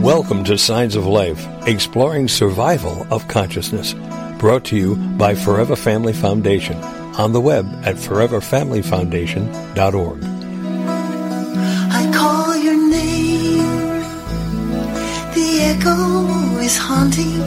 Welcome 0.00 0.44
to 0.44 0.56
Signs 0.56 0.96
of 0.96 1.04
Life, 1.06 1.46
exploring 1.66 2.28
survival 2.28 3.06
of 3.10 3.28
consciousness. 3.28 3.94
Brought 4.38 4.64
to 4.64 4.74
you 4.76 4.96
by 4.96 5.34
Forever 5.34 5.76
Family 5.76 6.14
Foundation 6.14 6.78
on 7.18 7.34
the 7.34 7.40
web 7.40 7.66
at 7.84 7.96
foreverfamilyfoundation.org. 7.96 10.24
I 11.92 12.10
call 12.14 12.56
your 12.56 12.76
name. 12.90 13.58
The 15.34 15.60
echo 15.68 16.24
is 16.60 16.78
haunting. 16.78 17.38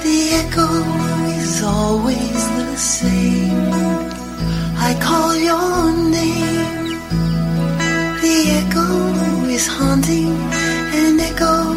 The 0.00 0.30
echo 0.40 0.68
is 1.38 1.62
always 1.62 2.48
the 2.56 2.76
same. 2.78 3.74
I 4.78 4.94
call 5.02 5.36
your 5.36 5.92
name. 6.08 6.98
The 8.22 8.50
echo 8.64 8.88
is 9.50 9.66
haunting. 9.66 10.34
An 10.92 11.20
echo 11.20 11.74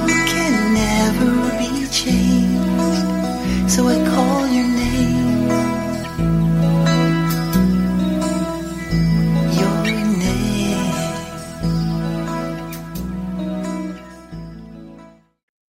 So 3.73 3.87
I 3.87 3.95
call 4.07 4.47
your 4.49 4.67
name. 4.67 5.47
Your 9.57 9.83
name. 10.13 10.83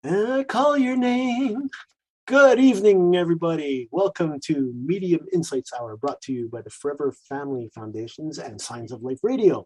I 0.04 0.44
call 0.44 0.78
your 0.78 0.98
name. 0.98 1.70
Good 2.26 2.60
evening, 2.60 3.16
everybody. 3.16 3.88
Welcome 3.94 4.38
to 4.48 4.74
Medium 4.76 5.26
Insights 5.32 5.72
Hour, 5.72 5.96
brought 5.96 6.20
to 6.24 6.34
you 6.34 6.50
by 6.50 6.62
the 6.62 6.72
Forever 6.72 7.14
Family 7.30 7.72
Foundations 7.74 8.38
and 8.38 8.60
Signs 8.60 8.92
of 8.92 9.02
Life 9.02 9.20
Radio. 9.24 9.66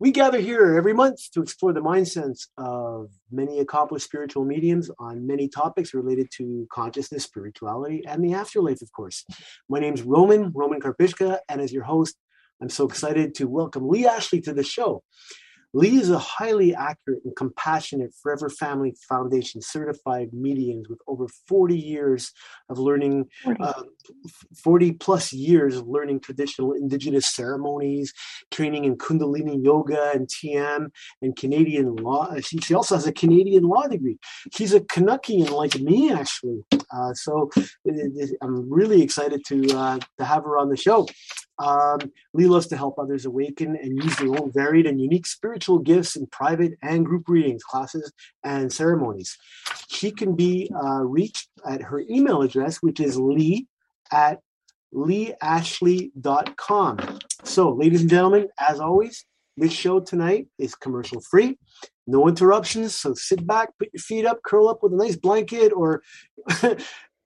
We 0.00 0.10
gather 0.10 0.40
here 0.40 0.76
every 0.76 0.92
month 0.92 1.30
to 1.34 1.40
explore 1.40 1.72
the 1.72 1.80
mindsets 1.80 2.48
of 2.58 3.10
many 3.30 3.60
accomplished 3.60 4.06
spiritual 4.06 4.44
mediums 4.44 4.90
on 4.98 5.24
many 5.24 5.48
topics 5.48 5.94
related 5.94 6.30
to 6.38 6.66
consciousness, 6.72 7.22
spirituality, 7.22 8.02
and 8.04 8.22
the 8.22 8.34
afterlife, 8.34 8.82
of 8.82 8.90
course. 8.90 9.24
My 9.68 9.78
name's 9.78 10.02
Roman, 10.02 10.50
Roman 10.52 10.80
Karpishka, 10.80 11.38
and 11.48 11.60
as 11.60 11.72
your 11.72 11.84
host, 11.84 12.16
I'm 12.60 12.70
so 12.70 12.88
excited 12.88 13.36
to 13.36 13.44
welcome 13.44 13.88
Lee 13.88 14.04
Ashley 14.04 14.40
to 14.40 14.52
the 14.52 14.64
show. 14.64 15.04
Lee 15.74 15.96
is 15.96 16.10
a 16.10 16.18
highly 16.18 16.74
accurate 16.74 17.22
and 17.24 17.34
compassionate 17.36 18.14
Forever 18.20 18.48
Family 18.48 18.94
Foundation 19.08 19.60
certified 19.60 20.28
medium 20.32 20.82
with 20.88 21.00
over 21.08 21.26
40 21.48 21.76
years 21.76 22.32
of 22.68 22.78
learning, 22.78 23.26
uh, 23.60 23.82
40 24.62 24.92
plus 24.92 25.32
years 25.32 25.76
of 25.76 25.88
learning 25.88 26.20
traditional 26.20 26.72
indigenous 26.72 27.26
ceremonies, 27.26 28.12
training 28.50 28.84
in 28.84 28.96
Kundalini 28.96 29.62
yoga 29.64 30.12
and 30.14 30.28
TM 30.28 30.88
and 31.22 31.36
Canadian 31.36 31.96
law. 31.96 32.26
Uh, 32.30 32.40
She, 32.40 32.58
she 32.58 32.74
also 32.74 32.94
has 32.96 33.06
a 33.06 33.12
Canadian 33.12 33.64
law 33.64 33.86
degree. 33.86 34.18
She's 34.52 34.72
a 34.74 34.80
Canuckian 34.80 35.50
like 35.50 35.78
me, 35.80 36.12
actually. 36.12 36.60
Uh, 36.92 37.12
so 37.14 37.50
it- 37.84 38.12
it- 38.16 38.36
I'm 38.42 38.70
really 38.70 39.02
excited 39.02 39.42
to 39.46 39.56
uh, 39.76 39.98
to 40.18 40.24
have 40.24 40.44
her 40.44 40.58
on 40.58 40.68
the 40.68 40.76
show. 40.76 41.06
Um, 41.58 42.00
Lee 42.32 42.46
loves 42.46 42.66
to 42.68 42.76
help 42.76 42.98
others 42.98 43.26
awaken 43.26 43.76
and 43.76 44.02
use 44.02 44.16
their 44.16 44.28
own 44.40 44.50
varied 44.52 44.86
and 44.86 45.00
unique 45.00 45.26
spiritual 45.26 45.78
gifts 45.78 46.16
in 46.16 46.26
private 46.26 46.72
and 46.82 47.06
group 47.06 47.28
readings, 47.28 47.62
classes, 47.62 48.12
and 48.42 48.72
ceremonies. 48.72 49.36
She 49.88 50.10
can 50.10 50.34
be 50.34 50.70
uh, 50.74 51.02
reached 51.04 51.48
at 51.68 51.80
her 51.82 52.00
email 52.10 52.42
address, 52.42 52.78
which 52.78 52.98
is 53.00 53.16
lee 53.18 53.68
at 54.14 54.38
leeashley.com. 54.94 57.18
So, 57.42 57.72
ladies 57.72 58.02
and 58.02 58.10
gentlemen, 58.10 58.48
as 58.58 58.80
always, 58.80 59.24
this 59.56 59.72
show 59.72 60.00
tonight 60.00 60.48
is 60.58 60.74
commercial 60.74 61.20
free, 61.20 61.56
no 62.06 62.28
interruptions. 62.28 62.94
So 62.94 63.14
sit 63.14 63.46
back, 63.46 63.70
put 63.78 63.88
your 63.92 64.00
feet 64.00 64.26
up, 64.26 64.40
curl 64.44 64.68
up 64.68 64.82
with 64.82 64.92
a 64.92 64.96
nice 64.96 65.16
blanket 65.16 65.72
or 65.72 66.02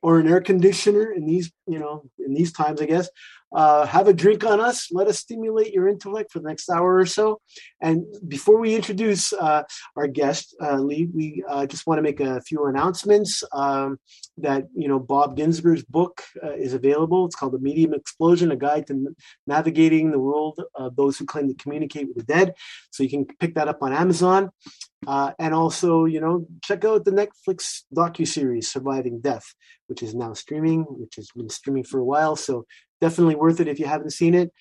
or 0.03 0.21
an 0.21 0.29
air 0.29 0.41
conditioner 0.41 1.13
in 1.13 1.27
these, 1.27 1.51
you 1.67 1.79
know, 1.79 2.05
in 2.25 2.35
these 2.35 2.53
times, 2.53 2.81
I 2.81 2.87
guess. 2.87 3.09
Uh, 3.55 3.87
have 3.87 4.09
a 4.09 4.13
drink 4.13 4.45
on 4.45 4.61
us. 4.61 4.89
Let 4.93 5.07
us 5.07 5.19
stimulate 5.19 5.73
your 5.73 5.89
intellect 5.89 6.33
for 6.33 6.41
the 6.41 6.49
next 6.49 6.69
hour 6.69 6.97
or 6.97 7.07
so. 7.07 7.41
And 7.81 8.05
before 8.27 8.59
we 8.59 8.75
introduce 8.75 9.33
uh, 9.33 9.63
our 9.97 10.07
guest, 10.07 10.55
uh, 10.63 10.77
Lee, 10.77 11.09
we 11.13 11.45
uh, 11.49 11.67
just 11.67 11.87
want 11.87 11.99
to 11.99 12.03
make 12.03 12.21
a 12.21 12.41
few 12.43 12.67
announcements. 12.67 13.43
Um, 13.53 13.99
that 14.41 14.69
you 14.75 14.87
know, 14.87 14.99
Bob 14.99 15.37
Ginsberg's 15.37 15.85
book 15.85 16.23
uh, 16.43 16.53
is 16.53 16.73
available. 16.73 17.27
It's 17.27 17.35
called 17.35 17.53
"The 17.53 17.59
Medium 17.59 17.95
Explosion: 17.95 18.53
A 18.53 18.57
Guide 18.57 18.87
to 18.89 19.15
Navigating 19.47 20.11
the 20.11 20.19
World 20.19 20.61
of 20.75 20.95
Those 20.97 21.19
Who 21.19 21.27
Claim 21.27 21.49
to 21.49 21.55
Communicate 21.55 22.09
with 22.09 22.19
the 22.19 22.23
Dead." 22.23 22.55
So 22.91 23.03
you 23.03 23.11
can 23.11 23.25
pick 23.25 23.55
that 23.55 23.69
up 23.69 23.83
on 23.83 23.93
Amazon. 23.93 24.51
Uh, 25.07 25.33
and 25.39 25.55
also, 25.55 26.05
you 26.07 26.21
know, 26.21 26.47
check 26.63 26.85
out 26.85 27.05
the 27.05 27.13
Netflix 27.13 27.83
docu-series 27.95 28.71
"Surviving 28.71 29.21
Death," 29.21 29.55
which 29.87 30.03
is 30.03 30.15
now 30.15 30.33
streaming, 30.33 30.83
which 30.83 31.15
has 31.17 31.31
been 31.37 31.49
streaming 31.49 31.85
for 31.85 32.01
a 32.01 32.05
while. 32.05 32.35
So 32.37 32.67
definitely 33.01 33.37
worth 33.37 33.61
it 33.61 33.69
if 33.69 33.79
you 33.79 33.87
haven't 33.87 34.11
seen 34.11 34.35
it. 34.35 34.53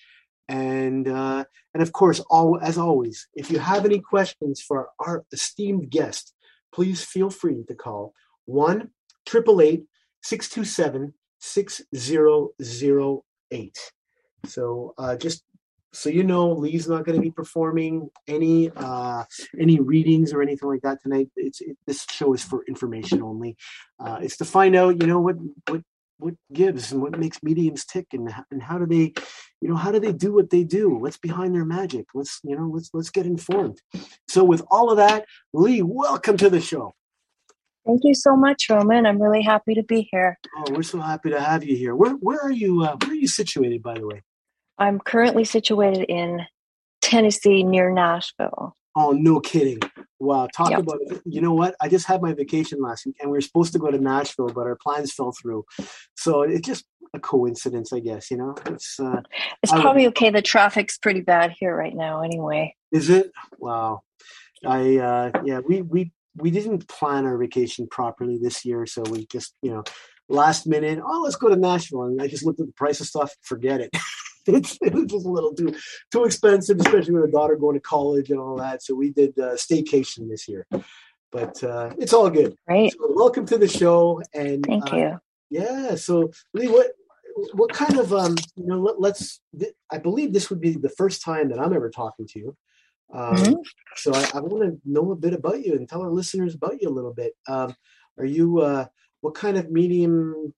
And 0.48 1.08
uh, 1.08 1.44
and 1.74 1.82
of 1.82 1.92
course, 1.92 2.20
all 2.30 2.58
as 2.62 2.78
always, 2.78 3.28
if 3.34 3.50
you 3.50 3.58
have 3.58 3.84
any 3.84 4.00
questions 4.00 4.60
for 4.60 4.88
our 5.00 5.24
esteemed 5.32 5.90
guest, 5.90 6.32
please 6.72 7.04
feel 7.04 7.30
free 7.30 7.64
to 7.66 7.74
call 7.74 8.14
one 8.46 8.90
triple 9.26 9.60
eight 9.60 9.84
six 10.22 10.48
two 10.48 10.64
seven 10.64 11.14
six 11.38 11.82
zero 11.94 12.50
zero 12.62 13.24
eight. 13.50 13.78
So 14.46 14.94
uh, 14.96 15.16
just 15.16 15.42
so 15.92 16.10
you 16.10 16.22
know, 16.22 16.52
Lee's 16.52 16.88
not 16.88 17.04
going 17.04 17.16
to 17.16 17.22
be 17.22 17.30
performing 17.30 18.10
any 18.26 18.70
uh, 18.74 19.24
any 19.58 19.80
readings 19.80 20.32
or 20.32 20.42
anything 20.42 20.68
like 20.68 20.82
that 20.82 21.02
tonight. 21.02 21.28
It's 21.36 21.60
it, 21.60 21.76
this 21.86 22.04
show 22.10 22.34
is 22.34 22.44
for 22.44 22.64
information 22.66 23.22
only. 23.22 23.56
Uh, 23.98 24.18
it's 24.20 24.36
to 24.38 24.44
find 24.44 24.76
out, 24.76 25.00
you 25.00 25.06
know, 25.06 25.20
what 25.20 25.36
what 25.68 25.82
what 26.18 26.34
gives 26.52 26.92
and 26.92 27.00
what 27.00 27.18
makes 27.18 27.42
mediums 27.42 27.86
tick, 27.86 28.06
and 28.12 28.32
and 28.50 28.62
how 28.62 28.78
do 28.78 28.86
they, 28.86 29.14
you 29.60 29.68
know, 29.68 29.76
how 29.76 29.90
do 29.90 29.98
they 29.98 30.12
do 30.12 30.34
what 30.34 30.50
they 30.50 30.64
do? 30.64 30.90
What's 30.90 31.16
behind 31.18 31.54
their 31.54 31.64
magic? 31.64 32.06
Let's 32.14 32.40
you 32.44 32.54
know, 32.54 32.70
let's 32.72 32.90
let's 32.92 33.10
get 33.10 33.24
informed. 33.24 33.80
So 34.28 34.44
with 34.44 34.62
all 34.70 34.90
of 34.90 34.98
that, 34.98 35.24
Lee, 35.54 35.82
welcome 35.82 36.36
to 36.36 36.50
the 36.50 36.60
show. 36.60 36.94
Thank 37.86 38.02
you 38.04 38.14
so 38.14 38.36
much, 38.36 38.66
Roman. 38.68 39.06
I'm 39.06 39.22
really 39.22 39.42
happy 39.42 39.74
to 39.74 39.82
be 39.82 40.06
here. 40.12 40.38
Oh, 40.58 40.72
we're 40.72 40.82
so 40.82 41.00
happy 41.00 41.30
to 41.30 41.40
have 41.40 41.64
you 41.64 41.74
here. 41.74 41.96
Where 41.96 42.12
where 42.12 42.38
are 42.38 42.52
you? 42.52 42.84
Uh, 42.84 42.96
where 43.00 43.12
are 43.12 43.14
you 43.14 43.28
situated, 43.28 43.82
by 43.82 43.94
the 43.94 44.06
way? 44.06 44.22
I'm 44.78 44.98
currently 45.00 45.44
situated 45.44 46.04
in 46.08 46.42
Tennessee 47.02 47.62
near 47.62 47.90
Nashville. 47.92 48.76
Oh, 48.96 49.12
no 49.12 49.40
kidding. 49.40 49.78
Wow. 50.18 50.48
Talk 50.56 50.70
Yep. 50.70 50.80
about 50.80 50.98
it. 51.02 51.22
You 51.24 51.40
know 51.40 51.52
what? 51.52 51.76
I 51.80 51.88
just 51.88 52.06
had 52.06 52.20
my 52.20 52.32
vacation 52.32 52.80
last 52.80 53.06
week 53.06 53.16
and 53.20 53.30
we 53.30 53.36
were 53.36 53.40
supposed 53.40 53.72
to 53.74 53.78
go 53.78 53.90
to 53.90 53.98
Nashville, 53.98 54.48
but 54.48 54.66
our 54.66 54.76
plans 54.76 55.12
fell 55.12 55.32
through. 55.32 55.64
So 56.16 56.42
it's 56.42 56.66
just 56.66 56.84
a 57.14 57.20
coincidence, 57.20 57.92
I 57.92 58.00
guess, 58.00 58.30
you 58.30 58.36
know? 58.36 58.54
It's, 58.66 58.98
uh, 58.98 59.22
It's 59.62 59.72
I 59.72 59.76
would- 59.76 59.82
probably 59.82 60.06
okay. 60.08 60.30
The 60.30 60.42
traffic's 60.42 60.98
pretty 60.98 61.20
bad 61.20 61.52
here 61.58 61.74
right 61.76 61.94
now, 61.94 62.22
anyway. 62.22 62.74
is 62.90 63.08
it? 63.10 63.30
Wow. 63.58 64.00
I, 64.66 64.96
uh, 64.96 65.30
yeah, 65.44 65.60
we, 65.60 65.82
we, 65.82 66.10
we 66.36 66.50
didn't 66.50 66.88
plan 66.88 67.24
our 67.26 67.38
vacation 67.38 67.86
properly 67.88 68.38
this 68.38 68.64
year. 68.64 68.86
So 68.86 69.02
we 69.02 69.26
just, 69.26 69.54
you 69.62 69.70
know, 69.70 69.84
last 70.28 70.66
minute, 70.66 70.98
oh, 71.04 71.20
let's 71.22 71.36
go 71.36 71.48
to 71.48 71.56
Nashville. 71.56 72.02
And 72.04 72.20
I 72.20 72.26
just 72.26 72.44
looked 72.44 72.58
at 72.60 72.66
the 72.66 72.72
price 72.72 73.00
of 73.00 73.06
stuff, 73.06 73.32
forget 73.42 73.80
it. 73.80 73.90
it's, 74.56 74.78
it 74.80 74.94
was 74.94 75.06
just 75.06 75.26
a 75.26 75.30
little 75.30 75.54
too, 75.54 75.74
too 76.10 76.24
expensive, 76.24 76.80
especially 76.80 77.14
with 77.14 77.24
a 77.24 77.32
daughter 77.32 77.56
going 77.56 77.74
to 77.74 77.80
college 77.80 78.30
and 78.30 78.40
all 78.40 78.56
that. 78.56 78.82
So 78.82 78.94
we 78.94 79.10
did 79.10 79.38
uh, 79.38 79.54
staycation 79.54 80.28
this 80.28 80.48
year, 80.48 80.66
but 81.30 81.62
uh, 81.62 81.90
it's 81.98 82.12
all 82.12 82.30
good. 82.30 82.56
Right? 82.66 82.90
So 82.92 82.98
welcome 83.14 83.46
to 83.46 83.58
the 83.58 83.68
show. 83.68 84.22
And 84.34 84.64
Thank 84.64 84.92
uh, 84.92 84.96
you. 84.96 85.20
yeah, 85.50 85.94
so 85.94 86.30
Lee, 86.54 86.68
what 86.68 86.92
what 87.52 87.72
kind 87.72 87.98
of 87.98 88.12
um 88.12 88.34
you 88.56 88.66
know 88.66 88.80
let, 88.80 89.00
let's 89.00 89.40
th- 89.56 89.72
I 89.92 89.98
believe 89.98 90.32
this 90.32 90.50
would 90.50 90.60
be 90.60 90.72
the 90.72 90.88
first 90.88 91.22
time 91.22 91.50
that 91.50 91.60
I'm 91.60 91.72
ever 91.72 91.88
talking 91.90 92.26
to 92.26 92.38
you. 92.38 92.56
Um, 93.14 93.36
Mhm. 93.36 93.56
So 93.96 94.12
I, 94.12 94.24
I 94.34 94.40
want 94.40 94.64
to 94.64 94.80
know 94.84 95.12
a 95.12 95.16
bit 95.16 95.34
about 95.34 95.64
you 95.64 95.74
and 95.74 95.88
tell 95.88 96.02
our 96.02 96.10
listeners 96.10 96.54
about 96.54 96.80
you 96.80 96.88
a 96.88 96.96
little 96.98 97.14
bit. 97.14 97.32
Um, 97.48 97.74
are 98.18 98.24
you 98.24 98.60
uh, 98.60 98.86
what 99.20 99.34
kind 99.34 99.56
of 99.56 99.70
medium 99.70 100.52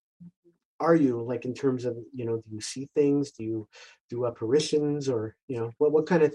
are 0.80 0.96
you 0.96 1.22
like 1.22 1.44
in 1.44 1.54
terms 1.54 1.84
of 1.84 1.96
you 2.12 2.24
know 2.24 2.36
do 2.36 2.50
you 2.50 2.60
see 2.60 2.88
things? 2.94 3.30
Do 3.32 3.44
you 3.44 3.68
do 4.08 4.26
apparitions 4.26 5.08
or 5.08 5.36
you 5.46 5.58
know 5.58 5.70
what 5.78 5.92
what 5.92 6.06
kind 6.06 6.22
of 6.22 6.34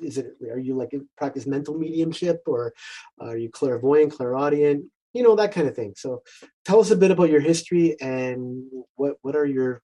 is 0.00 0.18
it 0.18 0.34
are 0.50 0.58
you 0.58 0.76
like 0.76 0.92
practice 1.16 1.46
mental 1.46 1.76
mediumship 1.76 2.42
or 2.46 2.72
are 3.20 3.36
you 3.36 3.50
clairvoyant 3.50 4.12
clairaudient? 4.12 4.84
You 5.12 5.22
know 5.22 5.36
that 5.36 5.52
kind 5.52 5.68
of 5.68 5.76
thing. 5.76 5.92
So 5.96 6.22
tell 6.64 6.80
us 6.80 6.90
a 6.90 6.96
bit 6.96 7.10
about 7.10 7.30
your 7.30 7.40
history 7.40 7.96
and 8.00 8.64
what 8.96 9.16
what 9.20 9.36
are 9.36 9.46
your 9.46 9.82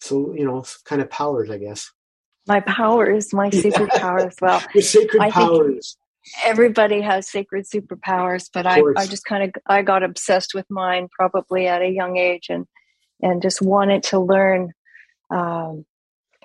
so 0.00 0.34
you 0.34 0.44
know 0.44 0.64
kind 0.84 1.02
of 1.02 1.10
powers 1.10 1.50
i 1.50 1.58
guess. 1.58 1.90
My 2.46 2.60
powers, 2.60 3.32
my 3.32 3.50
secret 3.64 3.90
powers. 3.90 4.34
Well, 4.40 4.62
your 4.74 4.82
sacred 4.82 5.22
I 5.22 5.30
powers. 5.30 5.96
everybody 6.44 7.00
has 7.00 7.30
sacred 7.30 7.64
superpowers, 7.64 8.48
but 8.52 8.66
I. 8.66 8.82
I 8.96 9.06
just 9.06 9.24
kind 9.24 9.44
of 9.44 9.62
I 9.66 9.82
got 9.82 10.02
obsessed 10.02 10.52
with 10.54 10.66
mine 10.68 11.08
probably 11.10 11.66
at 11.66 11.82
a 11.82 11.88
young 11.88 12.16
age 12.16 12.46
and 12.48 12.66
and 13.22 13.42
just 13.42 13.62
wanted 13.62 14.02
to 14.04 14.18
learn 14.18 14.72
um, 15.30 15.84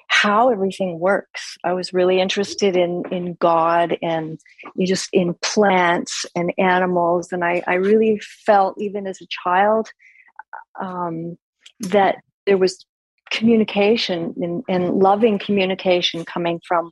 how 0.08 0.50
everything 0.50 1.00
works. 1.00 1.58
I 1.64 1.74
was 1.74 1.94
really 1.94 2.20
interested 2.20 2.78
in 2.78 3.04
in 3.12 3.36
God 3.36 3.98
and 4.02 4.40
just 4.80 5.10
in 5.12 5.36
plants 5.42 6.26
and 6.36 6.54
animals, 6.58 7.32
and 7.32 7.44
I, 7.44 7.64
I 7.68 7.76
really 7.76 8.20
felt 8.46 8.76
even 8.80 9.08
as 9.08 9.20
a 9.22 9.28
child 9.44 9.90
um, 10.80 11.38
that 11.80 12.18
there 12.46 12.58
was 12.58 12.86
communication 13.32 14.36
and, 14.42 14.64
and, 14.70 15.00
loving 15.00 15.40
communication 15.40 16.24
coming 16.24 16.62
from 16.66 16.92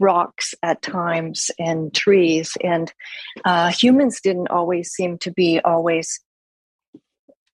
rocks 0.00 0.54
at 0.62 0.80
times 0.80 1.50
and 1.58 1.94
trees 1.94 2.56
and 2.64 2.92
uh, 3.44 3.70
humans 3.70 4.20
didn't 4.20 4.48
always 4.48 4.90
seem 4.90 5.18
to 5.18 5.30
be 5.30 5.60
always 5.60 6.20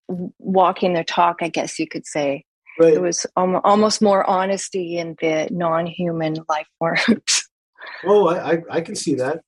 walking 0.09 0.93
their 0.93 1.05
talk 1.05 1.37
i 1.41 1.49
guess 1.49 1.79
you 1.79 1.87
could 1.87 2.07
say 2.07 2.45
right. 2.79 2.93
there 2.93 3.03
was 3.03 3.27
almost 3.37 4.03
more 4.03 4.29
honesty 4.29 4.99
in 4.99 5.17
the 5.21 5.49
non-human 5.51 6.37
life 6.49 6.67
forms 6.79 7.49
oh 8.05 8.29
I, 8.29 8.53
I, 8.53 8.59
I 8.71 8.81
can 8.81 8.95
see 8.95 9.15
that 9.17 9.41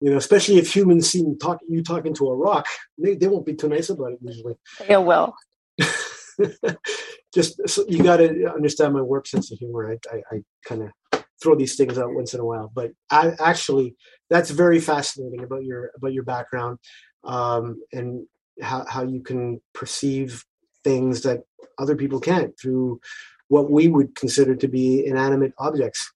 you 0.00 0.10
know, 0.10 0.16
especially 0.16 0.58
if 0.58 0.74
humans 0.74 1.10
see 1.10 1.24
talk, 1.40 1.58
you 1.68 1.82
talking 1.82 2.14
to 2.14 2.28
a 2.28 2.36
rock, 2.36 2.66
they, 2.98 3.16
they 3.16 3.26
won't 3.26 3.46
be 3.46 3.54
too 3.54 3.68
nice 3.68 3.88
about 3.88 4.12
it 4.12 4.18
usually. 4.22 4.54
Yeah, 4.88 4.98
well, 4.98 5.34
just 7.34 7.60
so 7.68 7.84
you 7.88 8.02
got 8.02 8.18
to 8.18 8.52
understand 8.52 8.94
my 8.94 9.02
warped 9.02 9.28
sense 9.28 9.50
of 9.50 9.58
humor. 9.58 9.90
I, 9.90 10.16
I, 10.16 10.36
I 10.36 10.40
kind 10.64 10.82
of 10.82 11.24
throw 11.42 11.56
these 11.56 11.76
things 11.76 11.98
out 11.98 12.14
once 12.14 12.32
in 12.32 12.40
a 12.40 12.44
while, 12.44 12.70
but 12.72 12.92
I 13.10 13.32
actually 13.40 13.96
that's 14.30 14.50
very 14.50 14.78
fascinating 14.78 15.42
about 15.42 15.64
your 15.64 15.90
about 15.96 16.12
your 16.12 16.24
background 16.24 16.78
um, 17.24 17.80
and 17.92 18.26
how 18.60 18.84
how 18.88 19.02
you 19.02 19.20
can 19.20 19.60
perceive 19.74 20.44
things 20.84 21.22
that 21.22 21.44
other 21.78 21.96
people 21.96 22.20
can't 22.20 22.58
through 22.60 23.00
what 23.48 23.70
we 23.70 23.88
would 23.88 24.14
consider 24.14 24.54
to 24.54 24.68
be 24.68 25.04
inanimate 25.04 25.52
objects. 25.58 26.12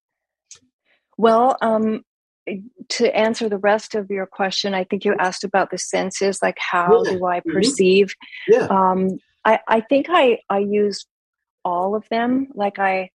Well, 1.17 1.56
um, 1.61 2.03
to 2.91 3.17
answer 3.17 3.49
the 3.49 3.59
rest 3.59 3.94
of 3.94 4.11
your 4.11 4.27
question, 4.27 4.75
I 4.75 4.85
think 4.85 5.05
you 5.05 5.15
asked 5.19 5.44
about 5.44 5.71
the 5.71 5.79
senses, 5.79 6.41
like 6.43 6.59
how 6.59 7.05
yeah. 7.05 7.12
do 7.12 7.27
I 7.27 7.41
mm-hmm. 7.41 7.53
perceive? 7.53 8.15
Yeah. 8.49 8.67
Um, 8.67 9.19
I, 9.45 9.61
I 9.67 9.81
think 9.81 10.06
I, 10.09 10.38
I 10.49 10.59
use 10.59 11.06
all 11.65 11.95
of 11.95 12.05
them. 12.11 12.49
Like 12.55 12.79
I, 12.79 13.11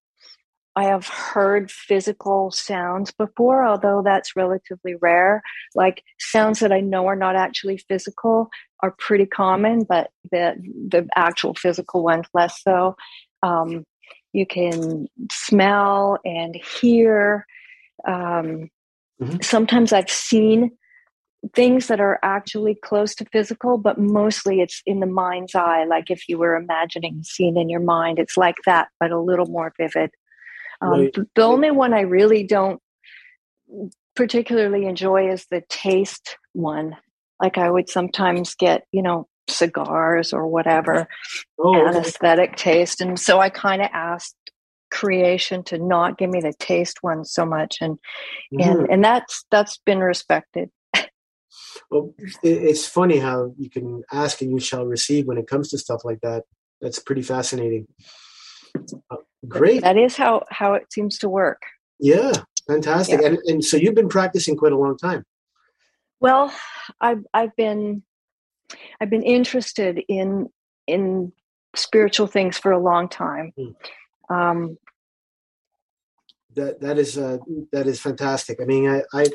I 0.77 0.83
have 0.83 1.07
heard 1.07 1.71
physical 1.71 2.51
sounds 2.51 3.12
before, 3.12 3.65
although 3.65 4.03
that's 4.06 4.35
relatively 4.35 4.94
rare. 4.94 5.41
Like 5.74 6.03
sounds 6.19 6.59
that 6.59 6.71
I 6.71 6.81
know 6.81 7.07
are 7.07 7.15
not 7.15 7.35
actually 7.35 7.79
physical 7.79 8.50
are 8.83 8.94
pretty 9.00 9.25
common, 9.25 9.85
but 9.89 10.12
the 10.31 10.53
the 10.88 11.07
actual 11.15 11.56
physical 11.56 12.03
ones 12.03 12.27
less 12.31 12.62
so. 12.62 12.95
Um, 13.41 13.85
you 14.33 14.45
can 14.45 15.07
smell 15.31 16.19
and 16.24 16.56
hear. 16.56 17.47
Um, 18.07 18.69
mm-hmm. 19.19 19.38
Sometimes 19.41 19.91
I've 19.91 20.12
seen 20.12 20.77
things 21.56 21.88
that 21.88 22.00
are 22.00 22.19
actually 22.21 22.75
close 22.75 23.15
to 23.15 23.25
physical, 23.31 23.80
but 23.80 23.97
mostly 23.97 24.62
it's 24.62 24.83
in 24.85 25.00
the 25.00 25.07
mind's 25.07 25.56
eye. 25.56 25.85
Like 25.85 26.12
if 26.12 26.30
you 26.30 26.38
were 26.38 26.56
imagining 26.56 27.18
a 27.21 27.23
scene 27.23 27.57
in 27.57 27.68
your 27.68 27.80
mind, 27.80 28.19
it's 28.19 28.38
like 28.38 28.57
that, 28.68 28.89
but 29.00 29.09
a 29.09 29.19
little 29.19 29.47
more 29.47 29.73
vivid. 29.80 30.12
Um, 30.81 30.91
right. 30.91 31.15
The 31.35 31.41
only 31.41 31.71
one 31.71 31.94
I 31.94 32.01
really 32.01 32.44
don't 32.44 32.81
particularly 34.15 34.85
enjoy 34.85 35.31
is 35.31 35.45
the 35.50 35.62
taste 35.69 36.38
one. 36.53 36.95
Like 37.41 37.57
I 37.57 37.69
would 37.69 37.89
sometimes 37.89 38.56
get, 38.56 38.83
you 38.91 39.01
know, 39.01 39.27
cigars 39.50 40.33
or 40.33 40.47
whatever, 40.47 41.07
oh, 41.59 41.88
anesthetic 41.88 42.51
okay. 42.51 42.57
taste. 42.57 43.01
And 43.01 43.19
so 43.19 43.39
I 43.39 43.50
kind 43.50 43.81
of 43.81 43.89
asked 43.94 44.35
creation 44.89 45.63
to 45.63 45.77
not 45.77 46.18
give 46.18 46.29
me 46.29 46.41
the 46.41 46.53
taste 46.59 47.00
one 47.01 47.25
so 47.25 47.45
much 47.45 47.80
and 47.81 48.00
mm-hmm. 48.53 48.62
and 48.62 48.89
and 48.89 49.03
that's 49.03 49.44
that's 49.51 49.80
been 49.85 50.00
respected 50.00 50.69
well, 51.89 52.13
it's 52.44 52.88
funny 52.88 53.18
how 53.18 53.53
you 53.57 53.69
can 53.69 54.03
ask 54.12 54.41
and 54.41 54.51
you 54.51 54.59
shall 54.59 54.85
receive 54.85 55.25
when 55.25 55.38
it 55.38 55.47
comes 55.47 55.69
to 55.69 55.77
stuff 55.77 56.03
like 56.03 56.19
that. 56.21 56.44
That's 56.81 57.00
pretty 57.00 57.21
fascinating. 57.21 57.88
Great. 59.47 59.81
That 59.81 59.97
is 59.97 60.15
how 60.15 60.44
how 60.50 60.74
it 60.74 60.91
seems 60.91 61.18
to 61.19 61.29
work. 61.29 61.62
Yeah, 62.00 62.31
fantastic. 62.68 63.21
Yeah. 63.21 63.27
And 63.27 63.38
and 63.45 63.65
so 63.65 63.77
you've 63.77 63.95
been 63.95 64.09
practicing 64.09 64.57
quite 64.57 64.71
a 64.71 64.77
long 64.77 64.97
time. 64.97 65.24
Well, 66.19 66.53
I've 67.00 67.24
I've 67.33 67.56
been 67.56 68.03
I've 69.00 69.09
been 69.09 69.24
interested 69.24 70.01
in 70.07 70.50
in 70.88 71.31
spiritual 71.75 72.27
things 72.27 72.57
for 72.57 72.71
a 72.71 72.79
long 72.79 73.09
time. 73.09 73.53
Hmm. 73.57 74.33
Um, 74.33 74.77
that 76.56 76.81
that 76.81 76.97
is 76.97 77.18
uh, 77.18 77.38
that 77.71 77.88
is 77.88 78.01
fantastic. 78.01 78.59
I 78.62 78.65
mean, 78.65 78.89
I, 78.89 79.03
I 79.13 79.25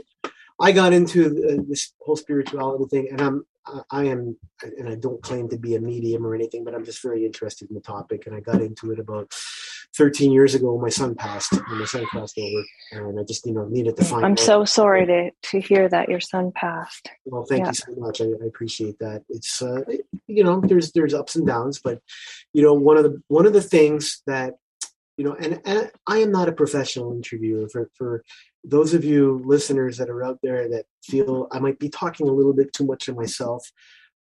I 0.61 0.73
got 0.73 0.93
into 0.93 1.27
uh, 1.27 1.63
this 1.69 1.93
whole 2.01 2.17
spirituality 2.17 2.85
thing, 2.91 3.09
and 3.11 3.21
I'm 3.21 3.47
I 3.91 4.05
am, 4.07 4.37
and 4.63 4.89
I 4.89 4.97
don't 4.97 5.23
claim 5.23 5.49
to 5.51 5.57
be 5.57 5.77
a 5.77 5.81
medium 5.81 6.27
or 6.27 6.35
anything, 6.35 6.65
but 6.65 6.75
I'm 6.75 6.85
just 6.85 7.03
very 7.03 7.25
interested 7.25 7.69
in 7.69 7.75
the 7.75 7.81
topic. 7.81 8.27
And 8.27 8.35
I 8.35 8.41
got 8.41 8.61
into 8.61 8.91
it 8.91 8.99
about 8.99 9.33
13 9.97 10.33
years 10.33 10.55
ago 10.55 10.73
when 10.73 10.83
my 10.83 10.89
son 10.89 11.15
passed, 11.15 11.53
when 11.53 11.79
my 11.79 11.85
son 11.85 12.07
passed 12.13 12.39
over, 12.39 12.65
and 12.93 13.21
I 13.21 13.23
just 13.25 13.47
you 13.47 13.53
know 13.53 13.67
needed 13.67 13.97
to 13.97 14.05
find. 14.05 14.25
I'm 14.25 14.33
out. 14.33 14.41
so 14.41 14.65
sorry 14.65 15.07
to 15.07 15.31
to 15.51 15.61
hear 15.61 15.89
that 15.89 16.09
your 16.09 16.21
son 16.21 16.53
passed. 16.53 17.11
Well, 17.25 17.45
thank 17.45 17.65
yeah. 17.65 17.69
you 17.69 17.75
so 17.75 17.95
much. 17.97 18.21
I, 18.21 18.25
I, 18.25 18.47
appreciate 18.47 18.99
that. 18.99 19.23
It's 19.29 19.63
uh, 19.63 19.83
you 20.27 20.45
know 20.45 20.61
there's 20.61 20.93
there's 20.93 21.15
ups 21.15 21.37
and 21.37 21.47
downs, 21.47 21.81
but 21.83 22.01
you 22.53 22.63
know 22.63 22.75
one 22.75 22.97
of 22.97 23.05
the 23.05 23.23
one 23.29 23.47
of 23.47 23.53
the 23.53 23.63
things 23.63 24.23
that 24.27 24.55
you 25.17 25.25
know, 25.25 25.35
and, 25.35 25.61
and 25.65 25.91
I 26.07 26.19
am 26.19 26.33
not 26.33 26.49
a 26.49 26.53
professional 26.53 27.13
interviewer 27.13 27.69
for 27.69 27.91
for 27.95 28.25
those 28.65 28.95
of 28.95 29.05
you 29.05 29.43
listeners 29.45 29.97
that 29.99 30.11
are 30.11 30.23
out 30.23 30.39
there 30.43 30.69
that 30.69 30.85
feel 31.03 31.49
I 31.51 31.59
might 31.59 31.79
be 31.79 31.89
talking 31.89 32.29
a 32.29 32.33
little 32.33 32.53
bit 32.53 32.73
too 32.73 32.85
much 32.85 33.09
of 33.09 33.17
myself, 33.17 33.71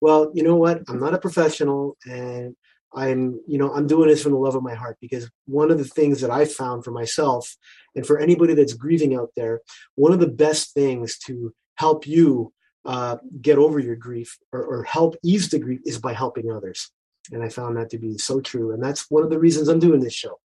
well, 0.01 0.31
you 0.35 0.43
know 0.43 0.57
what? 0.57 0.83
I'm 0.89 1.01
not 1.01 1.15
a 1.15 1.19
professional 1.19 1.97
and 2.07 2.55
I'm, 2.95 3.41
you 3.47 3.59
know, 3.59 3.73
I'm 3.73 3.87
doing 3.87 4.09
this 4.09 4.23
from 4.23 4.33
the 4.33 4.39
love 4.39 4.55
of 4.55 4.63
my 4.63 4.75
heart 4.75 4.97
because 5.01 5.29
one 5.47 5.71
of 5.71 5.79
the 5.79 5.85
things 5.85 6.21
that 6.21 6.31
I 6.31 6.45
found 6.45 6.85
for 6.85 6.91
myself 6.91 7.55
and 7.95 8.07
for 8.07 8.19
anybody 8.19 8.55
that's 8.55 8.73
grieving 8.73 9.15
out 9.15 9.31
there, 9.37 9.61
one 9.97 10.13
of 10.13 10.21
the 10.21 10.29
best 10.29 10.73
things 10.73 11.19
to 11.27 11.53
help 11.77 12.07
you 12.07 12.53
uh, 12.85 13.17
get 13.43 13.59
over 13.59 13.79
your 13.79 13.97
grief 13.97 14.39
or, 14.53 14.63
or 14.63 14.83
help 14.85 15.17
ease 15.23 15.51
the 15.51 15.59
grief 15.59 15.81
is 15.85 15.99
by 15.99 16.13
helping 16.13 16.51
others. 16.51 16.91
And 17.31 17.43
I 17.43 17.51
found 17.51 17.77
that 17.77 17.91
to 17.91 17.99
be 17.99 18.17
so 18.17 18.41
true. 18.41 18.73
And 18.73 18.83
that's 18.83 19.11
one 19.11 19.23
of 19.23 19.31
the 19.31 19.39
reasons 19.39 19.69
I'm 19.69 19.79
doing 19.79 20.01
this 20.01 20.15
show. 20.15 20.39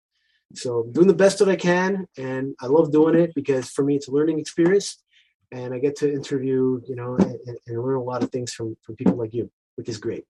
So 0.56 0.80
I'm 0.82 0.92
doing 0.92 1.08
the 1.08 1.14
best 1.14 1.40
that 1.40 1.50
I 1.50 1.56
can, 1.56 2.08
and 2.18 2.56
I 2.62 2.68
love 2.68 2.92
doing 2.92 3.16
it 3.16 3.34
because 3.34 3.70
for 3.70 3.84
me 3.84 3.96
it's 3.96 4.08
a 4.08 4.12
learning 4.12 4.40
experience, 4.40 5.02
and 5.52 5.74
I 5.74 5.80
get 5.80 5.96
to 5.98 6.12
interview, 6.12 6.82
you 6.88 6.96
know, 6.96 7.16
and, 7.16 7.40
and 7.68 7.84
learn 7.84 7.96
a 7.96 8.04
lot 8.04 8.24
of 8.24 8.32
things 8.32 8.54
from 8.54 8.76
from 8.84 8.96
people 8.96 9.16
like 9.16 9.34
you, 9.34 9.50
which 9.76 9.90
is 9.90 9.98
great. 9.98 10.26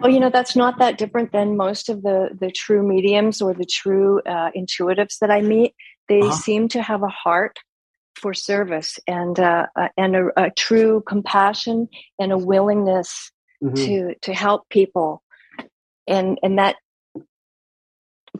Well, 0.00 0.12
you 0.12 0.20
know, 0.20 0.30
that's 0.30 0.54
not 0.56 0.78
that 0.78 0.96
different 0.96 1.32
than 1.32 1.56
most 1.56 1.88
of 1.88 2.02
the 2.02 2.30
the 2.38 2.50
true 2.50 2.86
mediums 2.86 3.42
or 3.42 3.54
the 3.54 3.66
true 3.66 4.20
uh, 4.26 4.50
intuitives 4.56 5.18
that 5.20 5.30
I 5.30 5.40
meet. 5.40 5.74
They 6.08 6.20
uh-huh. 6.20 6.32
seem 6.32 6.68
to 6.68 6.82
have 6.82 7.02
a 7.02 7.08
heart 7.08 7.58
for 8.14 8.34
service 8.34 8.98
and 9.06 9.38
uh, 9.38 9.66
uh, 9.76 9.88
and 9.96 10.16
a, 10.16 10.28
a, 10.36 10.50
true 10.50 11.02
compassion 11.06 11.88
and 12.18 12.32
a 12.32 12.38
willingness 12.38 13.30
mm-hmm. 13.62 13.74
to 13.74 14.14
to 14.22 14.34
help 14.34 14.68
people 14.68 15.22
and 16.08 16.38
and 16.42 16.58
that 16.58 16.76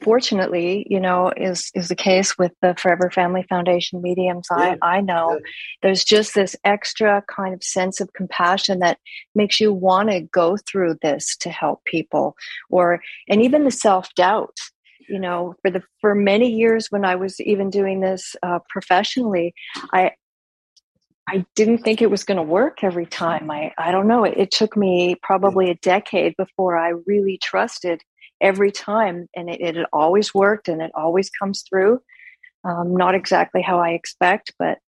fortunately, 0.02 0.87
you 0.88 1.00
know, 1.00 1.33
is 1.37 1.71
is 1.75 1.88
the 1.88 1.97
case 1.97 2.37
with 2.38 2.52
the 2.62 2.75
Forever 2.75 3.11
Family 3.11 3.45
Foundation 3.49 4.02
mediums. 4.02 4.47
Yeah. 4.50 4.76
I 4.83 4.99
I 4.99 5.00
know 5.00 5.33
yeah. 5.33 5.50
there's 5.83 6.05
just 6.05 6.35
this 6.35 6.57
extra 6.64 7.23
kind 7.28 7.55
of 7.55 7.62
sense 7.62 8.00
of 8.00 8.12
compassion 8.12 8.81
that 8.81 8.99
makes 9.35 9.61
you 9.61 9.73
want 9.73 10.11
to 10.11 10.21
go 10.21 10.57
through 10.57 10.97
this 11.02 11.37
to 11.38 11.50
help 11.50 11.85
people, 11.85 12.37
or 12.71 13.00
and 13.28 13.43
even 13.43 13.64
the 13.64 13.71
self 13.71 14.12
doubt. 14.14 14.57
You 15.09 15.19
know, 15.19 15.55
for 15.62 15.71
the 15.71 15.83
for 16.00 16.14
many 16.14 16.50
years 16.50 16.88
when 16.90 17.05
I 17.05 17.17
was 17.17 17.40
even 17.40 17.71
doing 17.71 18.00
this 18.00 18.37
uh, 18.43 18.59
professionally, 18.69 19.55
I 19.93 20.12
I 21.28 21.45
didn't 21.55 21.78
think 21.78 22.00
it 22.00 22.11
was 22.11 22.25
going 22.25 22.38
to 22.38 22.43
work 22.43 22.83
every 22.83 23.05
time. 23.05 23.50
I, 23.50 23.73
I 23.76 23.93
don't 23.93 24.09
know. 24.09 24.25
It, 24.25 24.38
it, 24.38 24.50
took 24.50 24.78
me 24.78 25.14
probably 25.23 25.71
a 25.71 25.75
decade 25.75 26.35
before 26.38 26.78
I 26.78 26.95
really 27.07 27.38
trusted 27.43 28.00
every 28.40 28.71
time 28.71 29.28
and 29.35 29.50
it, 29.50 29.61
it 29.61 29.87
always 29.92 30.35
worked 30.35 30.68
and 30.68 30.80
it 30.83 30.90
always 30.95 31.30
comes 31.30 31.64
through. 31.68 32.00
Um, 32.64 32.97
not 32.97 33.14
exactly 33.14 33.62
how 33.62 33.78
i 33.78 33.90
expect 33.90 34.52
but 34.59 34.78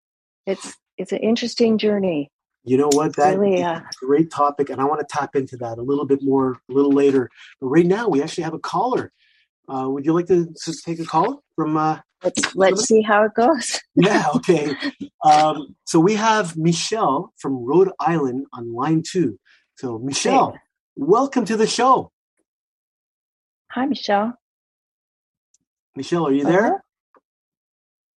it's 0.45 0.77
it's 0.99 1.13
an 1.13 1.19
interesting 1.19 1.79
journey. 1.79 2.31
You 2.63 2.77
know 2.77 2.91
what? 2.93 3.17
That 3.17 3.39
really, 3.39 3.63
uh, 3.63 3.81
great 4.01 4.31
topic 4.31 4.69
and 4.69 4.81
i 4.81 4.85
want 4.85 5.01
to 5.01 5.07
tap 5.09 5.35
into 5.35 5.57
that 5.59 5.79
a 5.79 5.83
little 5.83 6.05
bit 6.05 6.23
more 6.23 6.59
a 6.71 6.73
little 6.73 6.93
later. 6.93 7.31
But 7.61 7.69
right 7.69 7.87
now 7.87 8.09
we 8.09 8.23
actually 8.23 8.45
have 8.45 8.55
a 8.55 8.59
caller. 8.59 9.13
Uh, 9.69 9.89
would 9.89 10.05
you 10.05 10.13
like 10.13 10.27
to, 10.27 10.53
take 10.85 10.99
a 10.99 11.05
call 11.05 11.43
from 11.55 11.77
uh, 11.77 12.01
let's 12.23 12.55
let's 12.55 12.85
see 12.85 13.03
how 13.03 13.25
it 13.25 13.33
goes. 13.35 13.81
Yeah 13.95 14.27
okay. 14.37 14.75
Um, 15.25 15.77
so 15.87 16.01
we 16.01 16.15
have 16.15 16.57
michelle 16.57 17.33
from 17.39 17.65
rhode 17.65 17.91
island 17.99 18.47
on 18.53 18.75
line 18.75 19.03
two. 19.07 19.39
So 19.77 19.99
michelle 19.99 20.59
welcome 20.97 21.45
to 21.47 21.57
the 21.57 21.67
show 21.67 22.11
Hi, 23.71 23.87
Michelle. 23.87 24.35
Michelle, 25.95 26.27
are 26.27 26.33
you 26.33 26.45
there? 26.45 26.83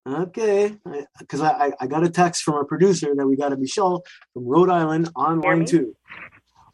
Okay, 0.08 0.74
because 1.18 1.40
I, 1.42 1.66
I, 1.66 1.72
I 1.80 1.86
got 1.86 2.02
a 2.02 2.10
text 2.10 2.42
from 2.42 2.54
our 2.54 2.64
producer 2.64 3.14
that 3.14 3.26
we 3.26 3.36
got 3.36 3.52
a 3.52 3.56
Michelle 3.56 4.02
from 4.32 4.46
Rhode 4.46 4.70
Island 4.70 5.10
online 5.14 5.64
too. 5.64 5.94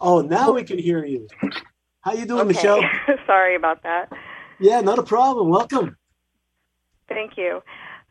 Oh, 0.00 0.22
now 0.22 0.52
we 0.52 0.62
can 0.62 0.78
hear 0.78 1.04
you. 1.04 1.26
How 2.02 2.12
you 2.12 2.24
doing, 2.24 2.40
okay. 2.42 2.48
Michelle? 2.48 2.80
Sorry 3.26 3.56
about 3.56 3.82
that. 3.82 4.10
Yeah, 4.60 4.80
not 4.80 4.98
a 4.98 5.02
problem. 5.02 5.48
Welcome. 5.48 5.96
Thank 7.08 7.36
you. 7.36 7.62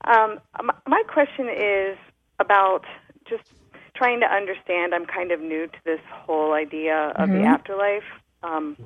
Um, 0.03 0.39
my, 0.85 1.03
question 1.07 1.49
is 1.49 1.97
about 2.39 2.83
just 3.27 3.43
trying 3.95 4.19
to 4.19 4.27
understand. 4.27 4.93
I'm 4.93 5.05
kind 5.05 5.31
of 5.31 5.39
new 5.39 5.67
to 5.67 5.77
this 5.85 6.01
whole 6.11 6.53
idea 6.53 7.13
of 7.15 7.29
Mhm. 7.29 7.41
the 7.41 7.47
afterlife. 7.47 8.03
Um, 8.43 8.77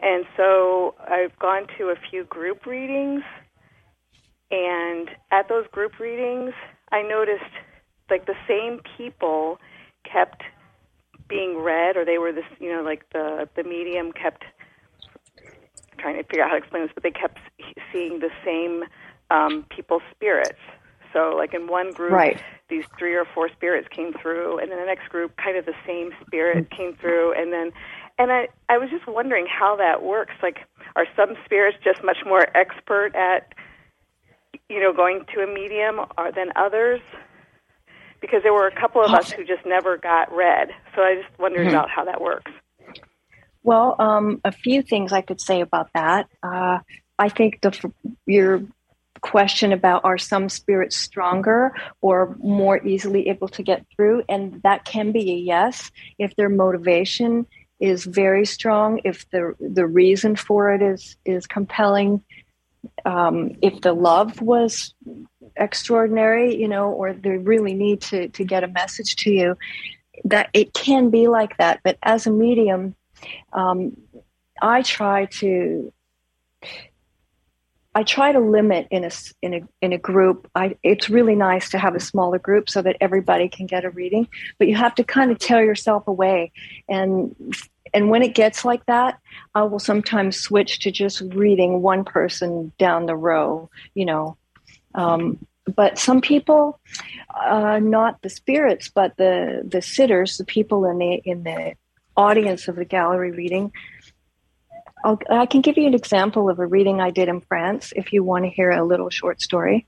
And 0.00 0.24
so 0.36 0.94
I've 1.08 1.36
gone 1.38 1.66
to 1.78 1.86
a 1.86 1.96
few 2.10 2.24
group 2.24 2.66
readings, 2.66 3.22
and 4.50 5.10
at 5.30 5.48
those 5.48 5.66
group 5.72 5.98
readings, 6.00 6.54
I 6.92 7.02
noticed 7.02 7.44
like 8.10 8.26
the 8.26 8.34
same 8.48 8.80
people 8.96 9.58
kept 10.10 10.42
being 11.28 11.58
read, 11.58 11.96
or 11.96 12.04
they 12.04 12.18
were 12.18 12.32
this, 12.32 12.44
you 12.60 12.72
know, 12.72 12.82
like 12.82 13.04
the 13.12 13.48
the 13.56 13.64
medium 13.64 14.12
kept 14.12 14.44
trying 15.98 16.16
to 16.16 16.22
figure 16.24 16.42
out 16.42 16.50
how 16.50 16.56
to 16.56 16.62
explain 16.62 16.82
this, 16.84 16.92
but 16.94 17.02
they 17.02 17.10
kept 17.10 17.38
seeing 17.92 18.20
the 18.20 18.30
same 18.44 18.84
um, 19.30 19.66
people's 19.74 20.02
spirits. 20.14 20.60
So, 21.12 21.34
like 21.36 21.54
in 21.54 21.66
one 21.68 21.92
group, 21.92 22.24
Right. 22.24 22.38
these 22.70 22.84
three 22.98 23.14
or 23.14 23.24
four 23.34 23.48
spirits 23.56 23.88
came 23.94 24.12
through, 24.22 24.58
and 24.60 24.70
then 24.70 24.78
the 24.78 24.86
next 24.86 25.08
group, 25.08 25.36
kind 25.36 25.56
of 25.56 25.66
the 25.66 25.74
same 25.86 26.10
spirit 26.26 26.70
came 26.70 26.94
through, 27.00 27.34
and 27.34 27.52
then, 27.52 27.72
and 28.18 28.32
I, 28.32 28.48
I 28.68 28.78
was 28.78 28.90
just 28.90 29.06
wondering 29.06 29.46
how 29.46 29.76
that 29.76 30.02
works. 30.02 30.34
Like, 30.42 30.58
are 30.96 31.06
some 31.16 31.34
spirits 31.44 31.78
just 31.84 32.02
much 32.02 32.18
more 32.26 32.44
expert 32.56 33.14
at, 33.14 33.54
you 34.68 34.80
know, 34.80 34.92
going 34.92 35.24
to 35.34 35.42
a 35.42 35.46
medium 35.46 36.00
or 36.16 36.32
than 36.32 36.50
others? 36.56 37.00
Because 38.20 38.42
there 38.42 38.52
were 38.52 38.66
a 38.66 38.74
couple 38.74 39.02
of 39.02 39.12
us 39.12 39.30
who 39.30 39.44
just 39.44 39.64
never 39.64 39.96
got 39.96 40.34
read, 40.34 40.70
so 40.96 41.02
I 41.02 41.22
just 41.22 41.38
wondered 41.38 41.68
about 41.68 41.88
how 41.88 42.04
that 42.04 42.20
works. 42.20 42.50
Well, 43.62 43.94
um, 44.00 44.40
a 44.44 44.50
few 44.50 44.82
things 44.82 45.12
I 45.12 45.20
could 45.20 45.40
say 45.40 45.60
about 45.60 45.90
that. 45.94 46.26
Uh, 46.42 46.78
I 47.18 47.28
think 47.28 47.60
the 47.60 47.92
your 48.26 48.62
question 49.20 49.72
about 49.72 50.04
are 50.04 50.18
some 50.18 50.48
spirits 50.48 50.96
stronger 50.96 51.74
or 52.00 52.36
more 52.40 52.84
easily 52.86 53.28
able 53.28 53.48
to 53.48 53.62
get 53.62 53.84
through, 53.94 54.24
and 54.28 54.60
that 54.62 54.84
can 54.84 55.12
be 55.12 55.30
a 55.30 55.36
yes 55.36 55.90
if 56.18 56.34
their 56.36 56.48
motivation 56.48 57.46
is 57.80 58.04
very 58.04 58.44
strong, 58.44 59.00
if 59.04 59.28
the 59.30 59.54
the 59.60 59.86
reason 59.86 60.36
for 60.36 60.72
it 60.72 60.82
is 60.82 61.16
is 61.24 61.46
compelling, 61.46 62.22
um, 63.04 63.52
if 63.62 63.80
the 63.80 63.92
love 63.92 64.40
was 64.40 64.94
extraordinary, 65.56 66.56
you 66.56 66.68
know, 66.68 66.90
or 66.90 67.12
they 67.12 67.36
really 67.36 67.74
need 67.74 68.00
to 68.02 68.28
to 68.28 68.44
get 68.44 68.64
a 68.64 68.68
message 68.68 69.16
to 69.16 69.30
you. 69.30 69.56
That 70.24 70.50
it 70.52 70.74
can 70.74 71.10
be 71.10 71.28
like 71.28 71.56
that, 71.58 71.80
but 71.84 71.96
as 72.02 72.26
a 72.26 72.32
medium, 72.32 72.96
um, 73.52 73.96
I 74.60 74.82
try 74.82 75.26
to 75.26 75.92
I 77.98 78.04
try 78.04 78.30
to 78.30 78.38
limit 78.38 78.86
in 78.92 79.02
a 79.02 79.10
in 79.42 79.54
a 79.54 79.60
in 79.82 79.92
a 79.92 79.98
group. 79.98 80.48
I 80.54 80.76
it's 80.84 81.10
really 81.10 81.34
nice 81.34 81.70
to 81.70 81.78
have 81.78 81.96
a 81.96 82.00
smaller 82.00 82.38
group 82.38 82.70
so 82.70 82.80
that 82.82 82.96
everybody 83.00 83.48
can 83.48 83.66
get 83.66 83.84
a 83.84 83.90
reading, 83.90 84.28
but 84.56 84.68
you 84.68 84.76
have 84.76 84.94
to 84.96 85.04
kind 85.04 85.32
of 85.32 85.40
tear 85.40 85.64
yourself 85.64 86.06
away 86.06 86.52
and 86.88 87.34
and 87.92 88.08
when 88.08 88.22
it 88.22 88.36
gets 88.36 88.64
like 88.64 88.86
that, 88.86 89.18
I 89.52 89.64
will 89.64 89.80
sometimes 89.80 90.38
switch 90.38 90.78
to 90.80 90.92
just 90.92 91.22
reading 91.22 91.82
one 91.82 92.04
person 92.04 92.70
down 92.78 93.06
the 93.06 93.16
row, 93.16 93.68
you 93.94 94.04
know. 94.04 94.36
Um, 94.94 95.44
but 95.66 95.98
some 95.98 96.20
people, 96.20 96.78
uh, 97.34 97.80
not 97.82 98.22
the 98.22 98.30
spirits, 98.30 98.88
but 98.88 99.16
the 99.16 99.62
the 99.66 99.82
sitters, 99.82 100.38
the 100.38 100.44
people 100.44 100.84
in 100.84 100.98
the 100.98 101.14
in 101.24 101.42
the 101.42 101.74
audience 102.16 102.68
of 102.68 102.76
the 102.76 102.84
gallery 102.84 103.32
reading. 103.32 103.72
I'll, 105.08 105.18
I 105.30 105.46
can 105.46 105.62
give 105.62 105.78
you 105.78 105.86
an 105.86 105.94
example 105.94 106.50
of 106.50 106.58
a 106.58 106.66
reading 106.66 107.00
I 107.00 107.10
did 107.10 107.28
in 107.28 107.40
France 107.40 107.94
if 107.96 108.12
you 108.12 108.22
want 108.22 108.44
to 108.44 108.50
hear 108.50 108.70
a 108.70 108.84
little 108.84 109.08
short 109.08 109.40
story. 109.40 109.86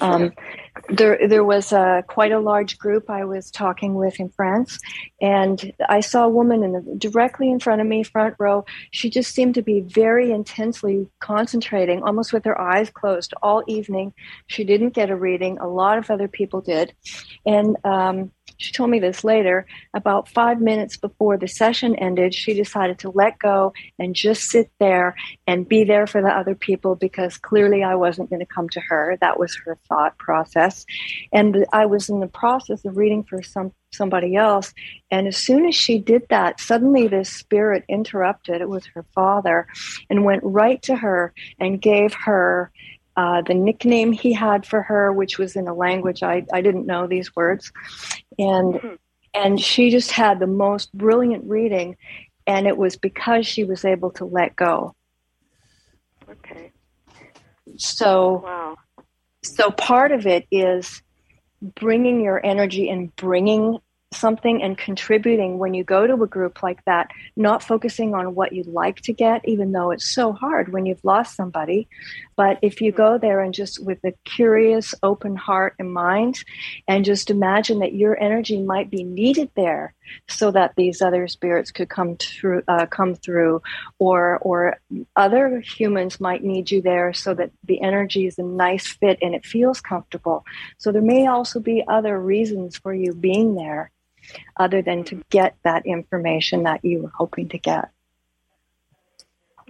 Um, 0.00 0.32
there, 0.88 1.28
there 1.28 1.44
was 1.44 1.70
a, 1.70 2.02
quite 2.08 2.32
a 2.32 2.40
large 2.40 2.78
group 2.78 3.08
I 3.08 3.26
was 3.26 3.52
talking 3.52 3.94
with 3.94 4.18
in 4.18 4.28
France, 4.28 4.80
and 5.20 5.72
I 5.88 6.00
saw 6.00 6.24
a 6.24 6.28
woman 6.28 6.64
in 6.64 6.72
the, 6.72 6.96
directly 6.98 7.48
in 7.48 7.60
front 7.60 7.80
of 7.80 7.86
me, 7.86 8.02
front 8.02 8.34
row. 8.40 8.64
She 8.90 9.08
just 9.08 9.32
seemed 9.32 9.54
to 9.54 9.62
be 9.62 9.82
very 9.82 10.32
intensely 10.32 11.06
concentrating, 11.20 12.02
almost 12.02 12.32
with 12.32 12.44
her 12.44 12.60
eyes 12.60 12.90
closed 12.90 13.34
all 13.40 13.62
evening. 13.68 14.14
She 14.48 14.64
didn't 14.64 14.94
get 14.94 15.10
a 15.10 15.16
reading. 15.16 15.58
A 15.58 15.68
lot 15.68 15.98
of 15.98 16.10
other 16.10 16.26
people 16.26 16.60
did, 16.60 16.92
and 17.46 17.76
um, 17.84 18.32
she 18.56 18.72
told 18.72 18.90
me 18.90 18.98
this 18.98 19.24
later. 19.24 19.66
About 19.94 20.28
five 20.28 20.60
minutes 20.60 20.96
before 20.96 21.36
the 21.36 21.48
session 21.48 21.94
ended, 21.96 22.34
she 22.34 22.54
decided 22.54 22.98
to 23.00 23.10
let 23.10 23.38
go 23.38 23.72
and 23.98 24.14
just 24.14 24.44
sit 24.50 24.70
there 24.80 25.14
and 25.46 25.68
be 25.68 25.84
there 25.84 26.06
for 26.06 26.22
the 26.22 26.28
other 26.28 26.54
people 26.54 26.94
because 26.94 27.36
clearly 27.38 27.82
I 27.82 27.94
wasn't 27.94 28.30
going 28.30 28.40
to 28.40 28.46
come 28.46 28.68
to 28.70 28.80
her. 28.80 29.18
That 29.20 29.38
was 29.38 29.56
her 29.64 29.78
thought 29.88 30.16
process. 30.18 30.84
And 31.32 31.66
I 31.72 31.86
was 31.86 32.08
in 32.08 32.20
the 32.20 32.26
process 32.26 32.84
of 32.84 32.96
reading 32.96 33.24
for 33.24 33.42
some 33.42 33.72
somebody 33.94 34.34
else. 34.36 34.74
And 35.10 35.28
as 35.28 35.36
soon 35.36 35.66
as 35.66 35.74
she 35.74 35.98
did 35.98 36.22
that, 36.28 36.60
suddenly 36.60 37.06
this 37.06 37.30
spirit 37.30 37.84
interrupted. 37.88 38.60
It 38.60 38.68
was 38.68 38.86
her 38.86 39.04
father 39.14 39.68
and 40.10 40.24
went 40.24 40.42
right 40.44 40.82
to 40.82 40.96
her 40.96 41.32
and 41.58 41.80
gave 41.80 42.12
her 42.14 42.72
uh, 43.16 43.42
the 43.42 43.54
nickname 43.54 44.12
he 44.12 44.32
had 44.32 44.66
for 44.66 44.82
her, 44.82 45.12
which 45.12 45.38
was 45.38 45.56
in 45.56 45.68
a 45.68 45.74
language 45.74 46.22
I, 46.22 46.44
I 46.52 46.60
didn't 46.60 46.86
know 46.86 47.06
these 47.06 47.34
words. 47.36 47.72
And 48.38 48.98
and 49.32 49.60
she 49.60 49.90
just 49.90 50.12
had 50.12 50.38
the 50.38 50.46
most 50.46 50.92
brilliant 50.92 51.44
reading 51.44 51.96
and 52.46 52.66
it 52.66 52.76
was 52.76 52.96
because 52.96 53.46
she 53.46 53.64
was 53.64 53.84
able 53.84 54.10
to 54.12 54.24
let 54.24 54.54
go. 54.56 54.94
Okay. 56.30 56.72
So 57.76 58.42
Wow. 58.44 58.76
so 59.42 59.70
part 59.70 60.12
of 60.12 60.26
it 60.26 60.46
is 60.50 61.02
bringing 61.60 62.20
your 62.20 62.44
energy 62.44 62.88
and 62.90 63.14
bringing 63.16 63.78
something 64.12 64.62
and 64.62 64.78
contributing 64.78 65.58
when 65.58 65.74
you 65.74 65.82
go 65.82 66.06
to 66.06 66.22
a 66.22 66.26
group 66.26 66.62
like 66.62 66.84
that 66.84 67.10
not 67.36 67.62
focusing 67.62 68.14
on 68.14 68.34
what 68.34 68.52
you'd 68.52 68.68
like 68.68 69.00
to 69.00 69.12
get 69.12 69.46
even 69.48 69.72
though 69.72 69.90
it's 69.90 70.14
so 70.14 70.32
hard 70.32 70.72
when 70.72 70.86
you've 70.86 71.04
lost 71.04 71.34
somebody 71.34 71.88
but 72.36 72.58
if 72.62 72.80
you 72.80 72.92
go 72.92 73.18
there 73.18 73.40
and 73.40 73.54
just 73.54 73.84
with 73.84 73.98
a 74.04 74.12
curious 74.24 74.94
open 75.02 75.36
heart 75.36 75.74
and 75.78 75.92
mind 75.92 76.42
and 76.88 77.04
just 77.04 77.30
imagine 77.30 77.78
that 77.80 77.94
your 77.94 78.20
energy 78.20 78.60
might 78.60 78.90
be 78.90 79.04
needed 79.04 79.50
there 79.54 79.94
so 80.28 80.50
that 80.50 80.74
these 80.76 81.00
other 81.00 81.26
spirits 81.28 81.70
could 81.70 81.88
come 81.88 82.16
through 82.16 82.62
uh, 82.68 82.86
come 82.86 83.14
through 83.14 83.62
or 83.98 84.38
or 84.38 84.78
other 85.16 85.60
humans 85.60 86.20
might 86.20 86.42
need 86.42 86.70
you 86.70 86.82
there 86.82 87.12
so 87.12 87.34
that 87.34 87.50
the 87.64 87.80
energy 87.82 88.26
is 88.26 88.38
a 88.38 88.42
nice 88.42 88.86
fit 88.86 89.18
and 89.22 89.34
it 89.34 89.46
feels 89.46 89.80
comfortable. 89.80 90.44
So 90.78 90.92
there 90.92 91.02
may 91.02 91.26
also 91.26 91.60
be 91.60 91.84
other 91.88 92.18
reasons 92.20 92.76
for 92.76 92.94
you 92.94 93.14
being 93.14 93.54
there 93.54 93.90
other 94.56 94.82
than 94.82 95.04
to 95.04 95.22
get 95.30 95.56
that 95.64 95.86
information 95.86 96.64
that 96.64 96.84
you 96.84 97.02
were 97.02 97.12
hoping 97.14 97.48
to 97.50 97.58
get. 97.58 97.90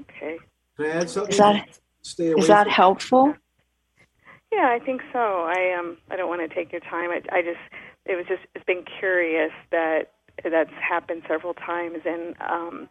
Okay. 0.00 0.38
Can 0.76 0.86
I 0.86 0.88
add 0.88 1.10
something? 1.10 1.30
is 1.30 1.38
that 1.38 1.68
Stay 2.04 2.30
away 2.32 2.40
is 2.40 2.48
that 2.48 2.64
from- 2.64 2.72
helpful 2.72 3.34
Yeah, 4.52 4.68
I 4.70 4.78
think 4.78 5.02
so. 5.12 5.18
I 5.18 5.74
um 5.78 5.96
I 6.10 6.16
don't 6.16 6.28
want 6.28 6.48
to 6.48 6.54
take 6.54 6.70
your 6.72 6.80
time. 6.82 7.10
I 7.10 7.22
I 7.32 7.42
just 7.42 7.60
it 8.06 8.16
was 8.16 8.26
just 8.28 8.42
it's 8.54 8.64
been 8.64 8.84
curious 9.00 9.52
that 9.72 10.12
that's 10.44 10.72
happened 10.72 11.22
several 11.28 11.54
times 11.54 11.98
and 12.04 12.34
um 12.40 12.88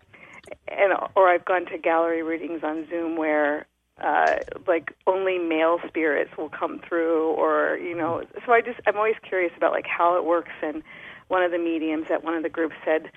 and 0.68 0.94
or 1.16 1.30
I've 1.30 1.46
gone 1.46 1.66
to 1.68 1.78
gallery 1.78 2.24
readings 2.24 2.64
on 2.64 2.88
Zoom 2.90 3.16
where 3.18 3.66
uh 4.02 4.38
like 4.68 4.94
only 5.08 5.38
male 5.38 5.78
spirits 5.88 6.32
will 6.38 6.50
come 6.50 6.80
through 6.88 7.28
or 7.34 7.78
you 7.78 7.96
know 7.96 8.24
so 8.46 8.52
I 8.54 8.62
just 8.62 8.80
I'm 8.88 8.98
always 8.98 9.16
curious 9.28 9.54
about 9.56 9.72
like 9.72 9.88
how 9.88 10.18
it 10.18 10.26
works 10.26 10.52
and 10.62 10.84
one 11.30 11.44
of 11.44 11.52
the 11.52 11.58
mediums 11.60 12.08
at 12.12 12.24
one 12.24 12.34
of 12.36 12.44
the 12.44 12.50
groups 12.50 12.76
said 12.84 13.10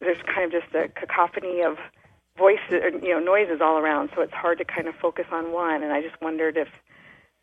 there's 0.00 0.22
kind 0.26 0.44
of 0.44 0.52
just 0.52 0.74
a 0.74 0.88
cacophony 0.88 1.62
of 1.62 1.78
voices 2.38 2.72
or, 2.82 2.90
you 2.90 3.10
know 3.10 3.18
noises 3.18 3.60
all 3.60 3.78
around 3.78 4.10
so 4.14 4.22
it's 4.22 4.32
hard 4.32 4.58
to 4.58 4.64
kind 4.64 4.88
of 4.88 4.94
focus 4.96 5.26
on 5.30 5.52
one 5.52 5.82
and 5.82 5.92
I 5.92 6.00
just 6.02 6.20
wondered 6.22 6.56
if 6.56 6.68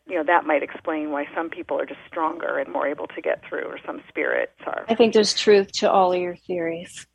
you 0.08 0.16
know 0.16 0.24
that 0.24 0.46
might 0.46 0.64
explain 0.64 1.12
why 1.12 1.28
some 1.36 1.50
people 1.50 1.80
are 1.80 1.86
just 1.86 2.00
stronger 2.08 2.58
and 2.58 2.72
more 2.74 2.88
able 2.88 3.08
to 3.08 3.22
get 3.22 3.44
through 3.48 3.66
or 3.66 3.78
some 3.86 4.02
spirits 4.10 4.54
are 4.66 4.86
i 4.90 4.96
think 4.96 5.14
there's 5.14 5.36
truth 5.36 5.72
to 5.74 5.92
all 5.92 6.12
of 6.14 6.20
your 6.20 6.36
theories 6.36 7.06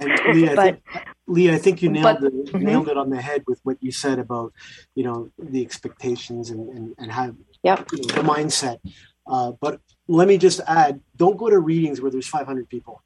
And 0.00 0.10
Lee, 0.34 0.48
I 0.48 0.54
But- 0.60 0.64
think, 0.64 1.06
Lee, 1.28 1.50
I 1.52 1.58
think 1.58 1.82
you 1.82 1.88
nailed 1.90 2.18
but- 2.20 2.32
it, 2.32 2.46
Mhm. 2.52 2.62
nailed 2.62 2.88
it 2.88 2.96
on 2.96 3.10
the 3.10 3.20
head 3.20 3.42
with 3.46 3.60
what 3.64 3.76
you 3.80 3.90
said 3.92 4.18
about, 4.18 4.52
you 4.94 5.04
know, 5.04 5.30
the 5.38 5.60
expectations 5.62 6.50
and, 6.50 6.68
and, 6.68 6.94
and 6.98 7.10
how 7.12 7.34
Yep. 7.64 7.78
you 7.92 7.98
know, 8.06 8.14
the 8.14 8.22
mindset. 8.34 8.78
Uh, 9.26 9.52
but 9.60 9.80
let 10.06 10.26
me 10.28 10.38
just 10.38 10.60
add: 10.68 11.00
don't 11.16 11.36
go 11.36 11.50
to 11.50 11.58
readings 11.58 12.00
where 12.00 12.10
there's 12.12 12.28
500 12.28 12.68
people, 12.68 13.02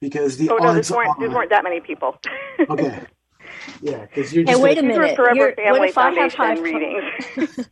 because 0.00 0.36
the 0.36 0.50
oh 0.50 0.56
no 0.56 0.68
odds 0.70 0.88
there 0.88 0.98
weren't 0.98 1.18
there 1.20 1.30
are 1.30 1.34
weren't 1.34 1.50
that 1.50 1.62
many 1.64 1.80
people 1.80 2.18
okay. 2.68 3.00
Yeah, 3.82 4.02
because 4.06 4.32
you're 4.34 4.44
Hey, 4.44 4.52
just 4.52 4.62
wait 4.62 4.78
a 4.78 4.82
these 4.82 4.88
minute. 4.96 5.16
forever 5.16 5.34
You're- 5.36 5.54
what 5.54 5.56
family 5.56 5.88
if 5.88 5.98
I 5.98 6.10
have 6.12 6.32
foundation 6.32 6.36
high- 6.36 6.60
readings 6.60 7.68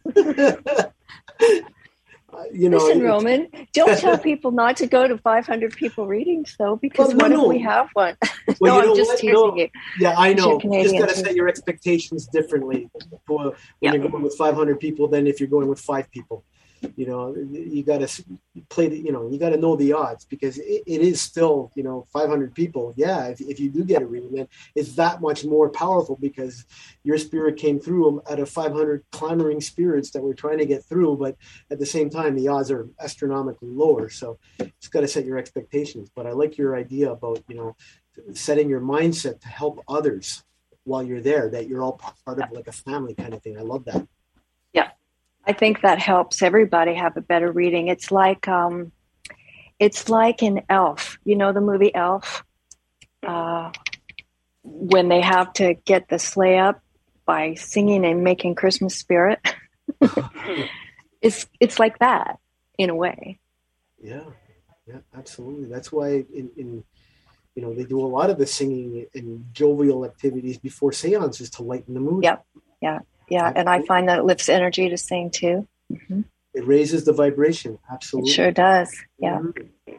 Uh, 2.33 2.43
you 2.53 2.69
know, 2.69 2.79
Listen, 2.79 3.03
Roman, 3.03 3.49
don't 3.73 3.97
tell 3.99 4.19
people 4.19 4.51
not 4.51 4.77
to 4.79 4.87
go 4.87 5.07
to 5.07 5.17
500 5.19 5.77
people 5.77 6.07
readings, 6.07 6.57
though, 6.59 6.77
because 6.77 7.15
Well, 7.15 7.17
no, 7.17 7.23
what 7.25 7.31
no. 7.31 7.43
if 7.45 7.49
we 7.49 7.63
have 7.63 7.89
one? 7.95 8.17
Well, 8.23 8.57
no, 8.61 8.77
you 8.81 8.83
know 8.87 8.91
I'm 8.91 8.97
just 8.97 9.11
what? 9.11 9.19
teasing 9.21 9.35
No. 9.35 9.57
you. 9.57 9.69
Yeah, 10.01 10.15
I 10.17 10.33
know. 10.35 10.61
You 10.63 10.83
just 10.83 10.99
got 10.99 11.09
to 11.11 11.15
set 11.17 11.35
your 11.35 11.49
expectations 11.49 12.27
differently 12.27 12.89
for 13.27 13.39
when 13.45 13.53
Yeah. 13.81 13.93
you're 13.95 14.09
going 14.09 14.23
with 14.23 14.37
500 14.37 14.81
people 14.81 15.07
than 15.09 15.27
if 15.27 15.39
you're 15.41 15.49
going 15.49 15.69
with 15.69 15.81
five 15.81 16.11
people. 16.11 16.45
You 16.97 17.07
know, 17.07 17.35
you 17.35 17.83
got 17.83 18.01
to 18.01 18.25
play 18.69 18.89
the, 18.89 18.99
you 18.99 19.13
know, 19.13 19.29
you 19.29 19.39
got 19.39 19.51
to 19.51 19.57
know 19.57 19.77
the 19.77 19.93
odds 19.93 20.25
because 20.25 20.59
it, 20.59 20.83
it 20.87 21.01
is 21.01 21.21
still, 21.21 21.71
you 21.75 21.83
know, 21.83 22.07
500 22.13 22.55
people. 22.55 22.93
Yeah, 22.97 23.27
if, 23.27 23.41
if 23.41 23.59
you 23.59 23.71
do 23.71 23.85
get 23.85 24.03
a 24.03 24.07
reading, 24.07 24.35
then 24.35 24.49
it's 24.75 24.95
that 24.95 25.21
much 25.21 25.45
more 25.45 25.69
powerful 25.71 26.17
because 26.21 26.65
your 27.03 27.19
spirit 27.19 27.57
came 27.57 27.81
through 27.81 28.23
out 28.31 28.39
of 28.39 28.49
500 28.49 29.05
clamoring 29.13 29.61
spirits 29.61 30.11
that 30.11 30.23
were 30.23 30.35
trying 30.35 30.59
to 30.59 30.67
get 30.67 30.85
through. 30.85 31.17
But 31.17 31.37
at 31.71 31.79
the 31.79 31.87
same 31.87 32.11
time, 32.11 32.37
the 32.37 32.49
odds 32.49 32.71
are 32.71 32.89
astronomically 33.01 33.71
lower. 33.71 34.09
So 34.09 34.39
it's 34.59 34.89
got 34.89 35.01
to 35.01 35.09
set 35.09 35.25
your 35.25 35.39
expectations. 35.39 36.11
But 36.15 36.27
I 36.27 36.33
like 36.33 36.59
your 36.59 36.77
idea 36.77 37.11
about, 37.11 37.43
you 37.49 37.57
know, 37.57 37.77
setting 38.33 38.69
your 38.69 38.81
mindset 38.81 39.41
to 39.41 39.49
help 39.49 39.83
others 39.89 40.45
while 40.85 41.03
you're 41.03 41.21
there 41.21 41.49
that 41.49 41.67
you're 41.67 41.83
all 41.83 42.01
part 42.25 42.39
of 42.39 42.53
like 42.53 42.69
a 42.69 42.73
family 42.73 43.15
kind 43.15 43.35
of 43.35 43.43
thing 43.43 43.59
i 43.59 43.63
love 43.63 43.85
that 43.85 44.07
I 45.47 45.53
think 45.53 45.83
that 45.83 45.99
helps 45.99 46.43
everybody 46.43 46.95
have 46.95 47.17
a 47.17 47.21
better 47.21 47.51
reading. 47.51 47.89
It's 47.89 48.11
like 48.11 48.49
um, 48.49 48.93
it's 49.79 50.09
like 50.09 50.43
in 50.43 50.63
Elf. 50.69 51.19
You 51.25 51.37
know 51.37 51.53
the 51.53 51.61
movie 51.61 51.95
Elf, 51.95 52.45
uh, 53.27 53.71
when 54.63 55.09
they 55.09 55.21
have 55.21 55.53
to 55.55 55.75
get 55.75 56.09
the 56.09 56.19
sleigh 56.19 56.59
up 56.59 56.81
by 57.27 57.55
singing 57.55 58.05
and 58.05 58.25
making 58.25 58.55
Christmas 58.55 58.97
spirit. 58.97 59.41
it's 61.23 61.47
it's 61.61 61.79
like 61.79 61.99
that 61.99 62.39
in 62.79 62.91
a 62.91 62.95
way. 62.95 63.39
yeah 64.03 64.25
yeah 64.87 64.99
absolutely 65.17 65.69
that's 65.69 65.91
why 65.93 66.09
in, 66.09 66.51
in 66.57 66.85
you 67.55 67.63
know 67.63 67.75
they 67.75 67.85
do 67.85 68.01
a 68.01 68.07
lot 68.07 68.31
of 68.31 68.39
the 68.39 68.47
singing 68.47 69.07
and 69.15 69.45
jovial 69.53 70.05
activities 70.05 70.59
before 70.59 70.93
seances 70.93 71.51
to 71.51 71.63
lighten 71.63 71.95
the 71.95 72.01
mood 72.01 72.25
Yep. 72.25 72.45
Yeah, 72.83 72.99
and 73.31 73.69
I 73.69 73.83
find 73.83 74.09
that 74.09 74.19
it 74.19 74.25
lifts 74.25 74.49
energy 74.49 74.89
to 74.89 74.97
sing 74.97 75.31
too. 75.31 75.67
hmm 76.09 76.23
it 76.55 76.65
raises 76.69 77.05
the 77.05 77.13
vibration 77.13 77.73
It 77.75 77.81
absolutely 77.93 78.31
sure 78.31 78.53
does. 78.53 78.95
Yeah. 79.19 79.39
Mhm. 79.41 79.69
well, 79.89 79.99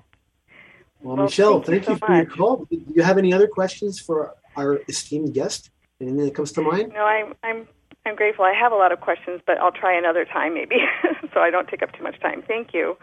Well, 1.02 1.18
michelle 1.26 1.62
thank 1.62 1.84
thank 1.86 1.88
you 1.88 1.94
you, 1.96 2.00
so 2.00 2.06
for 2.08 2.16
your 2.16 2.26
call 2.26 2.66
do 2.72 2.82
you 2.96 3.04
have 3.04 3.18
any 3.18 3.34
other 3.34 3.48
questions 3.48 4.00
for 4.00 4.34
our 4.56 4.80
esteemed 4.88 5.34
guest 5.34 5.70
anything 6.00 6.24
that 6.24 6.34
comes 6.34 6.54
to 6.54 6.62
mind 6.62 6.94
No, 6.94 7.04
I'm 7.04 7.34
I'm 7.44 7.68
I'm 8.08 8.16
grateful. 8.16 8.46
I 8.46 8.54
have 8.54 8.72
a 8.72 8.76
lot 8.76 8.92
of 8.92 9.02
questions, 9.02 9.42
but 9.48 9.58
I'll 9.58 9.72
try 9.72 9.98
another 9.98 10.26
time 10.26 10.54
maybe, 10.54 10.76
so 11.34 11.40
I 11.40 11.50
don't 11.50 11.68
take 11.68 11.82
up 11.82 11.92
too 11.94 12.04
much 12.04 12.20
time. 12.20 12.44
Thank 12.48 12.72
you. 12.72 12.98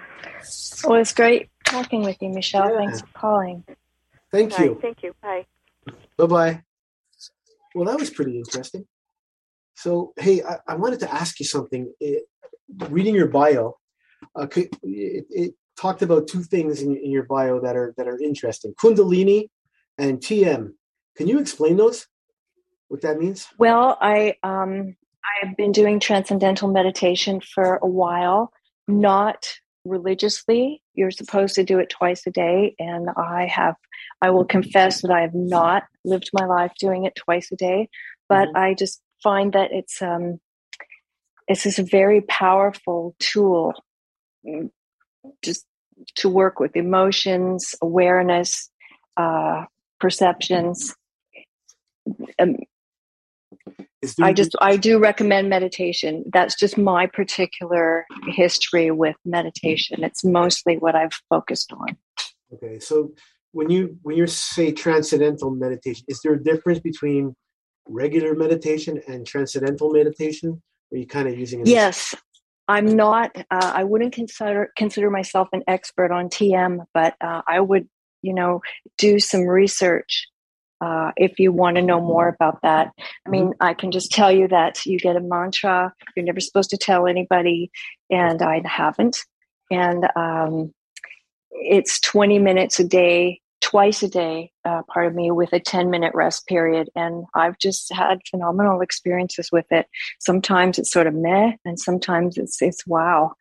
Well, 0.85 1.01
it's 1.01 1.13
great 1.13 1.51
talking 1.65 2.05
with 2.05 2.19
you, 2.23 2.29
Michelle. 2.29 2.71
Yeah. 2.71 2.79
Thanks 2.79 3.01
for 3.01 3.09
calling. 3.13 3.65
thank 4.31 4.57
Bye. 4.57 4.63
you 4.65 4.79
Thank 4.81 5.03
you. 5.03 5.13
Bye. 5.21 5.45
Bye 6.17 6.27
bye. 6.27 6.63
Well, 7.75 7.87
that 7.87 7.99
was 7.99 8.11
pretty 8.11 8.39
interesting. 8.39 8.87
So, 9.75 10.13
hey, 10.19 10.43
I, 10.43 10.59
I 10.69 10.75
wanted 10.77 11.01
to 11.01 11.13
ask 11.13 11.41
you 11.41 11.47
something. 11.47 11.93
It, 12.01 12.25
reading 12.89 13.15
your 13.15 13.29
bio, 13.29 13.77
uh, 14.39 14.47
it, 14.55 14.77
it 14.83 15.55
talked 15.77 16.03
about 16.03 16.29
two 16.29 16.43
things 16.43 16.83
in, 16.83 16.97
in 16.97 17.11
your 17.11 17.25
bio 17.25 17.61
that 17.61 17.77
are 17.77 17.95
that 17.97 18.09
are 18.09 18.19
interesting: 18.21 18.75
Kundalini 18.83 19.49
and 19.99 20.21
TM. 20.21 20.73
Can 21.17 21.29
you 21.29 21.39
explain 21.39 21.77
those? 21.77 22.07
What 22.89 23.03
that 23.03 23.19
means? 23.19 23.49
Well, 23.59 23.97
I 24.01 24.37
um, 24.43 24.97
I've 25.43 25.57
been 25.57 25.73
doing 25.73 26.01
transcendental 26.01 26.69
meditation 26.69 27.41
for 27.41 27.79
a 27.83 27.87
while, 27.87 28.53
not 28.87 29.49
religiously. 29.85 30.83
You're 30.95 31.11
supposed 31.11 31.55
to 31.57 31.65
do 31.65 31.79
it 31.79 31.91
twice 31.91 32.27
a 32.27 32.31
day, 32.31 32.75
and 32.79 33.09
I 33.17 33.47
have. 33.47 33.77
I 34.21 34.31
will 34.31 34.45
confess 34.45 35.03
that 35.03 35.11
I 35.11 35.23
have 35.23 35.35
not 35.35 35.85
lived 36.05 36.31
my 36.33 36.45
life 36.45 36.73
doing 36.79 37.05
it 37.05 37.17
twice 37.17 37.51
a 37.51 37.57
day, 37.57 37.89
but 38.29 38.49
Mhm. 38.49 38.57
I 38.57 38.75
just 38.75 39.01
find 39.23 39.53
that 39.53 39.71
it's 39.73 40.01
um, 40.03 40.39
it's 41.49 41.65
just 41.65 41.79
a 41.79 41.85
very 41.85 42.21
powerful 42.23 43.15
tool, 43.19 43.75
mm, 44.47 44.71
just 45.43 45.67
to 46.17 46.29
work 46.29 46.59
with 46.59 46.77
emotions, 46.77 47.75
awareness, 47.83 48.71
uh, 49.17 49.65
perceptions. 50.01 50.95
Um, 52.39 52.57
I 54.21 54.33
just 54.33 54.57
I 54.61 54.77
do 54.77 54.99
recommend 54.99 55.49
meditation. 55.49 56.25
That's 56.33 56.57
just 56.57 56.77
my 56.77 57.07
particular 57.07 58.05
history 58.27 58.91
with 58.91 59.17
meditation. 59.25 60.03
It's 60.03 60.25
mostly 60.25 60.77
what 60.77 60.97
I've 60.97 61.13
focused 61.29 61.73
on. 61.73 61.97
okay. 62.55 62.81
So, 62.81 63.13
when 63.53 63.71
you 63.71 63.99
when 64.03 64.17
you 64.17 64.27
say 64.27 64.73
transcendental 64.73 65.51
meditation, 65.51 66.05
is 66.09 66.21
there 66.25 66.33
a 66.33 66.43
difference 66.43 66.81
between 66.81 67.37
regular 67.89 68.35
meditation 68.35 69.01
and 69.09 69.27
transcendental 69.27 69.91
meditation? 69.91 70.63
Are 70.93 70.97
you 70.97 71.07
kind 71.07 71.29
of 71.29 71.39
using 71.39 71.61
it? 71.61 71.69
Yes, 71.69 72.15
I'm 72.69 72.97
not. 72.97 73.37
Uh, 73.51 73.73
I 73.75 73.85
wouldn't 73.85 74.13
consider 74.13 74.73
consider 74.77 75.11
myself 75.11 75.49
an 75.53 75.63
expert 75.67 76.13
on 76.13 76.29
TM, 76.29 76.85
but 76.95 77.15
uh, 77.21 77.43
I 77.47 77.61
would, 77.61 77.89
you 78.23 78.35
know, 78.35 78.61
do 78.99 79.19
some 79.19 79.43
research 79.43 80.27
uh, 80.83 81.13
if 81.17 81.39
you 81.39 81.53
want 81.53 81.77
to 81.77 81.83
know 81.83 82.01
more 82.01 82.29
about 82.29 82.61
that. 82.63 82.91
I 83.27 83.31
mean, 83.31 83.53
I 83.61 83.73
can 83.73 83.93
just 83.93 84.11
tell 84.11 84.33
you 84.33 84.49
that 84.49 84.85
you 84.85 84.99
get 84.99 85.17
a 85.17 85.21
mantra. 85.21 85.93
You're 86.17 86.27
never 86.27 86.41
supposed 86.41 86.71
to 86.71 86.77
tell 86.77 87.07
anybody, 87.07 87.71
and 88.11 88.43
I 88.43 88.63
haven't. 88.65 89.19
And 89.71 90.09
um, 90.17 90.75
it's 91.53 92.01
20 92.01 92.39
minutes 92.41 92.81
a 92.81 92.85
day, 92.85 93.41
twice 93.63 94.03
a 94.03 94.09
day, 94.09 94.51
uh, 94.65 94.83
pardon 94.93 95.17
me, 95.17 95.31
with 95.31 95.53
a 95.53 95.61
10 95.61 95.91
minute 95.91 96.13
rest 96.15 96.47
period. 96.47 96.91
And 96.95 97.25
I've 97.35 97.59
just 97.59 97.93
had 97.93 98.21
phenomenal 98.31 98.83
experiences 98.83 99.49
with 99.51 99.67
it. 99.71 99.87
Sometimes 100.21 100.79
it's 100.79 100.93
sort 100.93 101.07
of 101.07 101.15
meh, 101.15 101.53
and 101.65 101.81
sometimes 101.81 102.37
it's 102.37 102.61
it's 102.61 102.87
wow, 102.87 103.33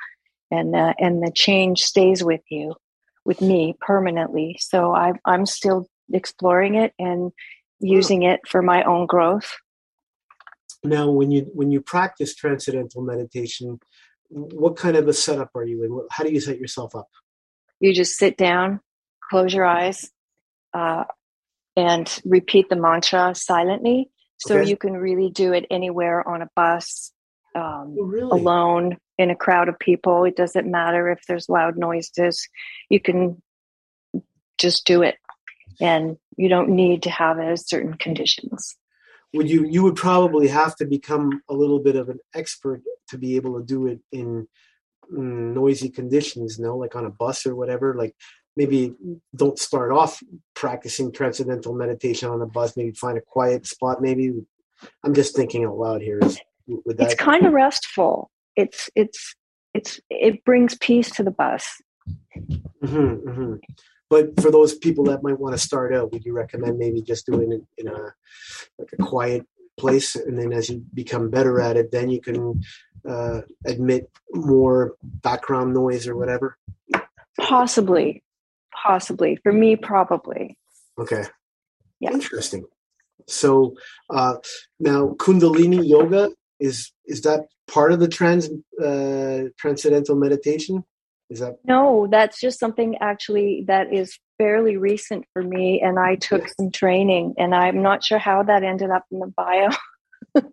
and 0.49 0.75
uh, 0.75 0.93
and 0.99 1.21
the 1.21 1.31
change 1.31 1.81
stays 1.81 2.23
with 2.23 2.41
you, 2.49 2.75
with 3.25 3.41
me 3.41 3.75
permanently. 3.81 4.57
So 4.61 4.95
I, 4.95 5.13
I'm 5.25 5.45
still 5.45 5.87
exploring 6.13 6.75
it 6.75 6.93
and 6.97 7.31
using 7.79 8.23
it 8.23 8.41
for 8.47 8.61
my 8.61 8.83
own 8.83 9.07
growth. 9.07 9.51
Now, 10.83 11.09
when 11.09 11.31
you 11.31 11.49
when 11.53 11.71
you 11.71 11.81
practice 11.81 12.35
transcendental 12.35 13.01
meditation, 13.01 13.79
what 14.29 14.77
kind 14.77 14.95
of 14.95 15.07
a 15.07 15.13
setup 15.13 15.51
are 15.55 15.65
you 15.65 15.83
in? 15.83 16.07
How 16.09 16.23
do 16.23 16.31
you 16.31 16.39
set 16.39 16.59
yourself 16.59 16.95
up? 16.95 17.09
You 17.79 17.93
just 17.93 18.15
sit 18.17 18.37
down, 18.37 18.79
close 19.31 19.53
your 19.53 19.65
eyes, 19.65 20.11
uh, 20.73 21.05
and 21.75 22.21
repeat 22.25 22.67
the 22.69 22.75
mantra 22.75 23.33
silently. 23.33 24.11
So 24.37 24.57
Okay. 24.57 24.69
you 24.69 24.75
can 24.75 24.93
really 24.93 25.29
do 25.29 25.53
it 25.53 25.65
anywhere 25.71 26.27
on 26.27 26.41
a 26.41 26.49
bus, 26.55 27.13
um, 27.55 27.95
Oh, 27.97 28.03
really? 28.03 28.41
alone, 28.41 28.97
in 29.17 29.29
a 29.29 29.35
crowd 29.35 29.69
of 29.69 29.79
people. 29.79 30.25
It 30.25 30.35
doesn't 30.35 30.69
matter 30.69 31.09
if 31.09 31.19
there's 31.27 31.47
loud 31.47 31.77
noises. 31.77 32.47
You 32.89 32.99
can 32.99 33.41
just 34.57 34.85
do 34.85 35.01
it, 35.01 35.17
and 35.79 36.17
you 36.37 36.49
don't 36.49 36.69
need 36.69 37.03
to 37.03 37.09
have 37.09 37.39
it 37.39 37.45
as 37.45 37.69
certain 37.69 37.93
conditions. 37.93 38.75
Would 39.33 39.49
you 39.49 39.63
you 39.63 39.83
would 39.83 39.95
probably 39.95 40.49
have 40.49 40.75
to 40.77 40.85
become 40.85 41.41
a 41.47 41.53
little 41.53 41.79
bit 41.79 41.95
of 41.95 42.09
an 42.09 42.19
expert 42.33 42.81
to 43.09 43.17
be 43.17 43.37
able 43.37 43.59
to 43.59 43.65
do 43.65 43.87
it 43.87 43.99
in 44.11 44.47
mm, 45.11 45.53
noisy 45.53 45.89
conditions, 45.89 46.59
no, 46.59 46.75
like 46.77 46.95
on 46.95 47.05
a 47.05 47.09
bus 47.09 47.45
or 47.45 47.55
whatever. 47.55 47.93
Like 47.95 48.15
maybe 48.55 48.93
don't 49.35 49.57
start 49.57 49.91
off 49.91 50.21
practicing 50.53 51.11
transcendental 51.11 51.73
meditation 51.73 52.29
on 52.29 52.41
a 52.41 52.45
bus. 52.45 52.75
Maybe 52.75 52.91
find 52.91 53.17
a 53.17 53.21
quiet 53.21 53.65
spot. 53.65 54.01
Maybe 54.01 54.33
I'm 55.03 55.13
just 55.13 55.35
thinking 55.35 55.65
out 55.65 55.77
loud 55.77 56.01
here. 56.01 56.19
Is, 56.21 56.39
would 56.67 56.97
that 56.97 57.11
It's 57.11 57.15
kind 57.15 57.45
of 57.45 57.53
restful. 57.53 58.29
It's 58.55 58.89
it's 58.95 59.35
it's 59.73 59.99
it 60.09 60.43
brings 60.43 60.77
peace 60.77 61.09
to 61.11 61.23
the 61.23 61.31
bus. 61.31 61.81
Mhm, 62.83 63.23
mhm. 63.23 63.59
But 64.09 64.39
for 64.41 64.51
those 64.51 64.75
people 64.75 65.05
that 65.05 65.23
might 65.23 65.39
want 65.39 65.55
to 65.55 65.61
start 65.61 65.93
out, 65.93 66.11
would 66.11 66.25
you 66.25 66.33
recommend 66.33 66.77
maybe 66.77 67.01
just 67.01 67.25
doing 67.25 67.53
it 67.53 67.61
in 67.77 67.87
a 67.87 68.13
like 68.77 68.89
a 68.91 69.03
quiet 69.03 69.47
place, 69.77 70.15
and 70.15 70.37
then 70.37 70.51
as 70.51 70.69
you 70.69 70.83
become 70.93 71.29
better 71.29 71.61
at 71.61 71.77
it, 71.77 71.91
then 71.91 72.09
you 72.09 72.19
can 72.19 72.61
uh, 73.07 73.41
admit 73.65 74.09
more 74.33 74.95
background 75.01 75.73
noise 75.73 76.07
or 76.07 76.17
whatever? 76.17 76.57
Possibly, 77.39 78.21
possibly 78.71 79.37
for 79.43 79.51
me, 79.51 79.75
probably. 79.75 80.57
Okay. 80.99 81.23
Yeah. 81.99 82.11
Interesting. 82.11 82.65
So 83.27 83.75
uh, 84.09 84.35
now 84.79 85.15
Kundalini 85.19 85.87
yoga 85.87 86.31
is 86.59 86.91
is 87.05 87.21
that 87.21 87.47
part 87.67 87.91
of 87.91 87.99
the 87.99 88.07
trans 88.07 88.49
uh, 88.83 89.49
transcendental 89.57 90.15
meditation? 90.15 90.83
Is 91.29 91.39
that 91.39 91.57
No, 91.63 92.07
that's 92.09 92.39
just 92.39 92.59
something 92.59 92.97
actually 92.99 93.63
that 93.67 93.93
is 93.93 94.17
fairly 94.37 94.77
recent 94.77 95.25
for 95.33 95.43
me, 95.43 95.81
and 95.81 95.99
I 95.99 96.15
took 96.15 96.47
some 96.59 96.71
training, 96.71 97.35
and 97.37 97.55
I'm 97.55 97.81
not 97.81 98.03
sure 98.03 98.17
how 98.19 98.43
that 98.43 98.63
ended 98.63 98.89
up 98.89 99.05
in 99.11 99.19
the 99.19 99.27
bio, 99.27 99.69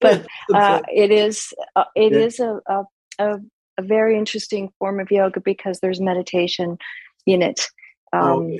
but 0.00 0.26
uh, 0.54 0.82
it 0.92 1.10
is 1.10 1.52
uh, 1.74 1.84
it 1.94 2.12
Yeah. 2.12 2.18
is 2.18 2.40
a, 2.40 2.60
a, 2.66 2.84
a 3.18 3.38
a 3.78 3.82
very 3.82 4.16
interesting 4.18 4.72
form 4.78 5.00
of 5.00 5.10
yoga 5.10 5.40
because 5.40 5.80
there's 5.80 6.00
meditation 6.00 6.78
in 7.26 7.42
it 7.42 7.68
um, 8.12 8.56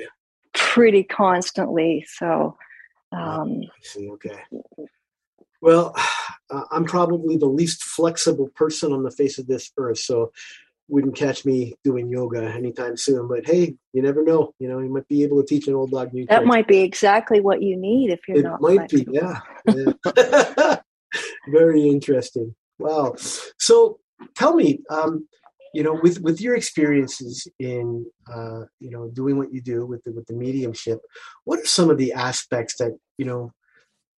pretty 0.55 1.05
constantly. 1.05 2.05
So, 2.09 2.57
um, 3.12 3.62
I 3.62 3.83
see. 3.83 4.11
Okay. 4.11 4.38
Well, 5.62 5.94
uh, 6.50 6.64
I'm 6.70 6.85
probably 6.85 7.37
the 7.37 7.46
least 7.46 7.83
flexible 7.83 8.48
person 8.55 8.92
on 8.92 9.02
the 9.02 9.11
face 9.11 9.38
of 9.38 9.46
this 9.46 9.72
earth, 9.79 9.98
so 9.98 10.33
wouldn't 10.88 11.16
catch 11.16 11.44
me 11.44 11.74
doing 11.83 12.09
yoga 12.09 12.42
anytime 12.42 12.96
soon. 12.96 13.29
But 13.29 13.46
hey, 13.46 13.74
you 13.92 14.02
never 14.02 14.22
know. 14.22 14.52
You 14.59 14.68
know, 14.68 14.79
you 14.79 14.88
might 14.88 15.09
be 15.09 15.24
able 15.24 15.42
to 15.42 15.46
teach 15.46 15.66
an 15.66 15.74
old 15.74 15.90
dog 15.90 16.12
new. 16.12 16.26
That 16.26 16.37
tricks. 16.37 16.48
might 16.48 16.68
be 16.68 16.79
exactly 16.79 17.40
what 17.40 17.62
you 17.62 17.76
need 17.76 18.11
if 18.11 18.20
you're 18.29 18.38
it 18.38 18.44
not. 18.44 18.61
Might 18.61 18.90
flexible. 18.90 19.12
be, 19.12 19.18
yeah. 19.18 19.40
yeah. 20.16 20.76
Very 21.48 21.88
interesting. 21.88 22.55
Wow. 22.79 23.16
So 23.59 23.98
tell 24.35 24.55
me, 24.55 24.81
um, 24.90 25.26
you 25.77 25.83
know, 25.83 25.93
with 26.03 26.23
with 26.23 26.41
your 26.41 26.57
experiences 26.57 27.47
in 27.59 28.07
uh, 28.33 28.62
you 28.81 28.91
know 28.91 29.11
doing 29.11 29.37
what 29.37 29.53
you 29.53 29.61
do 29.61 29.85
with 29.85 30.03
the 30.05 30.12
with 30.12 30.25
the 30.27 30.33
mediumship, 30.33 31.01
what 31.45 31.61
are 31.61 31.67
some 31.67 31.91
of 31.91 31.99
the 31.99 32.15
aspects 32.15 32.77
that 32.79 32.97
you 33.19 33.27
know 33.27 33.53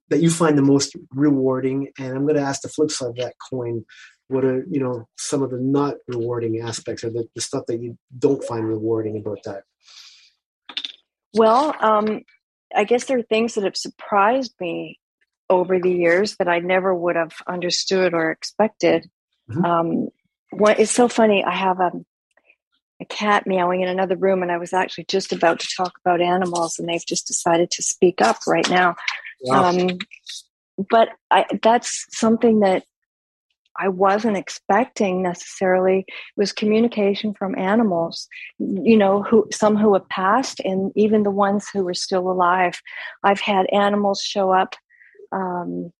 that 0.08 0.22
you 0.22 0.30
find 0.30 0.56
the 0.56 0.62
most 0.62 0.94
rewarding? 1.10 1.88
And 1.98 2.16
I'm 2.16 2.22
going 2.22 2.36
to 2.36 2.42
ask 2.42 2.62
the 2.62 2.68
flip 2.68 2.92
side 2.92 3.08
of 3.08 3.16
that 3.16 3.34
coin. 3.50 3.84
What 4.28 4.44
are 4.44 4.64
you 4.70 4.78
know 4.78 5.08
some 5.18 5.42
of 5.42 5.50
the 5.50 5.58
not 5.58 5.96
rewarding 6.06 6.60
aspects, 6.60 7.02
or 7.02 7.10
the, 7.10 7.26
the 7.34 7.40
stuff 7.40 7.64
that 7.66 7.82
you 7.82 7.98
don't 8.16 8.44
find 8.44 8.64
rewarding 8.64 9.16
about 9.16 9.38
that? 9.44 9.64
Well, 11.34 11.74
um, 11.80 12.20
I 12.72 12.84
guess 12.84 13.06
there 13.06 13.18
are 13.18 13.22
things 13.22 13.54
that 13.54 13.64
have 13.64 13.76
surprised 13.76 14.54
me 14.60 15.00
over 15.50 15.80
the 15.80 15.90
years 15.90 16.36
that 16.36 16.46
I 16.46 16.60
never 16.60 16.94
would 16.94 17.16
have 17.16 17.32
understood 17.48 18.14
or 18.14 18.30
expected. 18.30 19.10
Mm-hmm. 19.50 19.64
Um, 19.64 20.08
what 20.50 20.78
is 20.78 20.90
so 20.90 21.08
funny, 21.08 21.44
I 21.44 21.54
have 21.54 21.80
a, 21.80 21.92
a 23.00 23.04
cat 23.04 23.46
meowing 23.46 23.82
in 23.82 23.88
another 23.88 24.16
room, 24.16 24.42
and 24.42 24.50
I 24.50 24.58
was 24.58 24.72
actually 24.72 25.04
just 25.04 25.32
about 25.32 25.60
to 25.60 25.68
talk 25.76 25.92
about 26.04 26.20
animals, 26.20 26.78
and 26.78 26.88
they've 26.88 27.04
just 27.06 27.26
decided 27.26 27.70
to 27.72 27.82
speak 27.82 28.20
up 28.20 28.38
right 28.46 28.68
now. 28.68 28.96
Wow. 29.42 29.70
Um, 29.70 29.98
but 30.90 31.10
I, 31.30 31.44
that's 31.62 32.06
something 32.10 32.60
that 32.60 32.84
I 33.78 33.88
wasn't 33.88 34.36
expecting 34.36 35.22
necessarily 35.22 36.04
was 36.36 36.52
communication 36.52 37.32
from 37.32 37.56
animals, 37.56 38.26
you 38.58 38.96
know, 38.96 39.22
who 39.22 39.46
some 39.52 39.76
who 39.76 39.94
have 39.94 40.08
passed 40.08 40.60
and 40.60 40.90
even 40.96 41.22
the 41.22 41.30
ones 41.30 41.68
who 41.72 41.86
are 41.86 41.94
still 41.94 42.28
alive. 42.28 42.80
I've 43.22 43.40
had 43.40 43.66
animals 43.72 44.20
show 44.20 44.52
up 44.52 44.74
um, 45.30 45.92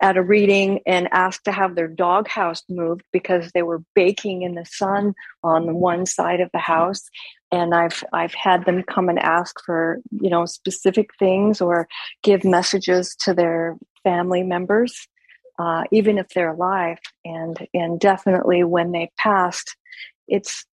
at 0.00 0.16
a 0.16 0.22
reading 0.22 0.80
and 0.86 1.08
asked 1.12 1.44
to 1.44 1.52
have 1.52 1.74
their 1.74 1.88
doghouse 1.88 2.62
moved 2.68 3.02
because 3.12 3.50
they 3.52 3.62
were 3.62 3.82
baking 3.94 4.42
in 4.42 4.54
the 4.54 4.64
sun 4.64 5.14
on 5.42 5.66
the 5.66 5.74
one 5.74 6.06
side 6.06 6.40
of 6.40 6.50
the 6.52 6.58
house. 6.58 7.02
And 7.52 7.74
I've 7.74 8.02
I've 8.12 8.34
had 8.34 8.64
them 8.64 8.82
come 8.82 9.08
and 9.08 9.18
ask 9.18 9.54
for 9.64 10.00
you 10.20 10.30
know 10.30 10.44
specific 10.46 11.10
things 11.18 11.60
or 11.60 11.88
give 12.22 12.44
messages 12.44 13.14
to 13.20 13.34
their 13.34 13.76
family 14.02 14.42
members 14.42 15.06
uh, 15.58 15.84
even 15.90 16.18
if 16.18 16.28
they're 16.30 16.52
alive. 16.52 16.98
And 17.24 17.66
and 17.72 18.00
definitely 18.00 18.64
when 18.64 18.92
they've 18.92 19.14
passed 19.18 19.76
it's 20.26 20.64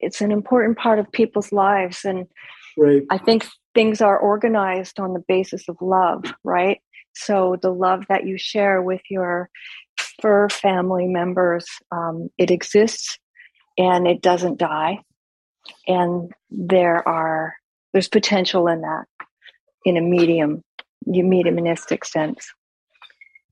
it's 0.00 0.20
an 0.20 0.32
important 0.32 0.78
part 0.78 0.98
of 0.98 1.10
people's 1.12 1.52
lives. 1.52 2.04
And 2.04 2.26
right. 2.76 3.02
I 3.10 3.18
think 3.18 3.46
things 3.74 4.00
are 4.00 4.18
organized 4.18 4.98
on 5.00 5.12
the 5.12 5.22
basis 5.26 5.68
of 5.68 5.76
love 5.80 6.34
right 6.44 6.80
so 7.16 7.56
the 7.60 7.72
love 7.72 8.04
that 8.08 8.26
you 8.26 8.36
share 8.36 8.82
with 8.82 9.00
your 9.08 9.48
fur 10.20 10.50
family 10.50 11.06
members, 11.06 11.66
um, 11.90 12.28
it 12.36 12.50
exists 12.50 13.18
and 13.78 14.06
it 14.06 14.20
doesn't 14.20 14.58
die. 14.58 14.98
And 15.88 16.30
there 16.50 17.06
are 17.08 17.54
there's 17.92 18.08
potential 18.08 18.68
in 18.68 18.82
that 18.82 19.06
in 19.86 19.96
a 19.96 20.02
medium, 20.02 20.62
you 21.06 21.24
mediumistic 21.24 22.04
sense. 22.04 22.46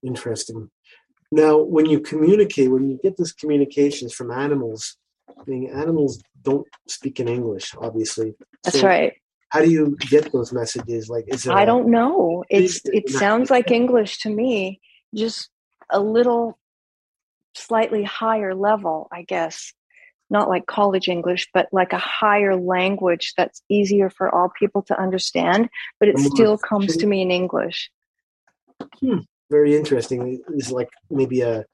Interesting. 0.03 0.71
Now, 1.33 1.57
when 1.57 1.87
you 1.87 2.01
communicate, 2.01 2.71
when 2.71 2.91
you 2.91 3.01
get 3.03 3.17
these 3.17 3.33
communications 3.33 4.13
from 4.13 4.31
animals, 4.31 4.99
I 5.31 5.43
mean, 5.47 5.71
animals 5.71 6.23
don't 6.43 6.67
speak 6.87 7.19
in 7.19 7.29
English, 7.29 7.75
obviously. 7.81 8.35
That's 8.63 8.81
so 8.81 8.87
right 8.87 9.15
how 9.55 9.61
do 9.61 9.71
you 9.71 9.97
get 10.11 10.33
those 10.33 10.53
messages? 10.53 11.09
Like 11.09 11.27
is 11.29 11.47
it 11.47 11.53
i 11.53 11.65
don't 11.65 11.89
know. 11.89 12.45
it's 12.51 12.81
it 12.87 13.09
sounds 13.09 13.51
like 13.51 13.71
english 13.71 14.19
to 14.19 14.29
me 14.29 14.81
just 15.15 15.49
a 15.91 16.01
little 16.01 16.59
slightly 17.55 18.03
higher 18.03 18.55
level 18.55 19.09
i 19.13 19.23
guess. 19.23 19.73
Not 20.31 20.49
like 20.49 20.67
college 20.67 21.07
english 21.09 21.49
but 21.55 21.69
like 21.71 21.93
a 21.93 21.99
higher 21.99 22.57
language 22.57 23.35
that's 23.37 23.63
easier 23.69 24.11
for 24.11 24.35
all 24.35 24.51
people 24.59 24.83
to 24.89 25.01
understand 25.01 25.69
but 26.01 26.09
it 26.09 26.19
still 26.19 26.59
comes 26.59 26.97
to 26.97 27.07
me 27.07 27.23
in 27.23 27.31
english. 27.31 27.91
Hmm. 28.99 29.19
very 29.51 29.77
interesting. 29.77 30.43
Is 30.57 30.73
like 30.73 30.91
maybe 31.11 31.43
a 31.43 31.65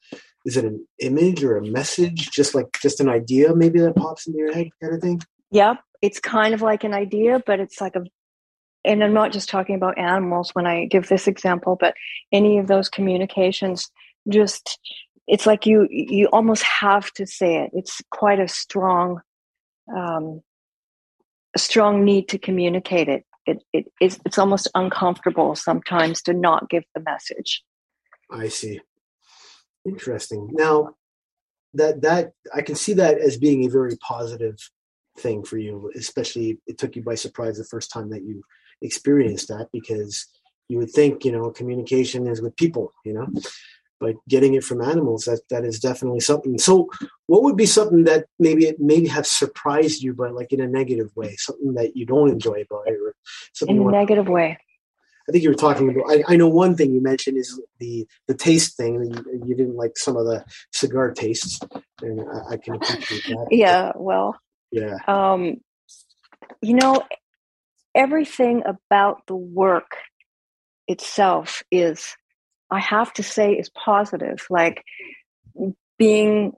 is 0.45 0.57
it 0.59 0.67
an 0.67 0.87
image 0.99 1.43
or 1.43 1.57
a 1.57 1.65
message? 1.65 2.31
Just 2.31 2.55
like 2.55 2.67
just 2.83 3.01
an 3.01 3.09
idea 3.09 3.55
maybe 3.55 3.81
that 3.81 3.97
pops 3.97 4.27
into 4.27 4.39
your 4.39 4.53
head 4.53 4.69
kind 4.83 4.95
of 4.95 5.01
thing 5.01 5.23
Yep, 5.51 5.79
it's 6.03 6.21
kind 6.21 6.55
of 6.55 6.63
like 6.63 6.85
an 6.85 6.95
idea, 6.95 7.43
but 7.45 7.61
it's 7.61 7.81
like 7.81 7.97
a 7.97 8.05
and 8.85 9.05
I'm 9.05 9.13
not 9.13 9.33
just 9.33 9.51
talking 9.51 9.75
about 9.75 9.99
animals 9.99 10.51
when 10.55 10.67
I 10.67 10.87
give 10.87 11.09
this 11.09 11.27
example, 11.27 11.77
but 11.79 11.95
any 12.33 12.59
of 12.59 12.67
those 12.67 12.89
communications 12.89 13.91
just 14.29 14.79
it's 15.27 15.47
like 15.47 15.67
you 15.67 15.87
you 15.91 16.27
almost 16.33 16.63
have 16.63 17.11
to 17.13 17.27
say 17.27 17.57
it. 17.63 17.71
It's 17.73 18.01
quite 18.11 18.41
a 18.41 18.49
strong 18.49 19.21
um, 19.95 20.43
a 21.55 21.59
strong 21.59 22.05
need 22.05 22.29
to 22.29 22.39
communicate 22.39 23.09
it. 23.09 23.25
It, 23.47 23.63
it 23.73 23.87
it's, 24.01 24.19
it's 24.25 24.39
almost 24.39 24.69
uncomfortable 24.75 25.55
sometimes 25.55 26.23
to 26.23 26.33
not 26.33 26.69
give 26.71 26.85
the 26.95 27.01
message. 27.01 27.63
I 28.31 28.49
see. 28.49 28.81
Interesting. 29.87 30.49
Now 30.53 30.95
that 31.75 32.03
that 32.03 32.33
I 32.55 32.63
can 32.63 32.75
see 32.75 32.95
that 32.95 33.19
as 33.19 33.37
being 33.37 33.65
a 33.65 33.71
very 33.71 33.97
positive 33.97 34.59
thing 35.19 35.43
for 35.45 35.59
you, 35.59 35.91
especially 35.97 36.59
it 36.67 36.79
took 36.79 36.97
you 36.97 37.03
by 37.03 37.15
surprise 37.15 37.59
the 37.59 37.65
first 37.65 37.91
time 37.91 38.11
that 38.11 38.23
you 38.23 38.43
experienced 38.83 39.49
that 39.49 39.69
because 39.73 40.27
you 40.69 40.79
would 40.79 40.91
think, 40.91 41.25
you 41.25 41.33
know, 41.33 41.51
communication 41.51 42.27
is 42.27 42.41
with 42.41 42.57
people, 42.57 42.93
you 43.05 43.13
know, 43.13 43.27
but 43.99 44.17
getting 44.29 44.55
it 44.55 44.65
from 44.65 44.81
animals, 44.81 45.25
that 45.25 45.41
that 45.51 45.65
is 45.65 45.79
definitely 45.79 46.21
something. 46.21 46.59
So 46.59 46.89
what 47.27 47.43
would 47.43 47.57
be 47.57 47.67
something 47.67 48.05
that 48.05 48.27
maybe 48.39 48.67
it 48.67 48.81
maybe 48.81 49.09
have 49.09 49.27
surprised 49.27 50.03
you, 50.03 50.15
but 50.15 50.35
like 50.35 50.53
in 50.53 50.61
a 50.61 50.67
negative 50.67 51.15
way, 51.17 51.37
something 51.37 51.75
that 51.75 51.97
you 51.97 52.07
don't 52.07 52.31
enjoy 52.31 52.63
about 52.63 52.87
it 52.87 52.99
or 53.05 53.15
something 53.53 53.77
in 53.77 53.87
a 53.87 53.91
negative 53.91 54.29
way? 54.29 54.59
I 55.29 55.33
think 55.33 55.45
you 55.45 55.51
were 55.51 55.55
talking 55.55 55.91
about. 55.91 56.11
I, 56.11 56.25
I, 56.33 56.37
know 56.37 56.49
one 56.49 56.75
thing 56.75 56.93
you 56.93 57.01
mentioned 57.01 57.37
is 57.37 57.61
the 57.79 58.07
the 58.27 58.35
taste 58.35 58.77
thing. 58.77 58.95
You, 58.95 59.45
you 59.47 59.55
didn't 59.55 59.77
like 59.77 59.97
some 59.97 60.17
of 60.17 60.25
the 60.25 60.45
cigar 60.73 61.13
tastes, 61.13 61.61
and 62.03 62.21
I, 62.21 62.55
I 62.55 62.57
can 62.57 62.75
appreciate 62.75 63.25
that. 63.29 63.47
Yeah, 63.51 63.93
well, 63.95 64.37
yeah. 64.71 64.97
Um, 65.07 65.57
you 66.63 66.75
know, 66.75 67.03
everything 67.95 68.63
about 68.67 69.27
the 69.27 69.37
work 69.37 69.97
itself 70.87 71.63
is, 71.71 72.17
I 72.71 72.81
have 72.81 73.13
to 73.15 73.23
say, 73.23 73.55
is 73.55 73.71
positive. 73.71 74.47
Like 74.51 74.85
being 75.99 76.53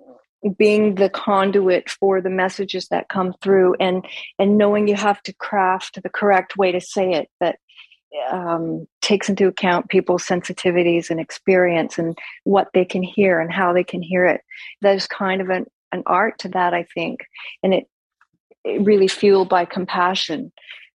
being 0.58 0.96
the 0.96 1.08
conduit 1.08 1.88
for 1.88 2.20
the 2.20 2.30
messages 2.30 2.88
that 2.88 3.08
come 3.08 3.32
through 3.42 3.74
and 3.78 4.04
and 4.38 4.58
knowing 4.58 4.88
you 4.88 4.96
have 4.96 5.22
to 5.22 5.32
craft 5.34 6.02
the 6.02 6.08
correct 6.10 6.56
way 6.56 6.72
to 6.72 6.80
say 6.80 7.12
it 7.12 7.28
that 7.40 7.58
um, 8.30 8.86
takes 9.00 9.28
into 9.28 9.46
account 9.46 9.88
people's 9.88 10.24
sensitivities 10.24 11.10
and 11.10 11.18
experience 11.18 11.98
and 11.98 12.18
what 12.44 12.68
they 12.74 12.84
can 12.84 13.02
hear 13.02 13.40
and 13.40 13.52
how 13.52 13.72
they 13.72 13.84
can 13.84 14.02
hear 14.02 14.26
it 14.26 14.40
there's 14.80 15.06
kind 15.06 15.40
of 15.40 15.48
an, 15.48 15.64
an 15.92 16.02
art 16.06 16.38
to 16.40 16.48
that 16.48 16.74
i 16.74 16.84
think 16.94 17.20
and 17.62 17.72
it 17.72 17.86
really 18.64 19.08
fueled 19.08 19.48
by 19.48 19.64
compassion. 19.64 20.52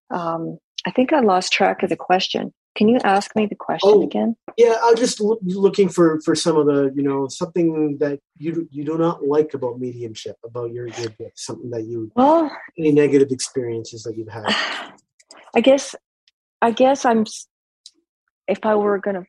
Um, 0.09 0.57
I 0.85 0.91
think 0.91 1.13
I 1.13 1.19
lost 1.19 1.51
track 1.51 1.83
of 1.83 1.89
the 1.89 1.95
question. 1.95 2.53
Can 2.75 2.87
you 2.89 2.99
ask 3.03 3.35
me 3.35 3.47
the 3.47 3.55
question 3.55 3.89
oh, 3.91 4.03
again? 4.03 4.35
Yeah, 4.55 4.75
I 4.81 4.91
was 4.91 4.99
just 4.99 5.19
lo- 5.19 5.39
looking 5.41 5.89
for 5.89 6.21
for 6.21 6.35
some 6.35 6.55
of 6.57 6.67
the 6.67 6.91
you 6.95 7.01
know 7.01 7.27
something 7.27 7.97
that 7.97 8.19
you 8.37 8.67
you 8.71 8.83
do 8.83 8.97
not 8.97 9.25
like 9.25 9.55
about 9.55 9.79
mediumship 9.79 10.37
about 10.45 10.71
your 10.71 10.87
your 10.87 11.09
gift, 11.09 11.39
something 11.39 11.71
that 11.71 11.85
you 11.85 12.11
well 12.15 12.55
any 12.77 12.91
negative 12.91 13.31
experiences 13.31 14.03
that 14.03 14.15
you've 14.15 14.29
had. 14.29 14.45
I 15.55 15.61
guess 15.61 15.95
I 16.61 16.69
guess 16.69 17.03
I'm 17.03 17.25
if 18.47 18.63
I 18.63 18.75
were 18.75 18.99
going 18.99 19.15
to 19.15 19.25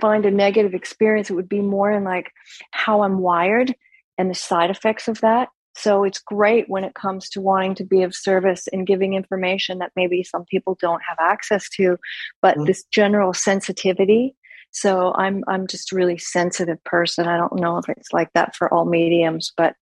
find 0.00 0.24
a 0.24 0.30
negative 0.30 0.72
experience, 0.72 1.30
it 1.30 1.34
would 1.34 1.48
be 1.48 1.60
more 1.60 1.90
in 1.90 2.02
like 2.02 2.32
how 2.70 3.02
I'm 3.02 3.18
wired 3.18 3.74
and 4.16 4.30
the 4.30 4.34
side 4.34 4.70
effects 4.70 5.06
of 5.06 5.20
that. 5.20 5.48
So 5.76 6.04
it's 6.04 6.18
great 6.18 6.68
when 6.68 6.84
it 6.84 6.94
comes 6.94 7.28
to 7.30 7.40
wanting 7.40 7.74
to 7.76 7.84
be 7.84 8.02
of 8.02 8.14
service 8.14 8.66
and 8.72 8.86
giving 8.86 9.14
information 9.14 9.78
that 9.78 9.92
maybe 9.96 10.22
some 10.22 10.44
people 10.44 10.76
don't 10.80 11.02
have 11.08 11.18
access 11.20 11.68
to. 11.76 11.96
But 12.42 12.56
mm-hmm. 12.56 12.64
this 12.64 12.84
general 12.92 13.32
sensitivity 13.32 14.34
So 14.70 15.12
I'm 15.14 15.42
I'm 15.48 15.66
just 15.66 15.92
a 15.92 15.96
really 15.96 16.18
sensitive 16.18 16.82
person. 16.84 17.26
I 17.26 17.36
don't 17.36 17.60
know 17.60 17.78
if 17.78 17.88
it's 17.88 18.12
like 18.12 18.32
that 18.34 18.54
for 18.54 18.72
all 18.72 18.84
mediums, 18.84 19.52
but 19.56 19.74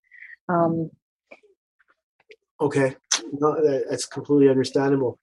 um, 0.48 0.90
okay, 2.60 2.96
no, 3.32 3.82
that's 3.88 4.06
completely 4.06 4.48
understandable. 4.48 5.18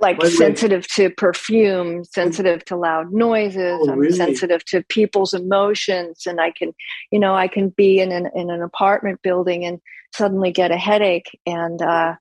Like 0.00 0.18
By 0.18 0.24
the 0.24 0.30
way- 0.30 0.36
sensitive 0.36 0.86
to 0.88 1.10
perfume, 1.10 2.04
sensitive 2.04 2.64
to 2.66 2.76
loud 2.76 3.12
noises. 3.12 3.78
Oh, 3.82 3.92
I'm 3.92 3.98
really? 3.98 4.16
sensitive 4.16 4.64
to 4.66 4.82
people's 4.88 5.34
emotions, 5.34 6.26
and 6.26 6.40
I 6.40 6.50
can, 6.52 6.72
you 7.10 7.18
know, 7.18 7.34
I 7.34 7.48
can 7.48 7.68
be 7.70 8.00
in 8.00 8.10
an 8.12 8.28
in 8.34 8.50
an 8.50 8.62
apartment 8.62 9.20
building 9.22 9.64
and 9.64 9.80
suddenly 10.14 10.50
get 10.52 10.70
a 10.70 10.76
headache, 10.76 11.38
and 11.46 11.80
uh, 11.82 12.14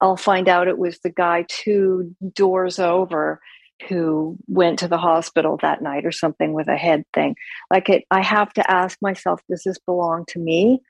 I'll 0.00 0.16
find 0.16 0.48
out 0.48 0.68
it 0.68 0.78
was 0.78 0.98
the 1.00 1.10
guy 1.10 1.44
two 1.48 2.14
doors 2.34 2.78
over 2.78 3.40
who 3.88 4.36
went 4.46 4.78
to 4.78 4.88
the 4.88 4.96
hospital 4.98 5.58
that 5.60 5.82
night 5.82 6.06
or 6.06 6.12
something 6.12 6.52
with 6.52 6.68
a 6.68 6.76
head 6.76 7.04
thing. 7.12 7.34
Like 7.70 7.88
it, 7.88 8.04
I 8.10 8.22
have 8.22 8.52
to 8.54 8.70
ask 8.70 8.96
myself, 9.02 9.40
does 9.50 9.62
this 9.64 9.78
belong 9.84 10.24
to 10.28 10.38
me? 10.38 10.80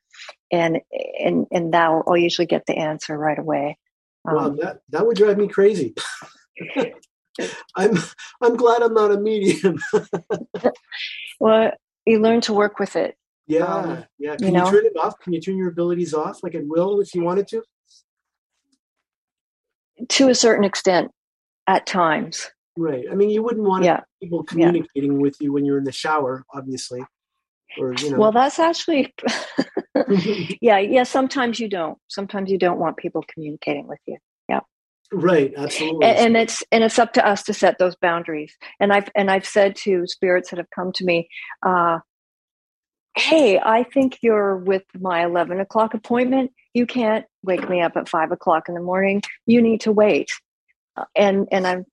And 0.52 0.80
and 1.18 1.46
and 1.50 1.72
that 1.72 1.90
I'll 2.06 2.16
usually 2.16 2.46
get 2.46 2.66
the 2.66 2.76
answer 2.76 3.16
right 3.16 3.38
away. 3.38 3.78
Um, 4.26 4.34
Wow, 4.34 4.48
that 4.60 4.80
that 4.90 5.06
would 5.06 5.16
drive 5.16 5.38
me 5.38 5.48
crazy. 5.48 5.94
I'm 7.76 7.98
I'm 8.42 8.56
glad 8.56 8.82
I'm 8.82 8.94
not 8.94 9.12
a 9.12 9.18
medium. 9.18 9.78
Well, 11.40 11.72
you 12.06 12.20
learn 12.20 12.40
to 12.42 12.52
work 12.54 12.78
with 12.78 12.94
it. 12.96 13.16
yeah, 13.48 13.64
Um, 13.64 14.04
yeah. 14.18 14.36
Can 14.36 14.46
you, 14.46 14.52
know? 14.52 14.70
turn 14.70 14.86
it 14.86 14.96
off? 14.96 15.18
Can 15.18 15.32
you 15.32 15.40
turn 15.40 15.56
your 15.56 15.68
abilities 15.68 16.14
off, 16.14 16.42
like 16.44 16.54
at 16.54 16.64
will, 16.64 17.00
if 17.00 17.12
you 17.14 17.22
wanted 17.22 17.48
to? 17.48 17.62
to 20.08 20.28
a 20.28 20.34
certain 20.34 20.64
extent 20.64 21.10
at 21.66 21.86
times. 21.86 22.50
Right. 22.76 23.04
I 23.10 23.14
mean, 23.14 23.30
you 23.30 23.42
wouldn't 23.42 23.66
want 23.66 23.84
Yeah. 23.84 24.00
people 24.22 24.42
communicating 24.44 25.20
with 25.20 25.36
you 25.40 25.52
when 25.52 25.64
you're 25.64 25.78
in 25.78 25.84
the 25.84 25.92
shower, 25.92 26.44
obviously, 26.54 27.00
or 27.78 27.94
you 27.94 28.10
know. 28.10 28.18
Well, 28.18 28.32
that's 28.32 28.58
actually, 28.58 29.12
yeah, 30.60 30.78
yeah. 30.78 31.02
Sometimes 31.04 31.58
you 31.60 31.68
don't. 31.68 31.98
Sometimes 32.08 32.50
you 32.50 32.58
don't 32.58 32.78
want 32.78 32.96
people 32.96 33.24
communicating 33.32 33.86
with 33.86 33.98
you, 34.06 34.18
Yeah. 34.48 34.60
right. 35.12 35.52
Absolutely. 35.56 36.06
and, 36.06 36.18
and 36.18 36.36
it's 36.36 36.62
and 36.72 36.84
it's 36.84 36.98
up 36.98 37.12
to 37.14 37.26
us 37.26 37.42
to 37.44 37.54
set 37.54 37.78
those 37.78 37.96
boundaries. 37.96 38.54
And 38.80 38.92
I've 38.92 39.08
and 39.14 39.30
I've 39.30 39.46
said 39.46 39.76
to 39.84 40.06
spirits 40.06 40.50
that 40.50 40.58
have 40.58 40.70
come 40.74 40.92
to 40.92 41.04
me, 41.04 41.28
uh, 41.64 41.98
"Hey, 43.16 43.58
I 43.58 43.84
think 43.84 44.18
you're 44.22 44.56
with 44.56 44.84
my 44.98 45.24
eleven 45.24 45.60
o'clock 45.60 45.94
appointment. 45.94 46.52
You 46.74 46.86
can't 46.86 47.24
wake 47.42 47.68
me 47.68 47.80
up 47.82 47.96
at 47.96 48.08
five 48.08 48.32
o'clock 48.32 48.68
in 48.68 48.74
the 48.74 48.80
morning. 48.80 49.22
You 49.46 49.62
need 49.62 49.80
to 49.82 49.92
wait." 49.92 50.30
Uh, 50.96 51.04
And 51.16 51.48
and 51.50 51.66
I'm, 51.66 51.84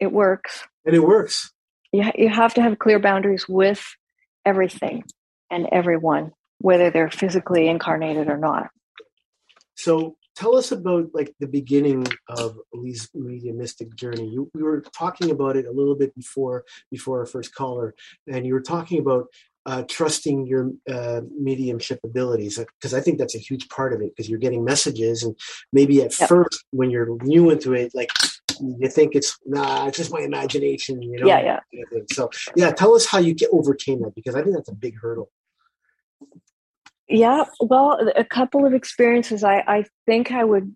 it 0.00 0.12
works. 0.12 0.64
and 0.84 0.94
it 0.94 1.00
works. 1.00 1.50
you, 1.92 2.02
ha- 2.04 2.12
you 2.16 2.28
have 2.28 2.54
to 2.54 2.62
have 2.62 2.78
clear 2.78 2.98
boundaries 2.98 3.48
with 3.48 3.84
everything 4.44 5.02
and 5.50 5.66
everyone 5.72 6.32
whether 6.58 6.90
they're 6.90 7.10
physically 7.10 7.68
incarnated 7.68 8.28
or 8.28 8.36
not 8.36 8.70
So 9.74 10.16
tell 10.36 10.56
us 10.56 10.70
about 10.70 11.10
like 11.14 11.34
the 11.40 11.48
beginning 11.48 12.06
of 12.28 12.58
Lee's 12.72 13.08
mediumistic 13.14 13.94
journey. 13.94 14.28
You, 14.28 14.50
we 14.54 14.62
were 14.62 14.82
talking 14.96 15.30
about 15.30 15.56
it 15.56 15.66
a 15.66 15.72
little 15.72 15.96
bit 15.96 16.14
before 16.14 16.64
before 16.90 17.20
our 17.20 17.26
first 17.26 17.54
caller, 17.54 17.94
and 18.26 18.46
you 18.46 18.54
were 18.54 18.60
talking 18.60 19.00
about 19.00 19.26
uh, 19.64 19.82
trusting 19.88 20.46
your 20.46 20.70
uh, 20.88 21.22
mediumship 21.36 21.98
abilities 22.04 22.58
because 22.80 22.94
I 22.94 23.00
think 23.00 23.18
that's 23.18 23.34
a 23.34 23.38
huge 23.38 23.68
part 23.68 23.92
of 23.92 24.00
it 24.00 24.12
because 24.14 24.30
you're 24.30 24.38
getting 24.38 24.64
messages 24.64 25.24
and 25.24 25.36
maybe 25.72 26.02
at 26.02 26.18
Yep. 26.18 26.28
first 26.28 26.64
when 26.70 26.90
you're 26.90 27.18
new 27.22 27.50
into 27.50 27.72
it, 27.72 27.92
like 27.92 28.10
you 28.60 28.88
think 28.88 29.14
it's 29.14 29.36
nah, 29.44 29.86
it's 29.88 29.98
just 29.98 30.12
my 30.12 30.20
imagination, 30.20 31.02
you 31.02 31.18
know. 31.18 31.26
Yeah, 31.26 31.40
yeah. 31.40 31.60
kind 31.74 31.84
of 31.84 31.90
thing. 31.90 32.06
So 32.12 32.30
yeah, 32.54 32.70
tell 32.70 32.94
us 32.94 33.06
how 33.06 33.18
you 33.18 33.34
get 33.34 33.50
overcame 33.52 34.02
that 34.02 34.14
because 34.14 34.36
I 34.36 34.42
think 34.42 34.54
that's 34.54 34.68
a 34.68 34.74
big 34.74 34.98
hurdle. 35.00 35.30
Yeah 37.08 37.44
well 37.60 37.98
a 38.16 38.24
couple 38.24 38.66
of 38.66 38.74
experiences 38.74 39.44
i, 39.44 39.62
I 39.66 39.84
think 40.06 40.32
i 40.32 40.42
would 40.42 40.74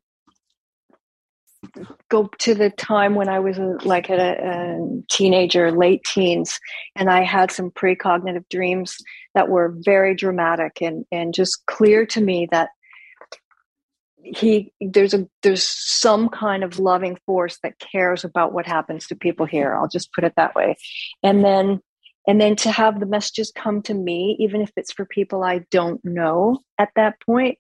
go 2.09 2.31
to 2.39 2.55
the 2.55 2.71
time 2.71 3.15
when 3.15 3.29
i 3.29 3.39
was 3.39 3.59
a, 3.59 3.77
like 3.85 4.09
a, 4.09 4.15
a 4.15 5.03
teenager 5.11 5.71
late 5.71 6.03
teens 6.05 6.59
and 6.97 7.11
i 7.11 7.23
had 7.23 7.51
some 7.51 7.71
precognitive 7.71 8.49
dreams 8.49 8.97
that 9.35 9.49
were 9.49 9.75
very 9.85 10.15
dramatic 10.15 10.81
and 10.81 11.05
and 11.13 11.35
just 11.35 11.65
clear 11.67 12.07
to 12.07 12.21
me 12.21 12.49
that 12.51 12.71
he 14.23 14.73
there's 14.81 15.15
a 15.15 15.27
there's 15.43 15.63
some 15.63 16.29
kind 16.29 16.65
of 16.65 16.79
loving 16.79 17.19
force 17.27 17.59
that 17.63 17.79
cares 17.79 18.25
about 18.25 18.53
what 18.53 18.67
happens 18.67 19.07
to 19.07 19.17
people 19.17 19.47
here. 19.47 19.75
I'll 19.75 19.89
just 19.89 20.13
put 20.13 20.25
it 20.25 20.35
that 20.37 20.55
way. 20.55 20.77
And 21.23 21.45
then 21.45 21.81
and 22.27 22.41
then 22.41 22.57
to 22.57 22.71
have 22.71 23.01
the 23.01 23.07
messages 23.07 23.53
come 23.55 23.83
to 23.83 23.95
me 23.95 24.37
even 24.39 24.61
if 24.61 24.71
it's 24.77 24.93
for 24.93 25.05
people 25.05 25.43
i 25.43 25.61
don't 25.71 26.05
know 26.05 26.59
at 26.79 26.91
that 26.97 27.21
point 27.21 27.59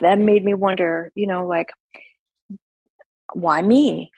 that 0.00 0.18
made 0.18 0.44
me 0.44 0.54
wonder 0.54 1.10
you 1.14 1.26
know 1.26 1.46
like 1.46 1.70
why 3.32 3.62
me? 3.62 4.10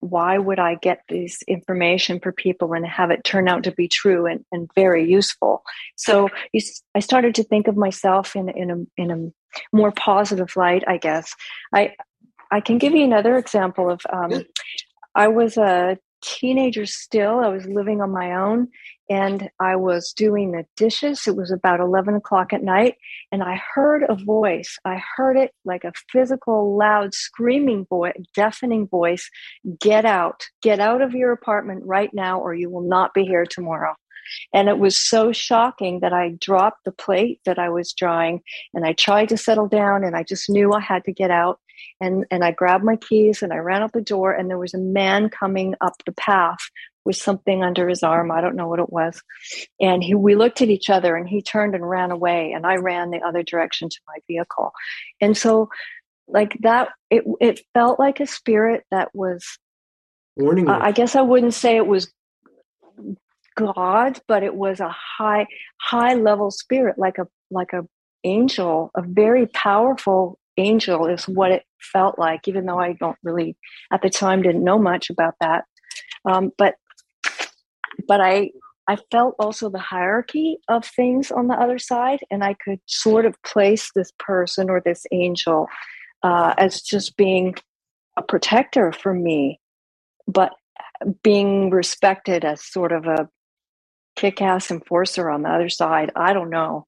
Why 0.00 0.38
would 0.38 0.58
i 0.58 0.74
get 0.76 1.00
this 1.08 1.42
information 1.48 2.20
for 2.20 2.30
people 2.30 2.74
and 2.74 2.86
have 2.86 3.10
it 3.10 3.24
turn 3.24 3.48
out 3.48 3.64
to 3.64 3.72
be 3.72 3.88
true 3.88 4.26
and, 4.26 4.44
and 4.52 4.70
very 4.74 5.10
useful? 5.10 5.62
So 5.96 6.28
i 6.94 7.00
started 7.00 7.34
to 7.36 7.44
think 7.44 7.66
of 7.66 7.76
myself 7.76 8.36
in, 8.36 8.48
in 8.50 8.70
a 8.70 9.02
in 9.02 9.10
a 9.10 9.76
more 9.76 9.92
positive 9.92 10.54
light 10.56 10.84
i 10.86 10.98
guess. 10.98 11.34
I 11.72 11.94
i 12.50 12.60
can 12.60 12.78
give 12.78 12.94
you 12.94 13.04
another 13.04 13.36
example 13.36 13.90
of 13.90 14.00
um, 14.12 14.44
i 15.14 15.28
was 15.28 15.56
a 15.56 15.98
teenager 16.26 16.84
still 16.84 17.40
i 17.40 17.48
was 17.48 17.64
living 17.66 18.00
on 18.02 18.10
my 18.10 18.34
own 18.34 18.68
and 19.08 19.48
i 19.60 19.76
was 19.76 20.12
doing 20.12 20.50
the 20.50 20.64
dishes. 20.76 21.22
It 21.26 21.36
was 21.36 21.52
about 21.52 21.78
11 21.80 22.16
o'clock 22.16 22.52
at 22.52 22.62
night 22.62 22.96
and 23.30 23.42
i 23.42 23.60
heard 23.74 24.02
a 24.08 24.16
voice. 24.16 24.76
I 24.84 25.00
heard 25.16 25.36
it 25.36 25.52
like 25.64 25.84
a 25.84 25.92
physical 26.10 26.76
loud 26.76 27.14
screaming 27.14 27.86
voice 27.88 28.14
deafening 28.34 28.88
voice 28.88 29.30
get 29.78 30.04
out. 30.04 30.44
Get 30.62 30.80
out 30.80 31.02
of 31.02 31.12
your 31.12 31.32
apartment 31.32 31.84
right 31.84 32.10
now 32.12 32.40
or 32.40 32.54
you 32.54 32.70
will 32.70 32.88
not 32.88 33.14
be 33.14 33.24
here 33.24 33.46
tomorrow. 33.46 33.94
And 34.52 34.68
it 34.68 34.78
was 34.78 34.96
so 34.96 35.32
shocking 35.32 36.00
that 36.00 36.12
I 36.12 36.36
dropped 36.40 36.84
the 36.84 36.92
plate 36.92 37.40
that 37.44 37.58
I 37.58 37.68
was 37.68 37.92
drying 37.92 38.42
and 38.74 38.84
I 38.84 38.92
tried 38.92 39.28
to 39.30 39.36
settle 39.36 39.68
down 39.68 40.04
and 40.04 40.16
I 40.16 40.22
just 40.22 40.50
knew 40.50 40.72
I 40.72 40.80
had 40.80 41.04
to 41.04 41.12
get 41.12 41.30
out. 41.30 41.60
And, 42.00 42.24
and 42.30 42.44
I 42.44 42.52
grabbed 42.52 42.84
my 42.84 42.96
keys 42.96 43.42
and 43.42 43.52
I 43.52 43.56
ran 43.56 43.82
out 43.82 43.92
the 43.92 44.00
door 44.00 44.32
and 44.32 44.48
there 44.48 44.58
was 44.58 44.74
a 44.74 44.78
man 44.78 45.28
coming 45.28 45.74
up 45.80 45.94
the 46.04 46.12
path 46.12 46.58
with 47.04 47.16
something 47.16 47.62
under 47.62 47.88
his 47.88 48.02
arm. 48.02 48.30
I 48.32 48.40
don't 48.40 48.56
know 48.56 48.68
what 48.68 48.80
it 48.80 48.90
was. 48.90 49.22
And 49.80 50.02
he, 50.02 50.14
we 50.14 50.34
looked 50.34 50.60
at 50.60 50.70
each 50.70 50.90
other 50.90 51.16
and 51.16 51.28
he 51.28 51.40
turned 51.40 51.74
and 51.74 51.88
ran 51.88 52.10
away 52.10 52.52
and 52.52 52.66
I 52.66 52.76
ran 52.76 53.10
the 53.10 53.20
other 53.20 53.42
direction 53.42 53.88
to 53.88 54.00
my 54.08 54.16
vehicle. 54.26 54.72
And 55.20 55.36
so 55.36 55.68
like 56.28 56.56
that, 56.62 56.88
it, 57.10 57.24
it 57.40 57.60
felt 57.74 58.00
like 58.00 58.20
a 58.20 58.26
spirit 58.26 58.84
that 58.90 59.14
was 59.14 59.58
Warning. 60.36 60.68
I 60.68 60.86
I 60.86 60.92
guess 60.92 61.16
I 61.16 61.22
wouldn't 61.22 61.54
say 61.54 61.76
it 61.76 61.86
was 61.86 62.12
God, 63.56 64.20
but 64.28 64.42
it 64.42 64.54
was 64.54 64.80
a 64.80 64.90
high, 64.90 65.46
high 65.80 66.14
level 66.14 66.50
spirit, 66.50 66.98
like 66.98 67.18
a 67.18 67.26
like 67.50 67.72
a 67.72 67.86
angel, 68.22 68.90
a 68.94 69.02
very 69.02 69.46
powerful 69.46 70.38
angel 70.56 71.06
is 71.06 71.26
what 71.28 71.50
it 71.50 71.64
felt 71.80 72.18
like. 72.18 72.48
Even 72.48 72.66
though 72.66 72.78
I 72.78 72.94
don't 72.94 73.18
really, 73.22 73.56
at 73.92 74.02
the 74.02 74.10
time, 74.10 74.42
didn't 74.42 74.64
know 74.64 74.78
much 74.78 75.10
about 75.10 75.34
that, 75.40 75.64
um, 76.24 76.52
but 76.58 76.74
but 78.06 78.20
I 78.20 78.50
I 78.88 78.96
felt 79.10 79.34
also 79.38 79.68
the 79.68 79.78
hierarchy 79.78 80.58
of 80.68 80.84
things 80.84 81.30
on 81.30 81.48
the 81.48 81.54
other 81.54 81.78
side, 81.78 82.20
and 82.30 82.44
I 82.44 82.54
could 82.54 82.80
sort 82.86 83.26
of 83.26 83.40
place 83.42 83.90
this 83.94 84.12
person 84.18 84.70
or 84.70 84.80
this 84.80 85.06
angel 85.12 85.66
uh, 86.22 86.54
as 86.56 86.82
just 86.82 87.16
being 87.16 87.54
a 88.16 88.22
protector 88.22 88.92
for 88.92 89.12
me, 89.12 89.60
but 90.26 90.52
being 91.22 91.70
respected 91.70 92.44
as 92.44 92.64
sort 92.64 92.92
of 92.92 93.06
a 93.06 93.28
kick-ass 94.16 94.70
enforcer 94.70 95.28
on 95.28 95.42
the 95.42 95.50
other 95.50 95.68
side. 95.68 96.10
I 96.16 96.32
don't 96.32 96.50
know. 96.50 96.86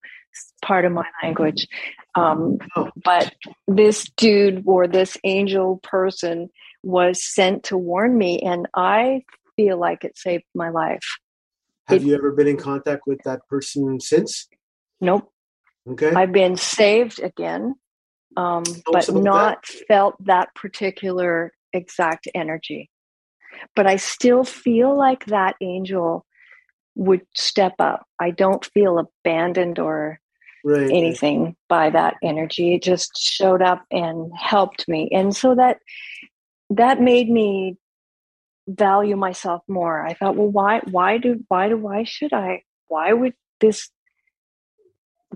Part 0.62 0.84
of 0.84 0.92
my 0.92 1.06
language. 1.22 1.68
Um, 2.14 2.58
Oh. 2.76 2.90
but 3.04 3.34
this 3.66 4.08
dude 4.16 4.64
or 4.66 4.88
this 4.88 5.16
angel 5.24 5.78
person 5.82 6.48
was 6.82 7.22
sent 7.22 7.64
to 7.64 7.76
warn 7.76 8.16
me, 8.16 8.40
and 8.40 8.66
I 8.74 9.24
feel 9.56 9.78
like 9.78 10.04
it 10.04 10.16
saved 10.16 10.44
my 10.54 10.70
life. 10.70 11.04
Have 11.86 12.04
you 12.04 12.14
ever 12.14 12.32
been 12.32 12.46
in 12.48 12.56
contact 12.56 13.02
with 13.06 13.20
that 13.24 13.40
person 13.48 13.98
since? 14.00 14.48
Nope. 15.00 15.32
Okay. 15.88 16.12
I've 16.12 16.32
been 16.32 16.56
saved 16.56 17.22
again, 17.22 17.74
um, 18.36 18.62
but 18.90 19.12
not 19.14 19.64
felt 19.66 20.16
that 20.26 20.54
particular 20.54 21.52
exact 21.72 22.28
energy. 22.34 22.90
But 23.74 23.86
I 23.86 23.96
still 23.96 24.44
feel 24.44 24.96
like 24.96 25.26
that 25.26 25.56
angel 25.60 26.26
would 26.94 27.22
step 27.34 27.74
up. 27.78 28.06
I 28.20 28.30
don't 28.30 28.64
feel 28.64 28.98
abandoned 28.98 29.78
or 29.78 30.20
right. 30.68 30.90
anything 30.90 31.56
by 31.68 31.90
that 31.90 32.14
energy. 32.22 32.74
It 32.74 32.82
just 32.82 33.16
showed 33.16 33.62
up 33.62 33.84
and 33.90 34.30
helped 34.36 34.88
me. 34.88 35.08
And 35.12 35.34
so 35.34 35.54
that 35.54 35.78
that 36.70 37.00
made 37.00 37.30
me 37.30 37.76
value 38.68 39.16
myself 39.16 39.62
more. 39.66 40.06
I 40.06 40.14
thought, 40.14 40.36
well, 40.36 40.50
why, 40.50 40.80
why 40.90 41.18
do, 41.18 41.44
why 41.48 41.68
do, 41.68 41.78
why 41.78 42.04
should 42.04 42.32
I, 42.32 42.62
why 42.88 43.12
would 43.12 43.34
this 43.60 43.88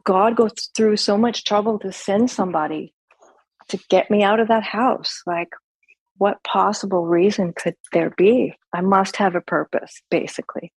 God 0.05 0.37
go 0.37 0.51
through 0.77 0.99
so 0.99 1.16
much 1.16 1.45
trouble 1.45 1.79
to 1.81 1.92
send 1.92 2.31
somebody 2.31 2.92
to 3.68 3.79
get 3.88 4.11
me 4.11 4.23
out 4.23 4.40
of 4.40 4.49
that 4.49 4.62
house? 4.62 5.23
Like, 5.27 5.49
what 6.18 6.45
possible 6.45 7.07
reason 7.07 7.55
could 7.57 7.75
there 7.92 8.11
be? 8.11 8.55
I 8.73 8.83
must 8.83 9.16
have 9.16 9.35
a 9.35 9.40
purpose, 9.40 10.03
basically. 10.11 10.73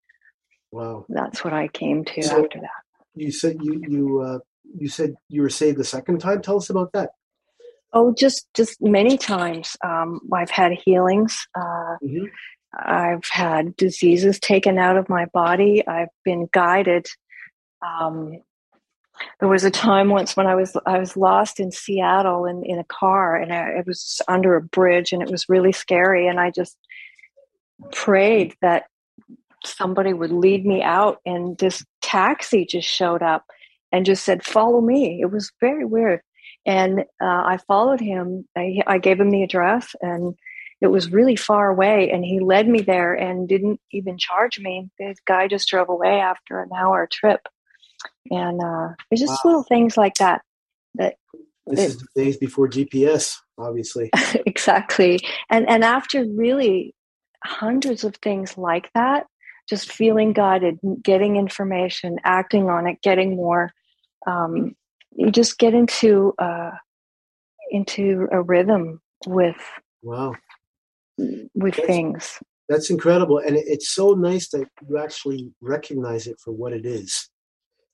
Wow. 0.72 1.06
That's 1.10 1.44
what 1.44 1.54
I 1.54 1.68
came 1.68 2.06
to 2.06 2.24
So- 2.24 2.44
after 2.44 2.62
that. 2.62 2.85
You 3.15 3.32
said 3.32 3.58
you 3.62 3.82
you 3.88 4.19
uh, 4.21 4.39
you 4.78 4.89
said 4.89 5.15
you 5.30 5.41
were 5.41 5.49
saved 5.49 5.78
the 5.78 5.84
second 5.84 6.19
time. 6.19 6.41
Tell 6.41 6.58
us 6.58 6.69
about 6.69 6.91
that. 6.93 7.12
Oh, 7.93 8.13
just 8.13 8.47
just 8.54 8.82
many 8.82 9.17
times. 9.17 9.78
Um, 9.84 10.19
I've 10.34 10.49
had 10.49 10.73
healings. 10.73 11.47
Uh, 11.56 11.95
Mhm. 12.04 12.30
I've 12.78 13.25
had 13.32 13.75
diseases 13.78 14.38
taken 14.38 14.78
out 14.78 14.97
of 14.97 15.08
my 15.08 15.25
body. 15.34 15.88
I've 15.88 16.10
been 16.25 16.49
guided. 16.51 17.08
Um, 17.82 18.41
there 19.39 19.47
was 19.47 19.63
a 19.63 19.71
time 19.71 20.10
once 20.10 20.36
when 20.36 20.45
I 20.45 20.56
was 20.56 20.75
I 20.86 20.99
was 20.99 21.15
lost 21.15 21.62
in 21.62 21.71
Seattle 21.71 22.45
in, 22.45 22.63
in 22.65 22.80
a 22.80 22.84
car, 22.84 23.38
and 23.38 23.54
I, 23.54 23.69
it 23.80 23.88
was 23.88 24.21
under 24.28 24.56
a 24.58 24.62
bridge, 24.62 25.13
and 25.13 25.21
it 25.21 25.32
was 25.32 25.47
really 25.47 25.71
scary. 25.71 26.28
And 26.28 26.38
I 26.38 26.51
just 26.51 26.78
prayed 27.93 28.56
that 28.62 28.86
somebody 29.67 30.13
would 30.13 30.32
lead 30.32 30.65
me 30.65 30.82
out, 30.82 31.19
and 31.25 31.58
this 31.58 31.84
taxi 32.01 32.65
just 32.65 32.88
showed 32.88 33.21
up 33.21 33.45
and 33.91 34.06
just 34.06 34.23
said, 34.25 34.43
"Follow 34.45 34.82
me." 34.82 35.19
It 35.21 35.32
was 35.32 35.51
very 35.62 35.86
weird, 35.86 36.21
and 36.65 37.01
uh, 37.21 37.43
I 37.45 37.60
followed 37.67 37.99
him. 37.99 38.47
I, 38.56 38.82
I 38.88 38.97
gave 38.97 39.19
him 39.19 39.32
the 39.32 39.43
address, 39.43 39.95
and 40.01 40.36
it 40.82 40.88
was 40.88 41.12
really 41.12 41.36
far 41.36 41.69
away 41.69 42.10
and 42.12 42.23
he 42.23 42.39
led 42.39 42.67
me 42.67 42.82
there 42.82 43.13
and 43.13 43.47
didn't 43.47 43.80
even 43.91 44.17
charge 44.17 44.60
me 44.60 44.89
the 44.99 45.15
guy 45.25 45.47
just 45.47 45.67
drove 45.67 45.89
away 45.89 46.19
after 46.19 46.60
an 46.60 46.69
hour 46.75 47.08
trip 47.12 47.41
and 48.30 48.62
uh 48.62 48.89
it's 49.12 49.21
just 49.21 49.32
Wow. 49.45 49.51
little 49.51 49.63
things 49.63 49.97
like 49.97 50.15
that 50.15 50.41
that 50.95 51.15
This 51.67 51.89
is 51.89 51.97
the 51.97 52.08
days 52.23 52.38
before 52.38 52.67
GPS, 52.69 53.36
obviously. 53.58 54.10
exactly 54.45 55.19
and 55.49 55.67
and 55.67 55.84
after 55.84 56.23
really 56.25 56.93
hundreds 57.43 58.04
of 58.04 58.15
things 58.17 58.58
like 58.58 58.91
that 58.93 59.28
just 59.69 59.91
feeling 59.91 60.34
guided 60.34 60.80
getting 61.04 61.36
information 61.36 62.17
acting 62.23 62.69
on 62.69 62.88
it 62.88 63.01
getting 63.01 63.36
more 63.36 63.71
um 64.28 64.75
you 65.15 65.32
just 65.32 65.58
get 65.58 65.73
into 65.73 66.34
uh 66.39 66.71
into 67.71 68.28
a 68.32 68.41
rhythm 68.41 69.01
with 69.25 69.58
Wow, 70.04 70.36
with 71.17 71.75
That's- 71.75 71.88
things 71.88 72.39
that's 72.67 72.89
incredible, 72.89 73.38
and 73.38 73.56
it, 73.56 73.65
it's 73.67 73.89
so 73.89 74.13
nice 74.13 74.49
that 74.49 74.67
you 74.88 74.97
actually 74.97 75.51
recognize 75.62 76.28
it 76.28 76.39
for 76.43 76.51
what 76.51 76.73
it 76.73 76.86
is. 76.86 77.30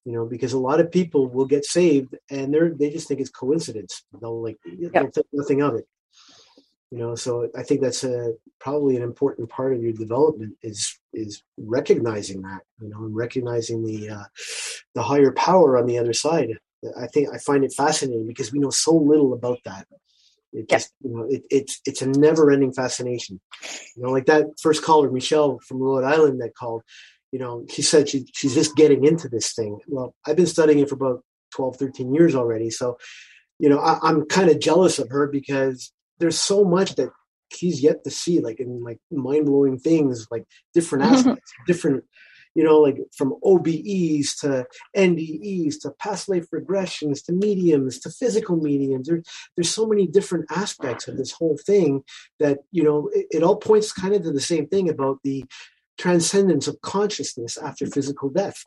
You 0.05 0.13
know, 0.13 0.25
because 0.25 0.53
a 0.53 0.59
lot 0.59 0.79
of 0.79 0.91
people 0.91 1.27
will 1.27 1.45
get 1.45 1.63
saved 1.63 2.15
and 2.31 2.53
they're 2.53 2.73
they 2.73 2.89
just 2.89 3.07
think 3.07 3.19
it's 3.19 3.29
coincidence. 3.29 4.03
They'll 4.19 4.41
like 4.41 4.57
they'll 4.65 5.11
think 5.11 5.27
nothing 5.31 5.61
of 5.61 5.75
it. 5.75 5.85
You 6.91 6.97
know, 6.97 7.15
so 7.15 7.49
I 7.57 7.63
think 7.63 7.81
that's 7.81 8.03
a 8.03 8.33
probably 8.59 8.97
an 8.97 9.01
important 9.01 9.49
part 9.49 9.73
of 9.73 9.81
your 9.81 9.93
development 9.93 10.55
is 10.61 10.99
is 11.13 11.41
recognizing 11.57 12.41
that. 12.41 12.61
You 12.81 12.89
know, 12.89 13.05
and 13.05 13.15
recognizing 13.15 13.83
the 13.85 14.09
uh, 14.09 14.23
the 14.93 15.03
higher 15.03 15.31
power 15.31 15.77
on 15.77 15.85
the 15.87 15.97
other 15.97 16.13
side. 16.13 16.49
I 16.99 17.07
think 17.07 17.29
I 17.33 17.37
find 17.37 17.63
it 17.63 17.73
fascinating 17.73 18.27
because 18.27 18.51
we 18.51 18.59
know 18.59 18.71
so 18.71 18.95
little 18.95 19.33
about 19.33 19.59
that. 19.65 19.87
It 20.51 20.65
Yeah. 20.69 20.77
just 20.77 20.91
you 21.01 21.11
know 21.15 21.27
it, 21.29 21.43
it's 21.49 21.79
it's 21.85 22.01
a 22.01 22.07
never 22.07 22.51
ending 22.51 22.73
fascination. 22.73 23.39
You 23.95 24.03
know, 24.03 24.09
like 24.09 24.25
that 24.25 24.47
first 24.61 24.83
caller, 24.83 25.09
Michelle 25.11 25.59
from 25.65 25.79
Rhode 25.79 26.03
Island, 26.03 26.41
that 26.41 26.55
called. 26.55 26.83
You 27.31 27.39
know, 27.39 27.65
she 27.69 27.81
said 27.81 28.09
she, 28.09 28.25
she's 28.33 28.53
just 28.53 28.75
getting 28.75 29.05
into 29.05 29.29
this 29.29 29.53
thing. 29.53 29.79
Well, 29.87 30.13
I've 30.27 30.35
been 30.35 30.47
studying 30.47 30.79
it 30.79 30.89
for 30.89 30.95
about 30.95 31.23
12, 31.55 31.77
13 31.77 32.13
years 32.13 32.35
already. 32.35 32.69
So, 32.69 32.97
you 33.57 33.69
know, 33.69 33.79
I, 33.79 33.99
I'm 34.03 34.25
kind 34.25 34.49
of 34.49 34.59
jealous 34.59 34.99
of 34.99 35.07
her 35.11 35.27
because 35.27 35.93
there's 36.21 36.39
so 36.39 36.63
much 36.63 36.95
that 36.95 37.09
she's 37.51 37.83
yet 37.83 38.03
to 38.03 38.11
see, 38.11 38.39
like 38.39 38.59
in 38.59 38.83
like 38.83 38.99
mind 39.11 39.47
blowing 39.47 39.77
things, 39.77 40.27
like 40.31 40.45
different 40.73 41.03
mm-hmm. 41.03 41.15
aspects, 41.15 41.51
different, 41.67 42.03
you 42.55 42.63
know, 42.63 42.79
like 42.79 42.97
from 43.17 43.35
OBEs 43.43 44.39
to 44.41 44.65
NDEs 44.95 45.81
to 45.81 45.91
past 45.99 46.29
life 46.29 46.45
regressions 46.53 47.25
to 47.25 47.33
mediums 47.33 47.99
to 47.99 48.09
physical 48.09 48.55
mediums. 48.55 49.07
There, 49.07 49.21
there's 49.57 49.73
so 49.73 49.85
many 49.85 50.07
different 50.07 50.45
aspects 50.51 51.07
of 51.07 51.17
this 51.17 51.31
whole 51.31 51.57
thing 51.65 52.03
that, 52.39 52.59
you 52.71 52.83
know, 52.83 53.09
it, 53.13 53.25
it 53.31 53.43
all 53.43 53.57
points 53.57 53.91
kind 53.91 54.13
of 54.13 54.23
to 54.23 54.31
the 54.31 54.39
same 54.39 54.67
thing 54.67 54.89
about 54.89 55.19
the 55.23 55.43
transcendence 55.97 56.67
of 56.67 56.81
consciousness 56.81 57.57
after 57.57 57.85
physical 57.85 58.29
death 58.29 58.63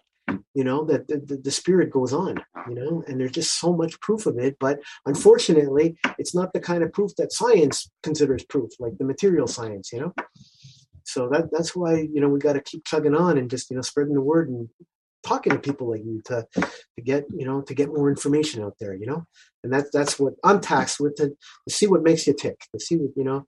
you 0.54 0.64
know 0.64 0.84
that 0.84 1.08
the, 1.08 1.18
the, 1.18 1.36
the 1.36 1.50
spirit 1.50 1.90
goes 1.90 2.12
on 2.12 2.42
you 2.68 2.74
know 2.74 3.02
and 3.06 3.20
there's 3.20 3.32
just 3.32 3.58
so 3.58 3.72
much 3.72 4.00
proof 4.00 4.26
of 4.26 4.38
it. 4.38 4.56
But 4.58 4.80
unfortunately 5.06 5.96
it's 6.18 6.34
not 6.34 6.52
the 6.52 6.60
kind 6.60 6.82
of 6.82 6.92
proof 6.92 7.12
that 7.16 7.32
science 7.32 7.90
considers 8.02 8.44
proof 8.44 8.70
like 8.78 8.98
the 8.98 9.04
material 9.04 9.46
science 9.46 9.92
you 9.92 10.00
know? 10.00 10.14
So 11.04 11.28
that 11.30 11.50
that's 11.52 11.76
why 11.76 11.96
you 11.96 12.20
know 12.20 12.28
we 12.28 12.38
got 12.38 12.54
to 12.54 12.60
keep 12.62 12.84
chugging 12.84 13.14
on 13.14 13.38
and 13.38 13.50
just 13.50 13.70
you 13.70 13.76
know 13.76 13.82
spreading 13.82 14.14
the 14.14 14.20
word 14.20 14.48
and 14.48 14.68
talking 15.22 15.52
to 15.52 15.58
people 15.58 15.90
like 15.90 16.04
you 16.04 16.20
to 16.26 16.46
to 16.54 17.02
get 17.02 17.24
you 17.34 17.46
know 17.46 17.62
to 17.62 17.74
get 17.74 17.88
more 17.88 18.08
information 18.10 18.62
out 18.62 18.74
there 18.80 18.94
you 18.94 19.06
know? 19.06 19.24
And 19.62 19.72
that's 19.72 19.90
that's 19.90 20.18
what 20.18 20.34
i'm 20.44 20.60
tasked 20.60 21.00
with 21.00 21.14
to, 21.16 21.30
to 21.30 21.74
see 21.74 21.86
what 21.86 22.02
makes 22.02 22.26
you 22.26 22.34
tick 22.34 22.60
to 22.74 22.78
see 22.78 22.96
what 22.96 23.12
you 23.16 23.24
know 23.24 23.46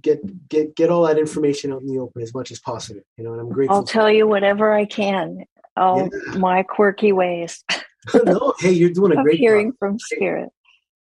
get 0.00 0.48
get 0.48 0.76
get 0.76 0.90
all 0.90 1.02
that 1.06 1.18
information 1.18 1.72
out 1.72 1.80
in 1.80 1.88
the 1.88 1.98
open 1.98 2.22
as 2.22 2.32
much 2.32 2.52
as 2.52 2.60
possible 2.60 3.00
you 3.16 3.24
know 3.24 3.32
and 3.32 3.40
i'm 3.40 3.50
grateful 3.50 3.78
I'll 3.78 3.82
tell 3.82 4.10
you 4.10 4.28
whatever 4.28 4.72
I 4.72 4.84
can. 4.84 5.44
All 5.76 6.08
Yeah. 6.24 6.38
my 6.38 6.62
quirky 6.62 7.12
ways 7.12 7.64
no 8.24 8.54
hey 8.58 8.72
you're 8.72 8.90
doing 8.90 9.12
a 9.12 9.22
great 9.22 9.34
job. 9.34 9.40
hearing 9.40 9.72
from 9.78 9.98
spirit. 9.98 10.50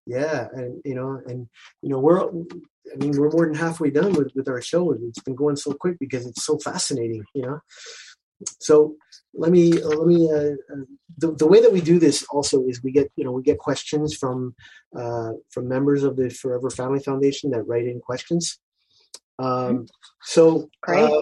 yeah 0.06 0.48
and 0.54 0.82
you 0.86 0.96
know 0.96 1.22
and 1.28 1.48
you 1.82 1.90
know 1.90 2.00
we're 2.00 2.22
i 2.22 2.96
mean 2.98 3.12
we're 3.18 3.30
more 3.32 3.46
than 3.46 3.56
halfway 3.56 3.90
done 3.92 4.14
with 4.14 4.32
with 4.36 4.48
our 4.48 4.62
show 4.62 4.92
it's 4.94 5.20
been 5.24 5.36
going 5.36 5.56
so 5.56 5.74
quick 5.74 5.98
because 6.00 6.26
it's 6.26 6.46
so 6.46 6.58
fascinating 6.60 7.24
you 7.34 7.42
know 7.42 7.60
so 8.60 8.96
let 9.34 9.52
me 9.52 9.82
uh, 9.82 9.88
let 9.88 10.08
me 10.08 10.30
uh, 10.30 10.52
uh, 10.74 10.86
the, 11.18 11.34
the 11.36 11.48
way 11.48 11.62
that 11.62 11.72
we 11.72 11.82
do 11.82 12.00
this 12.00 12.24
also 12.30 12.64
is 12.68 12.84
we 12.84 12.92
get 12.92 13.12
you 13.16 13.24
know 13.24 13.32
we 13.32 13.42
get 13.44 13.58
questions 13.58 14.16
from 14.16 14.56
uh, 14.98 15.32
from 15.52 15.68
members 15.68 16.04
of 16.04 16.16
the 16.16 16.30
forever 16.30 16.70
family 16.70 17.00
foundation 17.00 17.52
that 17.52 17.64
write 17.64 17.86
in 17.86 18.00
questions 18.00 18.60
um, 19.40 19.86
so 20.22 20.70
Great. 20.82 21.04
uh, 21.04 21.22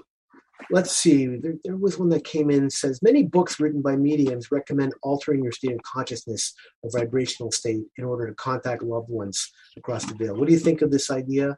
let's 0.71 0.95
see 0.95 1.25
there, 1.27 1.55
there 1.63 1.75
was 1.75 1.97
one 1.97 2.09
that 2.09 2.23
came 2.23 2.49
in 2.49 2.69
says 2.69 3.01
many 3.01 3.23
books 3.23 3.59
written 3.59 3.81
by 3.81 3.95
mediums 3.95 4.51
recommend 4.51 4.93
altering 5.01 5.43
your 5.43 5.51
state 5.51 5.73
of 5.73 5.81
consciousness 5.83 6.53
or 6.81 6.89
vibrational 6.93 7.51
state 7.51 7.83
in 7.97 8.03
order 8.03 8.27
to 8.27 8.35
contact 8.35 8.83
loved 8.83 9.09
ones 9.09 9.51
across 9.77 10.05
the 10.05 10.15
veil 10.15 10.35
what 10.35 10.47
do 10.47 10.53
you 10.53 10.59
think 10.59 10.81
of 10.81 10.91
this 10.91 11.09
idea 11.11 11.57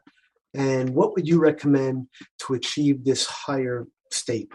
and 0.54 0.90
what 0.90 1.14
would 1.14 1.28
you 1.28 1.38
recommend 1.38 2.06
to 2.38 2.54
achieve 2.54 3.04
this 3.04 3.26
higher 3.26 3.86
state 4.10 4.50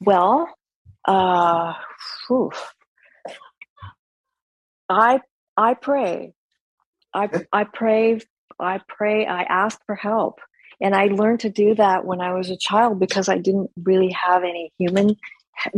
Well, 0.00 0.48
uh, 1.06 1.74
whew. 2.28 2.50
I 4.88 5.20
I 5.56 5.74
pray. 5.74 6.34
I 7.14 7.28
I 7.52 7.64
pray. 7.64 8.20
I 8.58 8.80
pray. 8.86 9.26
I 9.26 9.42
ask 9.42 9.78
for 9.86 9.94
help, 9.94 10.40
and 10.80 10.94
I 10.94 11.06
learned 11.06 11.40
to 11.40 11.50
do 11.50 11.74
that 11.74 12.04
when 12.04 12.20
I 12.20 12.32
was 12.34 12.50
a 12.50 12.56
child 12.56 13.00
because 13.00 13.28
I 13.28 13.38
didn't 13.38 13.70
really 13.82 14.10
have 14.10 14.42
any 14.42 14.72
human 14.78 15.16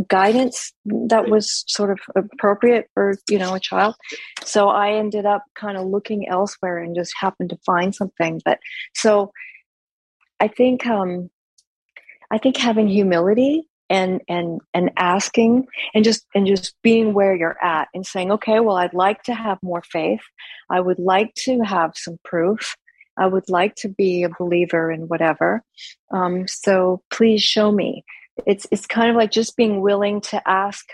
guidance 0.07 0.73
that 0.85 1.29
was 1.29 1.63
sort 1.67 1.91
of 1.91 1.99
appropriate 2.15 2.89
for 2.93 3.15
you 3.29 3.39
know 3.39 3.55
a 3.55 3.59
child. 3.59 3.95
So 4.43 4.69
I 4.69 4.93
ended 4.93 5.25
up 5.25 5.43
kind 5.55 5.77
of 5.77 5.87
looking 5.87 6.27
elsewhere 6.27 6.79
and 6.79 6.95
just 6.95 7.13
happened 7.19 7.49
to 7.51 7.59
find 7.65 7.95
something. 7.95 8.41
But 8.43 8.59
so 8.93 9.31
I 10.39 10.47
think 10.47 10.85
um, 10.85 11.29
I 12.31 12.37
think 12.37 12.57
having 12.57 12.87
humility 12.87 13.67
and 13.89 14.21
and 14.27 14.61
and 14.73 14.91
asking 14.97 15.65
and 15.93 16.03
just 16.03 16.25
and 16.35 16.45
just 16.45 16.75
being 16.83 17.13
where 17.13 17.35
you're 17.35 17.57
at 17.63 17.87
and 17.93 18.05
saying 18.05 18.31
okay 18.31 18.59
well 18.59 18.75
i'd 18.77 18.93
like 18.93 19.23
to 19.23 19.33
have 19.33 19.57
more 19.63 19.81
faith 19.81 20.21
i 20.69 20.79
would 20.79 20.99
like 20.99 21.33
to 21.33 21.61
have 21.61 21.93
some 21.95 22.19
proof 22.23 22.75
i 23.19 23.27
would 23.27 23.49
like 23.49 23.75
to 23.75 23.89
be 23.89 24.23
a 24.23 24.29
believer 24.39 24.91
in 24.91 25.01
whatever 25.07 25.63
um, 26.11 26.47
so 26.47 27.01
please 27.11 27.41
show 27.43 27.71
me 27.71 28.03
it's 28.45 28.65
it's 28.71 28.85
kind 28.85 29.09
of 29.09 29.15
like 29.15 29.31
just 29.31 29.55
being 29.57 29.81
willing 29.81 30.21
to 30.21 30.41
ask 30.47 30.85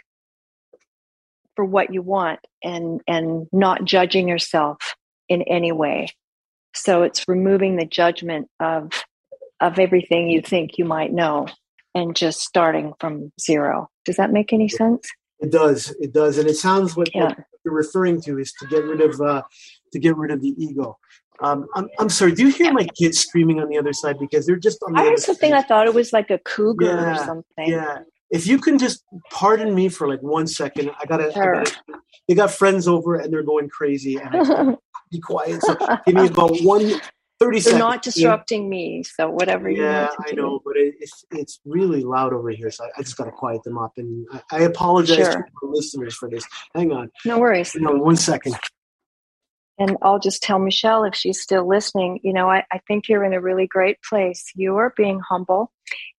for 1.55 1.63
what 1.63 1.93
you 1.93 2.01
want 2.01 2.39
and 2.63 3.01
and 3.07 3.47
not 3.51 3.86
judging 3.86 4.28
yourself 4.28 4.95
in 5.30 5.41
any 5.43 5.71
way 5.71 6.07
so 6.73 7.03
it's 7.03 7.23
removing 7.28 7.78
the 7.78 7.86
judgment 7.86 8.49
of 8.59 8.91
of 9.61 9.80
everything 9.80 10.30
you 10.30 10.41
think 10.41 10.78
you 10.78 10.86
might 10.86 11.13
know 11.13 11.47
and 11.95 12.15
just 12.15 12.41
starting 12.41 12.93
from 12.99 13.32
zero. 13.39 13.89
Does 14.03 14.17
that 14.17 14.32
make 14.32 14.51
any 14.51 14.67
sense? 14.67 15.09
It 15.39 15.51
does. 15.51 15.95
It 15.99 16.13
does, 16.13 16.38
and 16.38 16.47
it 16.47 16.55
sounds 16.55 16.95
what, 16.95 17.09
Yeah. 17.15 17.30
what 17.30 17.38
you're 17.63 17.73
referring 17.73 18.21
to 18.21 18.38
is 18.38 18.53
to 18.59 18.67
get 18.67 18.84
rid 18.84 19.01
of 19.01 19.19
uh, 19.19 19.43
to 19.93 19.99
get 19.99 20.15
rid 20.15 20.32
of 20.32 20.41
the 20.41 20.53
ego. 20.57 20.97
Um, 21.42 21.68
I'm, 21.76 21.90
I'm 22.00 22.10
sorry. 22.10 22.32
Do 22.34 22.44
you 22.48 22.52
hear 22.52 22.72
my 22.72 22.86
kids 22.98 23.20
screaming 23.20 23.60
on 23.60 23.70
the 23.70 23.78
other 23.78 23.94
side 23.94 24.18
because 24.20 24.46
they're 24.46 24.56
just 24.56 24.82
on 24.84 24.94
the 24.94 25.02
I 25.02 25.10
was 25.10 25.26
something 25.26 25.54
I 25.54 25.62
thought 25.62 25.86
it 25.88 25.94
was 25.94 26.14
like 26.14 26.30
a 26.32 26.38
cougar 26.40 27.12
or 27.12 27.18
something. 27.18 27.68
Yeah. 27.70 28.00
If 28.32 28.48
you 28.48 28.58
can 28.60 28.80
just 28.80 29.04
pardon 29.32 29.76
me 29.76 29.88
for 29.90 30.08
like 30.10 30.22
one 30.22 30.48
second, 30.48 30.92
I 31.02 31.06
gotta. 31.06 31.28
I 31.30 31.34
Sure. 31.34 31.54
gotta 31.64 31.74
they 32.28 32.34
got 32.34 32.50
friends 32.52 32.88
over 32.88 33.16
and 33.18 33.32
they're 33.32 33.44
going 33.44 33.70
crazy, 33.70 34.18
and 34.18 34.30
I 34.36 34.76
be 35.12 35.20
quiet. 35.20 35.62
So 35.62 35.76
give 36.08 36.16
me 36.16 36.26
about 36.28 36.58
one 36.62 37.00
thirty 37.40 37.58
You're 37.58 37.62
seconds. 37.62 37.80
not 37.80 38.02
disrupting 38.02 38.68
me, 38.68 39.04
so 39.04 39.30
whatever 39.30 39.70
you 39.70 39.84
Yeah, 39.84 40.06
want 40.08 40.12
to 40.12 40.24
I 40.28 40.30
do. 40.32 40.42
know, 40.42 40.62
but 40.66 40.76
it, 40.76 40.96
it's 41.00 41.24
it's 41.32 41.60
really 41.66 42.04
loud 42.04 42.34
over 42.34 42.50
here, 42.50 42.72
so 42.72 42.86
I, 42.86 42.90
I 42.98 43.02
just 43.04 43.16
gotta 43.16 43.32
quiet 43.32 43.62
them 43.64 43.78
up. 43.78 43.92
And 43.98 44.26
I, 44.34 44.42
I 44.58 44.60
apologize 44.62 45.18
Sure. 45.18 45.32
to 45.34 45.38
our 45.38 45.70
listeners 45.70 46.16
for 46.16 46.28
this. 46.28 46.44
Hang 46.74 46.92
on, 46.92 47.12
No 47.26 47.38
worries. 47.38 47.74
hang 47.74 47.86
on 47.86 48.00
one 48.00 48.16
second. 48.16 48.56
And 49.78 49.97
I'll 50.01 50.19
just 50.19 50.41
tell 50.41 50.59
Michelle 50.59 51.03
if 51.03 51.15
she's 51.15 51.41
still 51.41 51.67
listening, 51.67 52.19
you 52.23 52.32
know, 52.32 52.49
I, 52.49 52.63
I 52.71 52.80
think 52.88 53.09
you're 53.09 53.26
in 53.26 53.34
a 53.34 53.41
really 53.41 53.67
great 53.67 53.97
place. 54.01 54.45
You 54.55 54.78
are 54.78 54.93
being 54.95 55.19
humble 55.19 55.71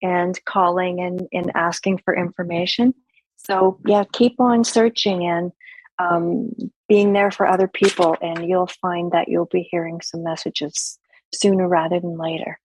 and 0.02 0.38
calling 0.44 1.00
and, 1.00 1.26
and 1.32 1.50
asking 1.54 2.02
for 2.04 2.14
information. 2.14 2.94
So, 3.36 3.78
yeah, 3.86 4.04
keep 4.12 4.40
on 4.40 4.64
searching 4.64 5.26
and 5.26 5.52
um, 5.98 6.50
being 6.88 7.12
there 7.14 7.30
for 7.30 7.46
other 7.46 7.68
people, 7.68 8.16
and 8.20 8.46
you'll 8.46 8.66
find 8.82 9.12
that 9.12 9.28
you'll 9.28 9.48
be 9.50 9.66
hearing 9.70 10.00
some 10.02 10.22
messages 10.22 10.98
sooner 11.34 11.66
rather 11.66 11.98
than 11.98 12.18
later. 12.18 12.58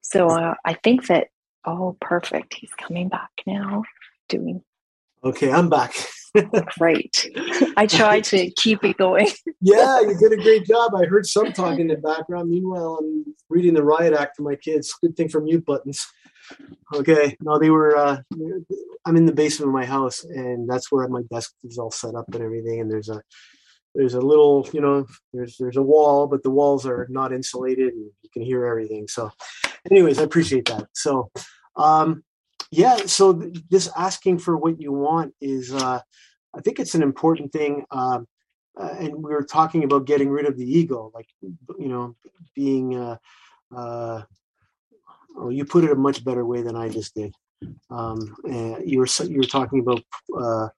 So, 0.00 0.30
uh, 0.30 0.54
I 0.64 0.74
think 0.74 1.06
that, 1.06 1.28
oh, 1.64 1.96
perfect. 2.00 2.54
He's 2.54 2.72
coming 2.74 3.08
back 3.08 3.30
now, 3.46 3.84
doing 4.28 4.62
Okay, 5.24 5.52
I'm 5.52 5.68
back. 5.68 5.94
great. 6.78 7.30
I 7.76 7.86
tried 7.86 8.24
to 8.24 8.50
keep 8.52 8.84
it 8.84 8.96
going. 8.96 9.28
Yeah, 9.64 10.00
you 10.00 10.18
did 10.18 10.32
a 10.32 10.42
great 10.42 10.66
job. 10.66 10.92
I 10.96 11.04
heard 11.04 11.24
some 11.24 11.52
talk 11.52 11.78
in 11.78 11.86
the 11.86 11.96
background. 11.96 12.50
Meanwhile, 12.50 12.98
I'm 13.00 13.24
reading 13.48 13.74
the 13.74 13.84
riot 13.84 14.12
act 14.12 14.36
to 14.36 14.42
my 14.42 14.56
kids. 14.56 14.92
Good 15.00 15.16
thing 15.16 15.28
for 15.28 15.40
mute 15.40 15.64
buttons. 15.64 16.04
Okay, 16.92 17.36
no, 17.40 17.60
they 17.60 17.70
were. 17.70 17.96
Uh, 17.96 18.16
I'm 19.04 19.16
in 19.16 19.24
the 19.24 19.32
basement 19.32 19.68
of 19.68 19.72
my 19.72 19.84
house, 19.84 20.24
and 20.24 20.68
that's 20.68 20.90
where 20.90 21.06
my 21.06 21.22
desk 21.30 21.54
is 21.62 21.78
all 21.78 21.92
set 21.92 22.16
up 22.16 22.26
and 22.34 22.42
everything. 22.42 22.80
And 22.80 22.90
there's 22.90 23.08
a 23.08 23.22
there's 23.94 24.14
a 24.14 24.20
little, 24.20 24.68
you 24.72 24.80
know, 24.80 25.06
there's 25.32 25.56
there's 25.58 25.76
a 25.76 25.82
wall, 25.82 26.26
but 26.26 26.42
the 26.42 26.50
walls 26.50 26.84
are 26.84 27.06
not 27.10 27.32
insulated, 27.32 27.94
and 27.94 28.10
you 28.22 28.30
can 28.32 28.42
hear 28.42 28.66
everything. 28.66 29.06
So, 29.06 29.30
anyways, 29.90 30.18
I 30.18 30.24
appreciate 30.24 30.66
that. 30.66 30.88
So, 30.92 31.30
um, 31.76 32.24
yeah, 32.72 32.96
so 33.06 33.34
th- 33.34 33.54
this 33.68 33.88
asking 33.94 34.38
for 34.38 34.56
what 34.56 34.80
you 34.80 34.92
want 34.92 35.34
is, 35.40 35.72
uh, 35.72 36.00
I 36.54 36.60
think 36.62 36.80
it's 36.80 36.94
an 36.94 37.02
important 37.02 37.52
thing. 37.52 37.84
Um, 37.90 38.26
uh, 38.80 38.94
and 38.98 39.14
we 39.14 39.30
were 39.30 39.44
talking 39.44 39.84
about 39.84 40.06
getting 40.06 40.30
rid 40.30 40.46
of 40.46 40.56
the 40.56 40.64
ego, 40.64 41.10
like 41.14 41.28
you 41.42 41.88
know, 41.88 42.16
being. 42.54 42.96
Uh, 42.96 43.16
uh, 43.76 44.22
oh, 45.36 45.50
you 45.50 45.66
put 45.66 45.84
it 45.84 45.90
a 45.90 45.94
much 45.94 46.24
better 46.24 46.44
way 46.44 46.62
than 46.62 46.74
I 46.74 46.88
just 46.88 47.14
did. 47.14 47.34
Um, 47.90 48.34
you 48.84 48.98
were 48.98 49.06
you 49.24 49.36
were 49.36 49.44
talking 49.44 49.80
about 49.80 50.02
uh, 50.34 50.68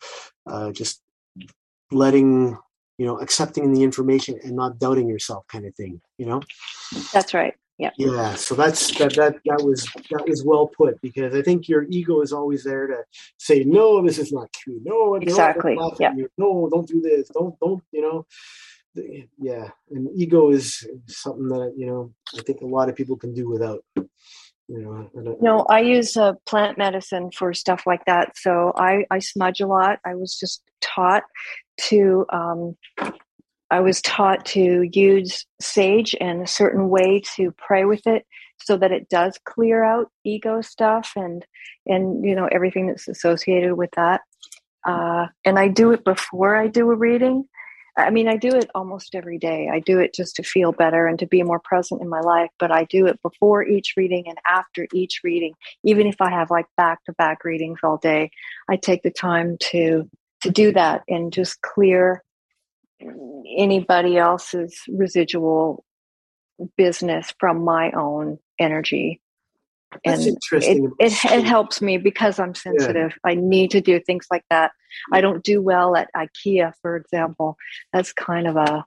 uh, 0.47 0.73
just 0.73 1.01
letting 1.93 2.59
you 2.99 3.07
know, 3.07 3.19
accepting 3.19 3.73
the 3.73 3.83
information 3.83 4.39
and 4.45 4.55
not 4.55 4.79
doubting 4.79 5.09
yourself, 5.09 5.47
kind 5.49 5.67
of 5.67 5.75
thing. 5.75 6.01
You 6.19 6.27
know. 6.27 6.43
That's 7.13 7.35
right. 7.35 7.55
Yeah. 7.79 7.91
Yeah, 7.99 8.35
so 8.37 8.55
that's 8.55 8.97
that 8.99 9.15
that 9.15 9.35
that 9.47 9.65
was 9.65 9.85
that 10.11 10.29
was 10.29 10.45
well 10.45 10.69
put 10.69 11.01
because 11.01 11.35
I 11.35 11.43
think 11.43 11.69
your 11.69 11.87
ego 11.91 12.21
is 12.21 12.33
always 12.33 12.63
there 12.63 12.87
to 12.87 12.99
say 13.39 13.65
no, 13.65 14.01
this 14.01 14.19
is 14.19 14.33
not 14.33 14.53
true. 14.53 14.81
No, 14.85 14.95
no, 14.95 15.15
Exactly, 15.17 15.75
don't 15.75 15.97
yeah. 15.99 16.13
No, 16.39 16.69
don't 16.73 16.87
do 16.87 17.01
this. 17.01 17.29
Don't 17.31 17.59
don't 17.59 17.83
you 17.91 18.03
know? 18.03 18.27
Yeah, 19.41 19.71
and 19.91 20.09
ego 20.15 20.51
is 20.51 20.87
something 21.09 21.49
that 21.49 21.75
you 21.77 21.87
know 21.87 22.13
I 22.39 22.43
think 22.43 22.61
a 22.61 22.67
lot 22.67 22.89
of 22.89 22.95
people 22.95 23.17
can 23.17 23.35
do 23.35 23.49
without. 23.49 23.85
You 24.69 24.79
know, 24.81 25.11
I- 25.15 25.37
No, 25.43 25.67
I 25.69 25.81
use 25.81 26.17
uh, 26.17 26.35
plant 26.47 26.79
medicine 26.79 27.31
for 27.33 27.53
stuff 27.53 27.83
like 27.87 28.05
that. 28.07 28.39
So 28.39 28.73
I, 28.77 29.05
I 29.11 29.19
smudge 29.19 29.61
a 29.61 29.67
lot. 29.67 29.99
I 30.07 30.15
was 30.15 30.39
just 30.39 30.63
taught 30.81 31.25
to, 31.89 32.25
um, 32.33 32.75
I 33.71 33.81
was 33.81 34.03
taught 34.03 34.45
to 34.47 34.89
use 34.93 35.47
sage 35.61 36.15
and 36.21 36.43
a 36.43 36.47
certain 36.47 36.89
way 36.89 37.23
to 37.37 37.53
pray 37.57 37.85
with 37.85 38.07
it 38.07 38.27
so 38.63 38.77
that 38.77 38.93
it 38.93 39.09
does 39.09 39.39
clear 39.45 39.83
out 39.85 40.11
ego 40.25 40.61
stuff 40.61 41.13
and, 41.17 41.45
and, 41.87 42.25
you 42.25 42.35
know, 42.35 42.49
everything 42.53 42.87
that's 42.87 43.09
associated 43.09 43.75
with 43.75 43.91
that. 43.97 44.21
Uh, 44.87 45.27
and 45.45 45.59
I 45.59 45.69
do 45.69 45.93
it 45.93 46.05
before 46.05 46.57
I 46.57 46.69
do 46.69 46.91
a 46.91 46.95
reading. 46.95 47.45
I 47.97 48.11
mean, 48.11 48.29
I 48.29 48.37
do 48.37 48.49
it 48.49 48.71
almost 48.75 49.15
every 49.15 49.39
day. 49.39 49.69
I 49.73 49.79
do 49.79 50.01
it 50.01 50.15
just 50.15 50.35
to 50.37 50.43
feel 50.43 50.73
better 50.73 51.07
and 51.07 51.19
to 51.21 51.27
be 51.27 51.43
more 51.45 51.61
present 51.61 52.03
in 52.03 52.09
my 52.09 52.21
life, 52.21 52.51
but 52.59 52.73
I 52.73 52.85
do 52.85 53.07
it 53.07 53.23
before 53.23 53.65
each 53.65 53.95
reading 53.97 54.25
and 54.27 54.37
after 54.47 54.89
each 54.93 55.21
reading. 55.23 55.55
Even 55.85 56.09
if 56.09 56.17
I 56.21 56.31
have 56.31 56.51
like 56.51 56.67
back 56.77 57.05
to 57.05 57.13
back 57.13 57.45
readings 57.45 57.79
all 57.85 57.99
day, 57.99 58.31
I 58.69 58.77
take 58.77 59.03
the 59.03 59.13
time 59.13 59.57
to 59.71 60.11
to 60.43 60.51
do 60.51 60.73
that 60.73 61.03
and 61.09 61.33
just 61.33 61.63
clear 61.63 62.24
anybody 63.57 64.19
else's 64.19 64.79
residual 64.89 65.85
business 66.77 67.35
from 67.39 67.65
my 67.65 67.91
own 67.93 68.39
energy. 68.59 69.21
That's 70.05 70.27
and 70.27 70.37
it, 70.53 70.93
it 70.99 71.25
it 71.25 71.45
helps 71.45 71.81
me 71.81 71.99
because 71.99 72.41
I'm 72.41 72.55
sensitive. 72.55 73.13
I 73.25 73.35
need 73.37 73.71
to 73.73 73.81
do 73.81 74.01
things 74.01 74.27
like 74.31 74.45
that. 74.51 74.73
I 75.13 75.21
don't 75.21 75.45
do 75.45 75.63
well 75.63 75.97
at 75.97 76.11
IKEA, 76.17 76.73
for 76.83 76.97
example. 76.97 77.57
That's 77.93 78.13
kind 78.13 78.49
of 78.49 78.57
a 78.57 78.85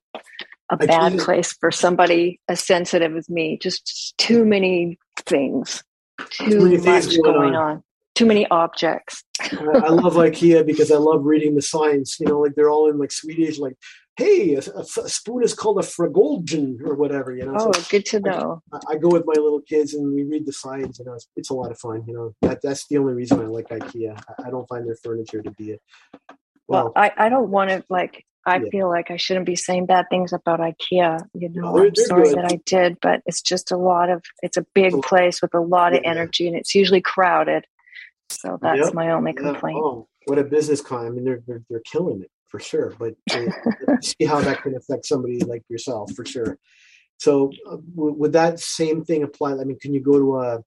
a 0.70 0.78
bad 0.78 1.18
place 1.20 1.53
for 1.53 1.72
somebody 1.72 2.41
as 2.49 2.59
sensitive 2.59 3.15
as 3.15 3.30
me. 3.30 3.57
Just 3.61 4.18
too 4.18 4.43
many 4.43 4.97
things, 5.20 5.84
too 6.30 6.59
many 6.59 6.78
things 6.78 7.07
much 7.07 7.24
going 7.24 7.36
going 7.36 7.55
on. 7.55 7.72
on, 7.78 7.84
too 8.18 8.26
many 8.26 8.47
objects. 8.49 9.24
I 9.41 9.89
love 9.89 10.15
IKEA 10.15 10.65
because 10.65 10.91
I 10.91 10.97
love 10.97 11.24
reading 11.24 11.55
the 11.55 11.61
signs. 11.61 12.18
You 12.20 12.28
know, 12.28 12.39
like 12.39 12.55
they're 12.55 12.70
all 12.70 12.89
in 12.89 12.97
like 12.97 13.11
Swedish, 13.11 13.59
like, 13.59 13.76
"Hey, 14.18 14.55
a, 14.55 14.59
a 14.76 14.80
f- 14.82 14.97
a 15.05 15.09
spoon 15.09 15.43
is 15.43 15.53
called 15.53 15.78
a 15.78 15.84
fragolgen 15.84 16.82
or 16.84 16.95
whatever." 16.95 17.36
You 17.36 17.45
know, 17.45 17.55
Oh, 17.59 17.72
so 17.72 17.82
good 17.89 18.05
to 18.07 18.20
know. 18.20 18.61
I- 18.74 18.80
I 18.93 18.95
go 18.97 19.09
with 19.09 19.24
my 19.26 19.34
little 19.39 19.61
kids 19.61 19.93
and 19.93 20.13
we 20.13 20.24
read 20.24 20.45
the 20.45 20.53
signs. 20.53 20.97
You 20.99 21.05
know, 21.05 21.13
it's, 21.13 21.28
it's 21.36 21.49
a 21.51 21.53
lot 21.53 21.70
of 21.72 21.78
fun. 21.80 22.03
You 22.07 22.13
know, 22.13 22.34
that 22.41 22.61
that's 22.63 22.88
the 22.88 22.97
only 22.97 23.13
reason 23.13 23.39
I 23.39 23.43
like 23.45 23.68
IKEA. 23.70 24.20
I, 24.39 24.47
I 24.47 24.49
don't 24.49 24.68
find 24.68 24.88
their 24.88 24.97
furniture 25.03 25.41
to 25.43 25.51
be 25.51 25.74
a 25.74 25.78
Well, 26.68 26.86
well. 26.86 26.93
I, 26.95 27.11
I 27.18 27.30
don't 27.30 27.49
want 27.49 27.70
to 27.70 27.84
like. 27.89 28.26
I 28.45 28.59
Yeah. 28.59 28.70
feel 28.72 28.88
like 28.89 29.11
I 29.11 29.18
shouldn't 29.18 29.45
be 29.45 29.57
saying 29.57 29.88
bad 29.88 30.05
things 30.09 30.32
about 30.32 30.61
IKEA. 30.61 31.20
You 31.34 31.49
know, 31.49 31.68
oh, 31.68 31.78
they're- 31.78 31.88
I'm 31.88 31.95
sorry 31.95 32.30
good. 32.30 32.38
that 32.38 32.51
I 32.51 32.59
did, 32.65 32.97
but 33.01 33.22
it's 33.26 33.41
just 33.41 33.72
a 33.72 33.78
lot 33.78 34.09
of. 34.09 34.24
It's 34.41 34.57
a 34.57 34.65
big 34.74 34.93
Oh, 34.95 35.01
place 35.01 35.41
with 35.41 35.53
a 35.53 35.59
lot 35.59 35.93
of 35.93 36.01
yeah. 36.03 36.09
energy, 36.11 36.47
and 36.47 36.55
it's 36.55 36.74
usually 36.74 37.01
crowded. 37.01 37.65
So 38.30 38.57
that's 38.61 38.80
Yep. 38.80 38.93
my 38.93 39.11
only 39.11 39.34
Yeah, 39.36 39.41
complaint. 39.51 39.80
Oh, 39.82 40.07
what 40.25 40.38
a 40.39 40.43
business 40.43 40.82
con! 40.82 41.05
I 41.05 41.09
mean, 41.09 41.23
they're 41.23 41.41
they're, 41.47 41.63
they're 41.69 41.82
killing 41.82 42.21
it 42.21 42.32
for 42.47 42.59
sure. 42.59 42.93
But 42.99 43.15
they, 43.32 43.47
see 44.01 44.25
how 44.25 44.41
that 44.41 44.61
can 44.61 44.75
affect 44.75 45.05
somebody 45.05 45.39
like 45.39 45.63
yourself 45.69 46.11
for 46.13 46.25
sure. 46.25 46.57
So, 47.19 47.51
uh, 47.67 47.78
w- 47.95 48.13
would 48.15 48.34
that 48.34 48.59
same 48.59 49.03
thing 49.03 49.23
apply? 49.23 49.53
I 49.53 49.63
mean, 49.63 49.80
can 49.80 49.93
you 49.93 50.01
go 50.01 50.19
to 50.19 50.38
a, 50.39 50.59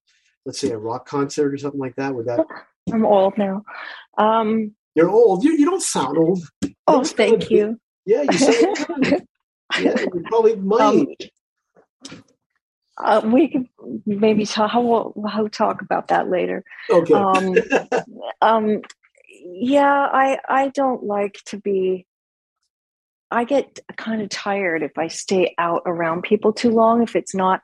let's 0.44 0.60
say, 0.60 0.70
a 0.70 0.78
rock 0.78 1.06
concert 1.06 1.54
or 1.54 1.58
something 1.58 1.80
like 1.80 1.96
that? 1.96 2.14
Would 2.14 2.26
that? 2.26 2.44
I'm 2.92 3.06
old 3.06 3.38
now. 3.38 3.62
Um, 4.18 4.74
You're 4.94 5.10
old. 5.10 5.44
You, 5.44 5.52
you 5.52 5.64
don't 5.64 5.82
sound 5.82 6.18
old. 6.18 6.42
oh, 6.88 7.04
thank 7.04 7.50
you. 7.50 7.78
Yeah, 8.06 8.22
you 8.22 8.32
sound 8.32 9.06
yeah, 9.80 9.94
you're 10.00 10.22
probably 10.24 10.54
Um, 10.54 11.06
age. 11.20 11.30
Uh, 13.02 13.20
we 13.24 13.48
could 13.48 13.68
maybe 14.06 14.44
talk. 14.44 14.70
How 14.70 15.12
we'll 15.14 15.48
talk 15.48 15.82
about 15.82 16.08
that 16.08 16.28
later. 16.28 16.64
Okay. 16.90 17.14
Um, 17.14 17.54
um, 18.42 18.82
yeah, 19.28 20.08
I 20.12 20.38
I 20.48 20.68
don't 20.68 21.04
like 21.04 21.38
to 21.46 21.58
be. 21.58 22.06
I 23.30 23.44
get 23.44 23.78
kind 23.96 24.22
of 24.22 24.28
tired 24.28 24.82
if 24.82 24.98
I 24.98 25.06
stay 25.08 25.54
out 25.56 25.82
around 25.86 26.22
people 26.22 26.52
too 26.52 26.70
long. 26.70 27.02
If 27.02 27.14
it's 27.16 27.34
not, 27.34 27.62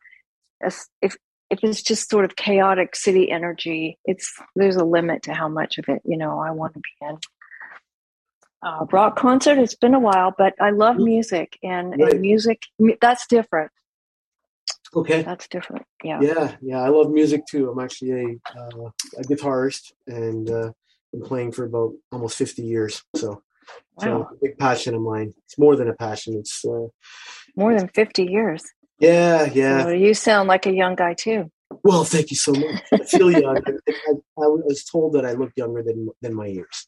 a 0.63 0.73
if 1.03 1.17
if 1.51 1.61
it's 1.63 1.83
just 1.83 2.11
sort 2.11 2.25
of 2.25 2.37
chaotic 2.37 2.97
city 2.97 3.31
energy, 3.31 3.99
it's 4.05 4.35
there's 4.55 4.77
a 4.77 4.85
limit 4.85 5.25
to 5.25 5.35
how 5.35 5.49
much 5.49 5.79
of 5.79 5.85
it 5.89 6.03
you 6.05 6.17
know 6.17 6.39
I 6.41 6.51
want 6.51 6.75
to 6.75 6.81
be 6.81 7.07
in. 7.09 7.19
Uh, 8.63 8.87
rock 8.91 9.17
concert. 9.17 9.59
It's 9.59 9.75
been 9.75 9.95
a 9.95 10.01
while, 10.01 10.35
but 10.37 10.55
I 10.61 10.71
love 10.71 10.97
music 10.97 11.59
and. 11.63 11.91
Right. 11.91 12.13
and 12.13 12.21
music. 12.21 12.63
That's 13.01 13.27
different. 13.27 13.71
Okay. 14.95 15.23
That's 15.23 15.49
different. 15.49 15.85
Yeah. 16.05 16.21
Yeah, 16.21 16.57
yeah, 16.63 16.81
I 16.81 16.89
love 16.89 17.11
music 17.11 17.43
too. 17.51 17.71
I'm 17.71 17.79
actually 17.79 18.11
a, 18.13 18.59
uh, 18.59 18.91
a 19.19 19.23
guitarist 19.23 19.93
and 20.07 20.49
uh, 20.51 20.71
been 21.13 21.23
playing 21.23 21.53
for 21.53 21.65
about 21.65 21.93
almost 22.13 22.37
50 22.37 22.63
years. 22.63 23.03
So, 23.17 23.43
so 24.01 24.11
Wow. 24.11 24.21
it's 24.23 24.33
a 24.33 24.39
big 24.47 24.59
passion 24.59 24.95
of 24.95 25.03
mine. 25.03 25.33
It's 25.45 25.59
more 25.59 25.77
than 25.77 25.89
a 25.89 25.95
passion. 25.95 26.35
It's 26.35 26.65
uh, 26.65 26.87
More 27.57 27.77
than 27.77 27.89
fifty 27.89 28.25
years. 28.25 28.63
yeah, 29.01 29.45
yeah. 29.45 29.85
So 29.85 29.91
you 29.91 30.15
sound 30.15 30.49
like 30.49 30.67
a 30.67 30.73
young 30.73 30.95
guy 30.95 31.15
too. 31.15 31.51
Well, 31.83 32.05
thank 32.05 32.31
you 32.31 32.37
so 32.37 32.53
much. 32.53 32.83
I 32.93 33.05
feel 33.05 33.31
young. 33.31 33.57
I, 33.67 33.71
I, 33.71 34.13
I 34.13 34.47
was 34.69 34.85
told 34.85 35.15
that 35.15 35.25
I 35.27 35.33
look 35.33 35.51
younger 35.57 35.83
than 35.83 36.09
than 36.23 36.35
my 36.35 36.47
years. 36.47 36.87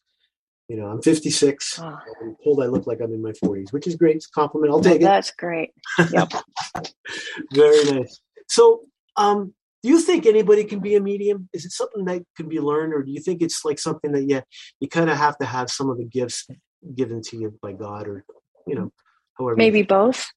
You 0.69 0.77
know, 0.77 0.87
I'm 0.87 1.01
56. 1.01 1.81
Oh. 1.81 1.99
I'm 2.21 2.37
told 2.45 2.63
I 2.63 2.67
look 2.67 2.87
like 2.87 3.01
I'm 3.01 3.13
in 3.13 3.23
my 3.23 3.33
40s, 3.33 3.73
which 3.73 3.87
is 3.87 3.97
great. 3.97 4.17
It's 4.17 4.27
a 4.27 4.31
compliment. 4.31 4.73
I'll 4.73 4.81
take 4.81 5.01
it. 5.01 5.05
that's 5.05 5.31
great. 5.31 5.71
Yep. 6.13 6.33
Very 7.55 7.85
nice. 7.91 8.21
So, 8.49 8.83
um, 9.17 9.55
do 9.83 9.89
you 9.89 10.01
think 10.01 10.27
anybody 10.27 10.65
can 10.65 10.81
be 10.81 10.97
a 10.97 11.01
medium? 11.01 11.49
Is 11.53 11.65
it 11.65 11.73
something 11.73 12.05
that 12.05 12.23
can 12.37 12.49
be 12.49 12.61
learned, 12.61 12.93
or 12.93 13.03
do 13.03 13.13
you 13.13 13.21
think 13.21 13.43
it's 13.43 13.65
like 13.65 13.79
something 13.79 14.13
that 14.13 14.29
yeah, 14.29 14.41
you 14.81 14.89
kind 14.89 15.09
of 15.09 15.17
have 15.17 15.39
to 15.39 15.47
have 15.47 15.71
some 15.71 15.89
of 15.89 15.99
the 15.99 16.05
gifts 16.05 16.47
given 16.95 17.23
to 17.23 17.37
you 17.37 17.59
by 17.63 17.73
God, 17.73 18.09
or 18.09 18.25
you 18.67 18.75
know, 18.75 18.93
however? 19.39 19.57
Maybe 19.57 19.83
both. 19.83 20.29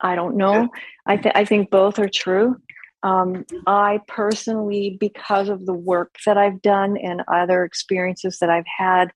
I 0.00 0.16
don't 0.16 0.36
know. 0.36 0.68
I, 1.06 1.16
th- 1.16 1.34
I 1.36 1.44
think 1.44 1.70
both 1.70 2.00
are 2.00 2.08
true. 2.08 2.56
Um, 3.04 3.44
I 3.66 4.00
personally, 4.06 4.96
because 4.98 5.48
of 5.48 5.64
the 5.64 5.74
work 5.74 6.16
that 6.26 6.36
I've 6.36 6.60
done 6.60 6.96
and 6.96 7.22
other 7.28 7.64
experiences 7.64 8.38
that 8.40 8.50
I've 8.50 8.66
had, 8.66 9.12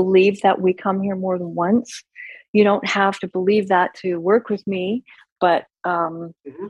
believe 0.00 0.36
that 0.42 0.60
we 0.60 0.72
come 0.74 0.98
here 1.00 1.16
more 1.16 1.38
than 1.38 1.54
once. 1.54 1.88
You 2.52 2.64
don't 2.64 2.86
have 2.86 3.18
to 3.20 3.28
believe 3.28 3.68
that 3.68 3.94
to 4.02 4.16
work 4.30 4.50
with 4.50 4.62
me, 4.66 5.04
but 5.40 5.64
um, 5.84 6.34
Mhm. 6.46 6.68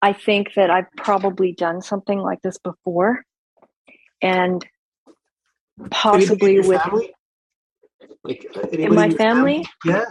I 0.00 0.12
think 0.26 0.54
that 0.54 0.70
I've 0.70 0.90
probably 0.96 1.52
done 1.52 1.82
something 1.82 2.20
like 2.28 2.40
this 2.42 2.58
before, 2.70 3.12
and 4.22 4.64
possibly 5.90 6.60
with 6.60 6.80
family? 6.80 7.14
Like 8.22 8.46
uh, 8.56 8.68
in 8.68 8.94
my 8.94 9.06
your 9.06 9.18
family. 9.18 9.66
Yeah. 9.84 10.06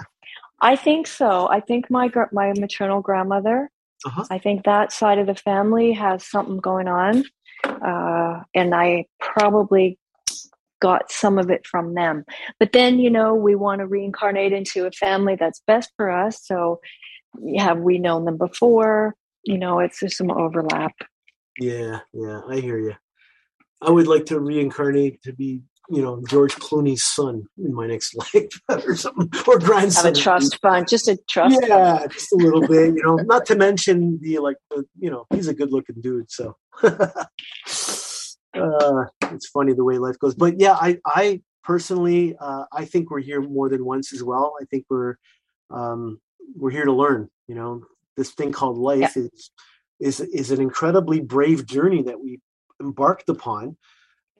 I 0.61 0.75
think 0.75 1.07
so. 1.07 1.29
I 1.57 1.59
think 1.59 1.89
my 1.89 2.07
gr- 2.07 2.33
my 2.39 2.53
maternal 2.65 3.01
grandmother. 3.01 3.69
Uh-huh. 4.05 4.25
I 4.29 4.37
think 4.37 4.65
that 4.65 4.91
side 4.91 5.19
of 5.19 5.27
the 5.27 5.39
family 5.51 5.93
has 5.93 6.25
something 6.33 6.59
going 6.71 6.87
on, 6.87 7.23
uh, 7.91 8.43
and 8.53 8.75
I 8.85 9.05
probably 9.19 9.97
got 10.83 11.09
some 11.09 11.39
of 11.39 11.49
it 11.49 11.65
from 11.65 11.95
them. 11.95 12.25
But 12.59 12.73
then, 12.73 12.99
you 12.99 13.09
know, 13.09 13.33
we 13.33 13.55
want 13.55 13.79
to 13.79 13.87
reincarnate 13.87 14.51
into 14.51 14.85
a 14.85 14.91
family 14.91 15.37
that's 15.39 15.61
best 15.65 15.91
for 15.95 16.11
us. 16.11 16.45
So, 16.45 16.81
have 17.57 17.79
we 17.79 17.97
known 17.97 18.25
them 18.25 18.37
before? 18.37 19.15
You 19.43 19.57
know, 19.57 19.79
it's 19.79 20.01
just 20.01 20.17
some 20.17 20.29
overlap. 20.29 20.93
Yeah, 21.57 21.99
yeah, 22.11 22.41
I 22.49 22.59
hear 22.59 22.77
you. 22.77 22.95
I 23.81 23.91
would 23.91 24.07
like 24.07 24.25
to 24.27 24.39
reincarnate 24.39 25.23
to 25.23 25.31
be, 25.31 25.61
you 25.89 26.01
know, 26.01 26.21
George 26.27 26.55
Clooney's 26.55 27.03
son 27.03 27.45
in 27.57 27.73
my 27.73 27.87
next 27.87 28.13
life 28.35 28.61
or 28.69 28.95
something, 28.95 29.29
or 29.47 29.59
grandson. 29.59 30.05
Have 30.05 30.13
a 30.13 30.17
trust 30.17 30.59
fund, 30.61 30.87
just 30.89 31.07
a 31.07 31.17
trust. 31.29 31.55
fund. 31.55 31.67
Yeah, 31.69 32.07
just 32.11 32.33
a 32.33 32.35
little 32.35 32.61
bit, 32.61 32.95
you 32.95 33.03
know. 33.05 33.15
Not 33.33 33.45
to 33.47 33.55
mention 33.55 34.19
the 34.21 34.39
like, 34.39 34.57
the, 34.69 34.83
you 34.99 35.09
know, 35.09 35.27
he's 35.33 35.47
a 35.47 35.53
good-looking 35.53 36.01
dude. 36.01 36.29
So, 36.29 36.57
uh, 38.55 39.05
it's 39.31 39.47
funny 39.49 39.73
the 39.73 39.83
way 39.83 39.97
life 39.97 40.19
goes. 40.19 40.35
But 40.35 40.59
yeah, 40.59 40.73
I, 40.73 40.99
I 41.05 41.41
personally, 41.63 42.35
uh, 42.39 42.65
I 42.71 42.85
think 42.85 43.09
we're 43.09 43.21
here 43.21 43.41
more 43.41 43.69
than 43.69 43.85
once 43.85 44.13
as 44.13 44.23
well. 44.23 44.55
I 44.61 44.65
think 44.65 44.85
we're, 44.89 45.15
um, 45.69 46.19
we're 46.55 46.71
here 46.71 46.85
to 46.85 46.93
learn. 46.93 47.29
You 47.47 47.55
know, 47.55 47.83
this 48.17 48.31
thing 48.31 48.51
called 48.51 48.77
life 48.77 49.17
is, 49.17 49.51
is, 49.99 50.19
is 50.19 50.51
an 50.51 50.61
incredibly 50.61 51.21
brave 51.21 51.65
journey 51.65 52.01
that 52.03 52.21
we 52.21 52.39
embarked 52.81 53.29
upon 53.29 53.77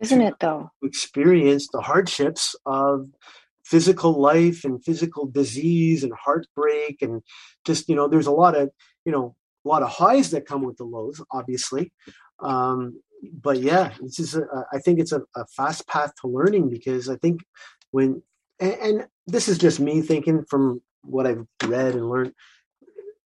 Isn't 0.01 0.21
it 0.21 0.35
though? 0.39 0.69
experience 0.83 1.67
the 1.71 1.81
hardships 1.81 2.55
of 2.65 3.07
physical 3.63 4.19
life 4.19 4.65
and 4.65 4.83
physical 4.83 5.25
disease 5.25 6.03
and 6.03 6.11
heartbreak 6.13 7.01
and 7.01 7.21
just 7.65 7.87
you 7.87 7.95
know 7.95 8.07
there's 8.09 8.27
a 8.27 8.31
lot 8.31 8.57
of 8.57 8.69
you 9.05 9.11
know 9.11 9.35
a 9.65 9.69
lot 9.69 9.83
of 9.83 9.89
highs 9.89 10.31
that 10.31 10.45
come 10.45 10.63
with 10.63 10.75
the 10.75 10.83
lows 10.83 11.21
obviously 11.31 11.93
um 12.41 12.99
but 13.31 13.59
yeah 13.59 13.91
this 14.01 14.19
is 14.19 14.35
a, 14.35 14.43
i 14.71 14.79
think 14.79 14.99
it's 14.99 15.11
a, 15.11 15.21
a 15.35 15.45
fast 15.55 15.87
path 15.87 16.11
to 16.19 16.27
learning 16.27 16.69
because 16.69 17.09
i 17.09 17.15
think 17.17 17.41
when 17.91 18.21
and, 18.59 18.73
and 18.73 19.07
this 19.27 19.47
is 19.47 19.57
just 19.57 19.79
me 19.79 20.01
thinking 20.01 20.43
from 20.49 20.81
what 21.03 21.27
i've 21.27 21.45
read 21.65 21.95
and 21.95 22.09
learned. 22.09 22.33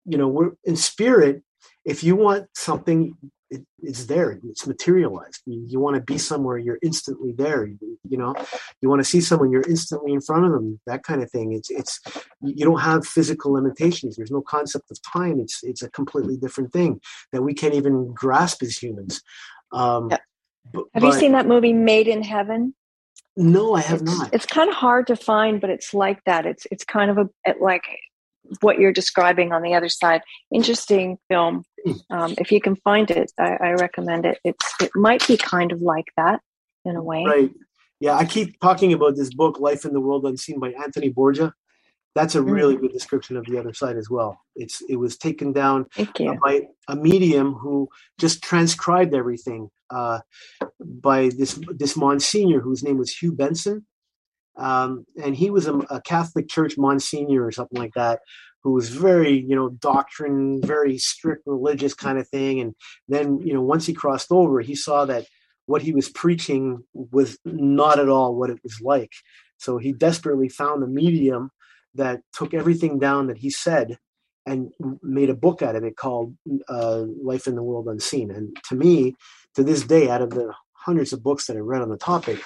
You 0.05 0.18
know 0.18 0.28
we're 0.28 0.53
in 0.64 0.76
spirit 0.76 1.42
if 1.84 2.05
you 2.05 2.16
want 2.16 2.47
something 2.55 3.16
it, 3.51 3.64
it's 3.82 4.07
there 4.07 4.38
it's 4.45 4.66
materialized. 4.66 5.42
You, 5.47 5.64
you 5.66 5.80
want 5.80 5.97
to 5.97 6.03
be 6.03 6.18
somewhere 6.18 6.59
you're 6.59 6.78
instantly 6.82 7.32
there 7.32 7.66
you, 7.66 7.99
you 8.09 8.18
know? 8.18 8.34
You 8.80 8.88
want 8.88 9.01
to 9.01 9.05
see 9.05 9.20
someone 9.20 9.51
you're 9.51 9.68
instantly 9.68 10.12
in 10.12 10.20
front 10.20 10.47
of 10.47 10.53
them 10.53 10.80
that 10.86 11.05
kind 11.05 11.22
of 11.22 11.30
thing. 11.30 11.53
It's 11.53 11.70
it's 11.70 12.01
you 12.42 12.64
don't 12.64 12.80
have 12.80 13.07
physical 13.07 13.53
limitations. 13.53 14.16
There's 14.16 14.30
no 14.30 14.42
concept 14.42 14.90
of 14.90 14.99
time. 15.03 15.40
It's 15.40 15.62
it's 15.62 15.82
a 15.82 15.90
completely 15.90 16.36
different 16.36 16.72
thing 16.72 17.01
that 17.32 17.42
we 17.42 17.55
can't 17.55 17.74
even 17.74 18.12
grasp 18.12 18.62
as 18.62 18.82
humans 18.82 19.22
um 19.75 20.09
Yeah. 20.11 20.18
but, 20.72 20.85
Have 20.95 21.03
you 21.03 21.11
but- 21.11 21.18
seen 21.20 21.33
that 21.33 21.47
movie 21.47 21.72
Made 21.72 22.09
in 22.09 22.22
Heaven? 22.22 22.75
no 23.37 23.75
i 23.75 23.81
have 23.81 24.01
it's, 24.03 24.18
not 24.18 24.33
It's 24.33 24.47
kind 24.47 24.68
of 24.70 24.77
hard 24.77 25.09
to 25.09 25.16
find, 25.16 25.61
but 25.61 25.68
it's 25.68 25.93
like 25.93 26.22
that. 26.25 26.47
It's 26.47 26.66
it's 26.70 26.85
kind 26.85 27.11
of 27.11 27.18
a 27.18 27.55
like 27.61 27.83
what 28.61 28.79
you're 28.79 28.93
describing 28.93 29.53
on 29.53 29.62
the 29.62 29.75
other 29.75 29.89
side. 29.89 30.20
Interesting 30.53 31.18
film. 31.29 31.64
Um, 32.11 32.35
if 32.39 32.53
you 32.53 32.61
can 32.61 32.77
find 32.77 33.11
it, 33.11 33.33
I, 33.39 33.57
I 33.68 33.70
recommend 33.72 34.25
it. 34.25 34.39
It's 34.45 34.66
it 34.81 34.91
might 34.95 35.27
be 35.27 35.37
kind 35.37 35.72
of 35.72 35.81
like 35.83 36.07
that 36.16 36.41
in 36.85 36.95
a 36.97 37.03
way. 37.03 37.25
Right. 37.25 37.51
Yeah, 38.01 38.14
I 38.16 38.25
keep 38.25 38.61
talking 38.61 38.93
about 38.93 39.16
this 39.16 39.33
book, 39.35 39.59
Life 39.61 39.85
in 39.85 39.93
the 39.95 40.01
World 40.01 40.25
Unseen 40.27 40.59
by 40.61 40.70
Anthony 40.72 41.09
Borgia. 41.09 41.55
That's 42.14 42.36
a 42.36 42.42
really 42.42 42.76
good 42.76 42.92
description 42.92 43.36
of 43.36 43.44
the 43.46 43.58
other 43.58 43.72
side 43.72 43.96
as 43.96 44.08
well. 44.08 44.40
It's 44.54 44.82
it 44.88 44.96
was 44.96 45.16
taken 45.16 45.52
down 45.52 45.86
by 46.42 46.62
a 46.86 46.94
medium 46.94 47.54
who 47.54 47.88
just 48.18 48.42
transcribed 48.42 49.14
everything 49.14 49.68
uh, 49.90 50.20
by 50.80 51.30
this 51.36 51.58
this 51.70 51.96
Monsignor 51.96 52.60
whose 52.60 52.84
name 52.84 52.98
was 52.98 53.10
Hugh 53.10 53.32
Benson, 53.32 53.84
um, 54.56 55.04
and 55.22 55.34
he 55.34 55.50
was 55.50 55.66
a, 55.66 55.74
a 55.90 56.00
Catholic 56.02 56.48
Church 56.48 56.78
Monsignor 56.78 57.44
or 57.44 57.50
something 57.50 57.80
like 57.80 57.94
that, 57.94 58.20
who 58.62 58.72
was 58.72 58.90
very 58.90 59.40
you 59.40 59.56
know 59.56 59.70
doctrine, 59.70 60.62
very 60.62 60.98
strict 60.98 61.42
religious 61.46 61.94
kind 61.94 62.18
of 62.18 62.28
thing. 62.28 62.60
And 62.60 62.74
then 63.08 63.40
you 63.40 63.52
know 63.52 63.62
once 63.62 63.86
he 63.86 63.92
crossed 63.92 64.30
over, 64.30 64.60
he 64.60 64.76
saw 64.76 65.04
that 65.06 65.26
what 65.66 65.82
he 65.82 65.92
was 65.92 66.08
preaching 66.08 66.84
was 66.92 67.38
not 67.44 67.98
at 67.98 68.08
all 68.08 68.36
what 68.36 68.50
it 68.50 68.60
was 68.62 68.80
like. 68.80 69.12
So 69.58 69.78
he 69.78 69.92
desperately 69.92 70.48
found 70.48 70.82
a 70.82 70.86
medium 70.86 71.50
that 71.95 72.22
took 72.32 72.55
everything 72.55 72.99
down 72.99 73.28
that 73.28 73.38
he 73.38 73.51
said 73.51 73.99
and 74.47 74.72
made 75.03 75.30
a 75.30 75.34
book 75.34 75.62
out 75.62 75.76
of 75.76 75.84
it 75.84 75.97
called 75.97 76.36
uh, 76.68 77.05
Life 77.22 77.47
in 77.47 77.55
the 77.55 77.62
World 77.62 77.86
Unseen. 77.88 78.30
And 78.30 78.57
to 78.68 78.74
me, 78.74 79.16
to 79.55 79.62
this 79.62 79.82
day, 79.82 80.11
out 80.11 80.22
of 80.22 80.30
the 80.30 80.53
hundreds 80.72 81.12
of 81.12 81.22
books 81.22 81.47
that 81.47 81.57
I 81.57 81.61
read 81.61 81.82
on 81.82 81.88
the 81.88 81.97
topic, 81.97 82.42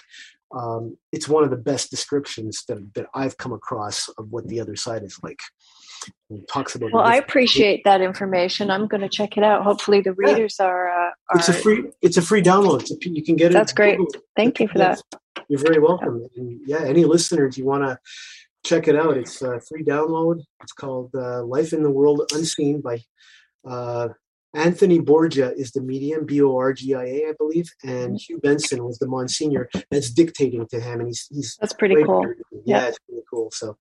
um, 0.55 0.97
it's 1.13 1.29
one 1.29 1.45
of 1.45 1.51
the 1.51 1.57
best 1.57 1.91
descriptions 1.91 2.65
that, 2.69 2.95
that 2.95 3.07
I've 3.15 3.37
come 3.37 3.53
across 3.53 4.09
of 4.11 4.31
what 4.31 4.49
the 4.49 4.61
other 4.61 4.77
side 4.77 5.03
is 5.03 5.19
like. 5.23 5.41
It 6.31 6.47
talks 6.49 6.75
about. 6.75 6.93
Well, 6.93 7.05
I 7.05 7.17
appreciate 7.17 7.83
that 7.85 8.01
information. 8.01 8.71
I'm 8.71 8.87
going 8.87 9.01
to 9.01 9.09
check 9.09 9.37
it 9.37 9.43
out. 9.43 9.65
Hopefully, 9.65 10.01
the 10.01 10.15
Yeah. 10.19 10.31
readers 10.31 10.61
are. 10.61 10.89
Uh, 10.89 11.11
are 11.31 11.39
It's 11.39 11.49
a 11.49 11.53
free. 11.53 11.85
It's 12.01 12.17
a 12.17 12.23
free 12.23 12.41
download. 12.41 12.83
It's 12.83 12.93
a, 12.93 13.11
you 13.11 13.23
can 13.23 13.37
get 13.37 13.51
it. 13.51 13.55
That's 13.55 13.73
great. 13.73 13.99
Thank 14.37 14.61
you 14.61 14.69
for 14.69 14.79
that. 14.79 15.03
You're 15.49 15.61
very 15.61 15.81
welcome. 15.81 16.29
And 16.37 16.61
yeah, 16.67 16.83
any 16.85 17.05
listeners, 17.05 17.59
you 17.59 17.65
want 17.65 17.83
to 17.85 17.99
check 18.65 18.89
it 18.89 18.97
out. 18.97 19.17
It's 19.17 19.41
a 19.43 19.61
free 19.61 19.85
download. 19.85 20.41
It's 20.63 20.73
called 20.73 21.11
uh, 21.15 21.45
Life 21.45 21.73
in 21.73 21.83
the 21.83 21.91
World 21.91 22.23
Unseen 22.35 22.81
by 22.81 23.01
uh, 23.69 24.09
Anthony 24.55 24.99
Borgia 24.99 25.53
is 25.57 25.73
the 25.73 25.83
medium, 25.83 26.25
B 26.25 26.41
O 26.41 26.57
R 26.57 26.73
G 26.73 26.95
I 26.95 27.05
A, 27.05 27.17
I 27.29 27.33
believe, 27.39 27.71
and 27.85 28.19
Hugh 28.19 28.39
Benson 28.39 28.83
was 28.83 28.99
the 28.99 29.07
Monsignor 29.07 29.69
that's 29.91 30.11
dictating 30.11 30.67
to 30.69 30.81
him, 30.81 31.01
and 31.01 31.09
he's 31.09 31.27
he's 31.31 31.57
That's 31.61 31.75
pretty 31.75 32.03
cool. 32.03 32.27
Yeah, 32.65 32.79
Yeah. 32.81 32.87
it's 32.89 32.99
pretty 33.07 33.23
cool. 33.31 33.51
So 33.51 33.77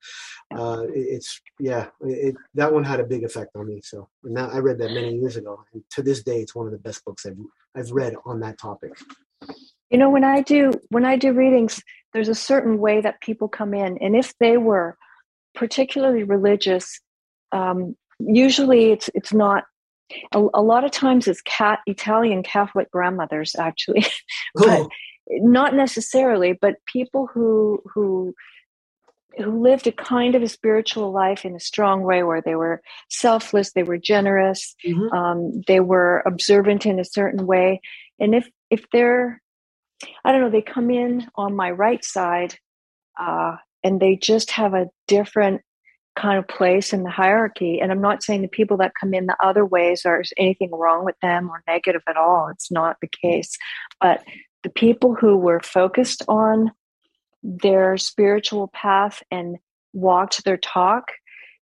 uh, 0.54 0.84
it, 0.94 1.00
it's 1.00 1.42
yeah, 1.60 1.88
it, 2.02 2.36
that 2.56 2.74
one 2.74 2.84
had 2.84 3.00
a 3.00 3.06
big 3.06 3.24
effect 3.24 3.56
on 3.56 3.68
me. 3.68 3.80
So 3.82 4.10
and 4.26 4.36
that, 4.36 4.54
I 4.54 4.58
read 4.58 4.78
that 4.80 4.92
many 4.92 5.16
years 5.16 5.38
ago, 5.38 5.64
and 5.74 5.84
to 5.92 6.04
this 6.04 6.22
day, 6.22 6.42
it's 6.42 6.54
one 6.54 6.66
of 6.66 6.74
the 6.74 6.80
best 6.80 7.04
books 7.06 7.26
I've 7.26 7.38
I've 7.74 7.92
read 7.92 8.16
on 8.26 8.42
that 8.42 8.60
topic. 8.60 8.92
You 9.90 9.98
know, 9.98 10.10
when 10.10 10.26
I 10.26 10.42
do 10.42 10.74
when 10.90 11.06
I 11.06 11.16
do 11.16 11.32
readings, 11.32 11.82
there's 12.14 12.30
a 12.30 12.36
certain 12.36 12.78
way 12.78 13.02
that 13.02 13.22
people 13.22 13.48
come 13.48 13.74
in, 13.74 13.98
and 14.00 14.16
if 14.16 14.34
they 14.40 14.58
were 14.58 14.98
particularly 15.56 16.24
religious, 16.24 17.00
um, 17.52 17.96
usually 18.20 18.92
it's 18.92 19.10
it's 19.14 19.34
not. 19.34 19.66
A, 20.32 20.40
a 20.54 20.62
lot 20.62 20.86
of 20.86 20.92
times 20.92 21.28
it's 21.28 21.42
cat 21.42 21.80
Italian 21.86 22.42
Catholic 22.42 22.90
grandmothers 22.92 23.58
actually, 23.58 24.06
but 24.56 24.88
not 25.30 25.74
necessarily. 25.74 26.54
But 26.54 26.76
people 26.86 27.28
who 27.28 27.84
who 27.94 28.34
who 29.38 29.62
lived 29.62 29.86
a 29.86 29.92
kind 29.92 30.34
of 30.34 30.42
a 30.42 30.48
spiritual 30.48 31.12
life 31.12 31.44
in 31.44 31.56
a 31.56 31.60
strong 31.60 32.04
way, 32.04 32.24
where 32.24 32.42
they 32.42 32.56
were 32.56 32.82
selfless, 33.10 33.74
they 33.74 33.84
were 33.84 33.98
generous, 33.98 34.76
mhm. 34.86 35.14
um, 35.14 35.62
they 35.68 35.82
were 35.82 36.24
observant 36.26 36.86
in 36.86 37.00
a 37.00 37.06
certain 37.06 37.46
way 37.46 37.82
and 38.20 38.36
if 38.36 38.50
if 38.70 38.86
they're 38.92 39.42
i 40.24 40.32
don't 40.32 40.42
know 40.42 40.50
they 40.50 40.62
come 40.62 40.90
in 40.90 41.28
on 41.36 41.56
my 41.56 41.72
right 41.72 42.04
side 42.04 42.56
uh, 43.20 43.56
and 43.84 44.00
they 44.00 44.16
just 44.16 44.52
have 44.52 44.74
a 44.74 44.90
different 45.08 45.62
kind 46.16 46.40
of 46.40 46.48
place 46.48 46.94
in 46.94 47.04
the 47.04 47.10
hierarchy 47.10 47.80
and 47.80 47.92
i'm 47.92 48.02
not 48.02 48.24
saying 48.24 48.42
the 48.42 48.48
people 48.48 48.78
that 48.78 48.94
come 49.00 49.14
in 49.14 49.28
the 49.28 49.38
other 49.44 49.66
ways 49.66 50.06
are 50.06 50.24
anything 50.38 50.72
wrong 50.72 51.06
with 51.06 51.16
them 51.22 51.50
or 51.50 51.62
negative 51.68 52.02
at 52.08 52.18
all 52.18 52.48
it's 52.48 52.72
not 52.72 52.98
the 53.02 53.10
case 53.22 53.56
but 54.02 54.24
the 54.64 54.70
people 54.70 55.16
who 55.16 55.38
were 55.38 55.60
focused 55.60 56.24
on 56.28 56.72
their 57.44 57.98
spiritual 57.98 58.68
path 58.68 59.24
and 59.32 59.58
walked 59.94 60.44
their 60.44 60.58
talk, 60.58 61.12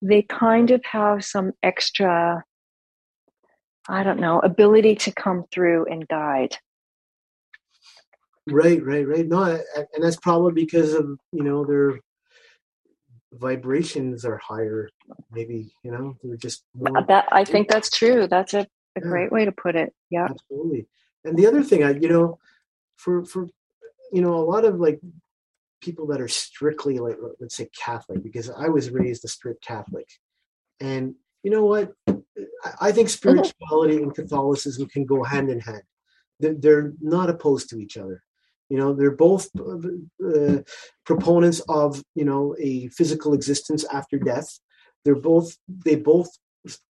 they 0.02 0.22
kind 0.22 0.72
of 0.72 0.84
have 0.84 1.24
some 1.24 1.52
extra, 1.62 2.44
I 3.88 4.04
don't 4.04 4.20
know, 4.20 4.40
ability 4.40 4.96
to 4.96 5.12
come 5.12 5.46
through 5.52 5.86
and 5.86 6.08
guide. 6.08 6.58
Right, 8.48 8.84
right, 8.86 9.08
right. 9.08 9.28
No, 9.28 9.44
and 9.44 10.04
that's 10.04 10.18
probably 10.18 10.54
because 10.54 10.94
of 10.94 11.18
you 11.32 11.44
know 11.44 11.66
their 11.66 12.00
vibrations 13.34 14.24
are 14.24 14.38
higher. 14.38 14.90
Maybe 15.32 15.74
you 15.84 15.92
know 15.92 16.16
they're 16.24 16.38
just 16.38 16.64
more. 16.76 17.04
That 17.08 17.28
I 17.32 17.44
think 17.44 17.70
that's 17.70 17.90
true. 17.90 18.28
That's 18.28 18.54
a, 18.54 18.60
a 18.60 18.68
yeah. 18.98 19.02
great 19.02 19.32
way 19.32 19.46
to 19.46 19.52
put 19.52 19.76
it. 19.76 19.94
Yeah, 20.12 20.28
absolutely. 20.30 20.88
And 21.24 21.36
the 21.36 21.48
other 21.48 21.64
thing, 21.64 21.84
I 21.84 21.92
you 21.92 22.08
know, 22.08 22.38
for 22.98 23.26
for 23.26 23.48
you 24.12 24.22
know 24.22 24.36
a 24.36 24.46
lot 24.46 24.64
of 24.64 24.80
like 24.80 25.00
people 25.82 26.06
that 26.08 26.22
are 26.22 26.28
strictly 26.28 27.00
like 27.00 27.18
let's 27.40 27.56
say 27.56 27.68
Catholic, 27.76 28.22
because 28.22 28.52
I 28.52 28.68
was 28.70 28.92
raised 28.92 29.26
a 29.26 29.28
strict 29.28 29.66
Catholic, 29.66 30.08
and 30.80 31.16
you 31.42 31.50
know 31.50 31.66
what, 31.66 31.94
I 32.80 32.92
think 32.92 33.08
mm-hmm. 33.08 33.42
spirituality 33.42 33.98
and 33.98 34.14
Catholicism 34.14 34.88
can 34.88 35.04
go 35.04 35.24
hand 35.24 35.50
in 35.50 35.60
hand. 35.62 35.82
They're 36.40 36.94
not 37.02 37.32
opposed 37.32 37.70
to 37.70 37.80
each 37.80 37.98
other 37.98 38.22
you 38.70 38.78
know, 38.78 38.94
they're 38.94 39.12
both 39.12 39.50
uh, 39.56 40.62
proponents 41.06 41.62
of 41.70 42.04
you 42.16 42.26
know 42.26 42.56
a 42.60 42.88
physical 42.90 43.34
existence 43.34 43.86
after 43.92 44.18
death. 44.18 44.60
They're 45.04 45.16
both 45.16 45.56
they 45.68 45.96
both 45.96 46.30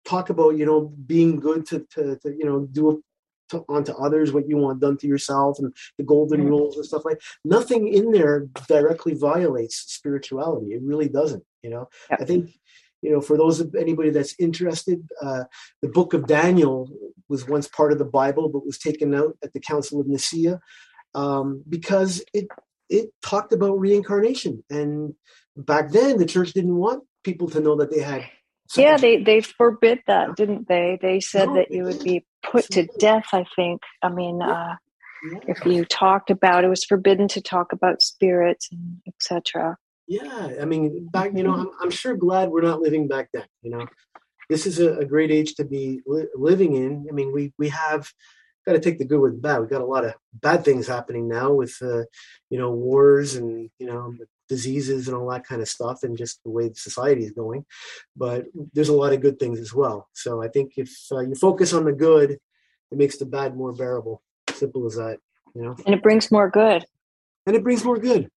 talk 0.05 0.30
about 0.30 0.57
you 0.57 0.65
know 0.65 0.93
being 1.05 1.39
good 1.39 1.65
to 1.67 1.86
to, 1.91 2.17
to 2.17 2.30
you 2.30 2.45
know 2.45 2.67
do 2.71 3.03
to, 3.49 3.63
onto 3.69 3.91
others 3.93 4.32
what 4.32 4.47
you 4.47 4.57
want 4.57 4.80
done 4.80 4.97
to 4.97 5.07
yourself 5.07 5.59
and 5.59 5.76
the 5.97 6.03
golden 6.03 6.41
mm-hmm. 6.41 6.49
rules 6.49 6.76
and 6.78 6.86
stuff 6.86 7.05
like 7.05 7.21
nothing 7.43 7.88
in 7.88 8.11
there 8.11 8.47
directly 8.67 9.13
violates 9.13 9.76
spirituality 9.93 10.73
it 10.73 10.82
really 10.84 11.09
doesn't 11.09 11.43
you 11.61 11.69
know 11.69 11.88
yeah. 12.09 12.17
i 12.19 12.26
think 12.26 12.51
you 13.01 13.11
know 13.11 13.21
for 13.21 13.38
those 13.38 13.59
of 13.59 13.76
anybody 13.76 14.09
that's 14.09 14.36
interested 14.39 15.05
uh, 15.21 15.43
the 15.82 15.89
book 15.89 16.13
of 16.13 16.26
daniel 16.26 16.89
was 17.30 17.47
once 17.47 17.67
part 17.67 17.91
of 17.91 17.99
the 17.99 18.05
bible 18.05 18.49
but 18.49 18.65
was 18.65 18.80
taken 18.80 19.13
out 19.13 19.38
at 19.43 19.53
the 19.53 19.59
council 19.59 19.99
of 19.99 20.07
nicaea 20.07 20.59
um, 21.16 21.63
because 21.68 22.24
it 22.34 22.47
it 22.89 23.09
talked 23.24 23.53
about 23.53 23.80
reincarnation, 23.80 24.63
and 24.70 25.16
back 25.55 25.91
then 25.91 26.18
the 26.18 26.26
church 26.26 26.53
didn't 26.53 26.76
want 26.76 27.03
people 27.24 27.49
to 27.49 27.59
know 27.59 27.76
that 27.78 27.89
they 27.89 28.01
had. 28.01 28.26
Yeah, 28.76 28.97
they 28.97 29.24
they 29.24 29.41
forbid 29.41 29.99
that, 30.07 30.36
didn't 30.36 30.68
they? 30.68 30.99
They 31.01 31.20
said 31.20 31.47
no, 31.47 31.55
that 31.55 31.72
you 31.72 31.84
would 31.84 32.03
be 32.03 32.26
put 32.43 32.66
to 32.72 32.88
death. 32.99 33.26
I 33.32 33.45
think. 33.55 33.82
I 34.01 34.09
mean, 34.09 34.41
uh, 34.41 34.76
yeah. 35.32 35.39
if 35.47 35.66
you 35.66 35.86
talked 35.86 36.30
about 36.30 36.63
it 36.63 36.68
was 36.68 36.84
forbidden 36.84 37.28
to 37.30 37.41
talk 37.41 37.72
about 37.72 38.01
spirits 38.01 38.70
and 38.72 39.01
etc. 39.07 39.78
Yeah, 40.07 40.49
I 40.61 40.66
mean, 40.66 41.07
back 41.11 41.32
you 41.34 41.43
know, 41.43 41.53
I'm, 41.53 41.70
I'm 41.82 41.91
sure 41.91 42.16
glad 42.16 42.49
we're 42.49 42.61
not 42.61 42.82
living 42.82 43.07
back 43.07 43.30
then. 43.34 43.45
You 43.61 43.72
know, 43.72 43.86
this 44.49 44.68
is 44.68 44.80
a, 44.80 44.97
a 44.97 45.05
great 45.05 45.32
age 45.32 45.55
to 45.55 45.66
be 45.66 46.01
li- 46.05 46.28
living 46.36 46.76
in. 46.76 47.07
I 47.09 47.13
mean, 47.13 47.32
we 47.32 47.53
we 47.57 47.70
have 47.70 48.11
got 48.66 48.74
to 48.74 48.80
take 48.80 48.97
the 48.97 49.05
good 49.05 49.20
with 49.20 49.34
the 49.34 49.41
bad. 49.41 49.59
We've 49.59 49.70
got 49.70 49.82
a 49.82 49.86
lot 49.86 50.05
of 50.05 50.13
bad 50.34 50.66
things 50.66 50.88
happening 50.88 51.28
now 51.28 51.51
with, 51.53 51.76
uh, 51.82 52.03
you 52.49 52.57
know, 52.57 52.72
wars 52.72 53.36
and, 53.36 53.70
you 53.80 53.88
know, 53.88 54.16
diseases 54.47 55.07
and 55.07 55.16
all 55.16 55.30
that 55.30 55.45
kind 55.45 55.61
of 55.61 55.68
stuff 55.68 56.03
and 56.03 56.18
just 56.18 56.43
the 56.43 56.49
way 56.49 56.72
society 56.74 57.24
is 57.24 57.32
going. 57.32 57.66
But 58.16 58.45
there's 58.74 58.89
a 58.89 58.93
lot 58.93 59.13
of 59.13 59.22
good 59.22 59.39
things 59.39 59.59
as 59.59 59.74
well. 59.74 60.09
So 60.13 60.41
I 60.41 60.47
think 60.47 60.74
if 60.78 60.91
uh, 61.11 61.22
you 61.22 61.36
focus 61.36 61.74
on 61.74 61.86
the 61.86 61.93
good, 61.93 62.32
it 62.32 62.97
makes 62.97 63.18
the 63.18 63.26
bad 63.26 63.55
more 63.55 63.74
bearable. 63.74 64.22
Simple 64.51 64.86
as 64.86 64.95
that, 64.95 65.18
you 65.53 65.63
know. 65.63 65.76
And 65.86 65.95
it 65.95 66.03
brings 66.03 66.32
more 66.32 66.49
good. 66.49 66.86
And 67.45 67.55
it 67.55 67.63
brings 67.63 67.84
more 67.84 67.97
good. 67.97 68.30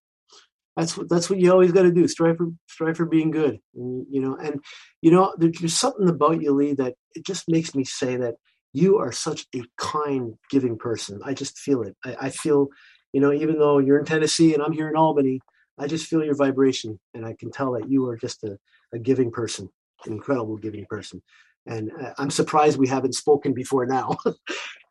That's 0.75 0.97
what 0.97 1.09
that's 1.09 1.29
what 1.29 1.39
you 1.39 1.51
always 1.51 1.71
got 1.71 1.83
to 1.83 1.91
do. 1.91 2.07
Strive 2.07 2.37
for 2.37 2.49
strive 2.67 2.97
for 2.97 3.05
being 3.05 3.31
good. 3.31 3.59
And, 3.75 4.05
you 4.09 4.21
know, 4.21 4.35
and 4.35 4.61
you 5.01 5.11
know, 5.11 5.33
there's 5.37 5.75
something 5.75 6.09
about 6.09 6.41
you, 6.41 6.53
Lee, 6.53 6.73
that 6.73 6.95
it 7.15 7.25
just 7.25 7.49
makes 7.49 7.75
me 7.75 7.83
say 7.83 8.17
that 8.17 8.35
you 8.73 8.97
are 8.97 9.11
such 9.11 9.45
a 9.55 9.63
kind, 9.77 10.35
giving 10.49 10.77
person. 10.77 11.19
I 11.23 11.33
just 11.33 11.57
feel 11.57 11.81
it. 11.81 11.95
I, 12.05 12.15
I, 12.21 12.29
feel, 12.29 12.67
you 13.13 13.21
know, 13.21 13.33
even 13.33 13.57
though 13.57 13.79
you're 13.79 13.99
in 13.99 14.05
Tennessee 14.05 14.53
and 14.53 14.61
I'm 14.61 14.71
here 14.71 14.89
in 14.89 14.95
Albany, 14.95 15.39
I 15.77 15.87
just 15.87 16.07
feel 16.07 16.23
your 16.23 16.35
vibration, 16.35 16.99
and 17.13 17.25
I 17.25 17.35
can 17.39 17.51
tell 17.51 17.71
that 17.73 17.89
you 17.89 18.07
are 18.09 18.17
just 18.17 18.43
a, 18.43 18.57
a 18.93 18.99
giving 18.99 19.31
person, 19.31 19.69
an 20.05 20.11
incredible 20.11 20.57
giving 20.57 20.85
person. 20.89 21.21
And 21.65 21.91
I'm 22.17 22.29
surprised 22.29 22.77
we 22.77 22.87
haven't 22.87 23.15
spoken 23.15 23.53
before 23.53 23.85
now. 23.85 24.17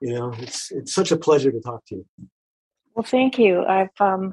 you 0.01 0.15
know, 0.15 0.33
it's 0.39 0.71
it's 0.71 0.95
such 0.95 1.13
a 1.13 1.17
pleasure 1.17 1.51
to 1.51 1.61
talk 1.61 1.85
to 1.87 1.97
you. 1.97 2.07
Well, 2.95 3.05
thank 3.05 3.39
you. 3.39 3.65
I've 3.65 4.01
um, 4.01 4.33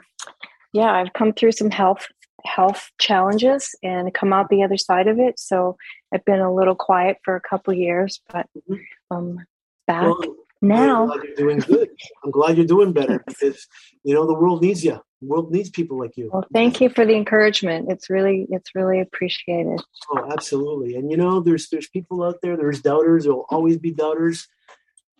yeah, 0.73 0.91
I've 0.91 1.13
come 1.13 1.33
through 1.33 1.53
some 1.53 1.71
health 1.71 2.07
health 2.45 2.89
challenges 2.99 3.75
and 3.83 4.13
come 4.13 4.31
out 4.31 4.49
the 4.49 4.63
other 4.63 4.77
side 4.77 5.07
of 5.07 5.19
it. 5.19 5.39
So 5.39 5.77
I've 6.13 6.25
been 6.25 6.39
a 6.39 6.53
little 6.53 6.75
quiet 6.75 7.17
for 7.23 7.35
a 7.35 7.41
couple 7.41 7.73
years, 7.73 8.21
but 8.31 8.47
mm-hmm. 8.55 8.75
Um, 9.11 9.45
back 9.87 10.03
well, 10.03 10.35
now. 10.61 11.11
I'm 11.11 11.21
you're 11.23 11.35
doing 11.35 11.59
good. 11.59 11.89
I'm 12.23 12.31
glad 12.31 12.57
you're 12.57 12.65
doing 12.65 12.93
better 12.93 13.23
because 13.27 13.67
you 14.03 14.13
know 14.13 14.25
the 14.25 14.33
world 14.33 14.61
needs 14.61 14.83
you. 14.83 14.99
The 15.21 15.27
world 15.27 15.51
needs 15.51 15.69
people 15.69 15.99
like 15.99 16.17
you. 16.17 16.29
Well, 16.31 16.45
thank 16.53 16.81
you 16.81 16.89
for 16.89 17.05
the 17.05 17.15
encouragement. 17.15 17.91
It's 17.91 18.09
really 18.09 18.47
it's 18.49 18.71
really 18.75 18.99
appreciated. 18.99 19.81
Oh, 20.11 20.29
absolutely. 20.31 20.95
And 20.95 21.09
you 21.09 21.17
know, 21.17 21.39
there's 21.39 21.69
there's 21.69 21.87
people 21.87 22.23
out 22.23 22.39
there. 22.41 22.57
There's 22.57 22.81
doubters. 22.81 23.25
There'll 23.25 23.45
always 23.49 23.77
be 23.77 23.91
doubters. 23.91 24.47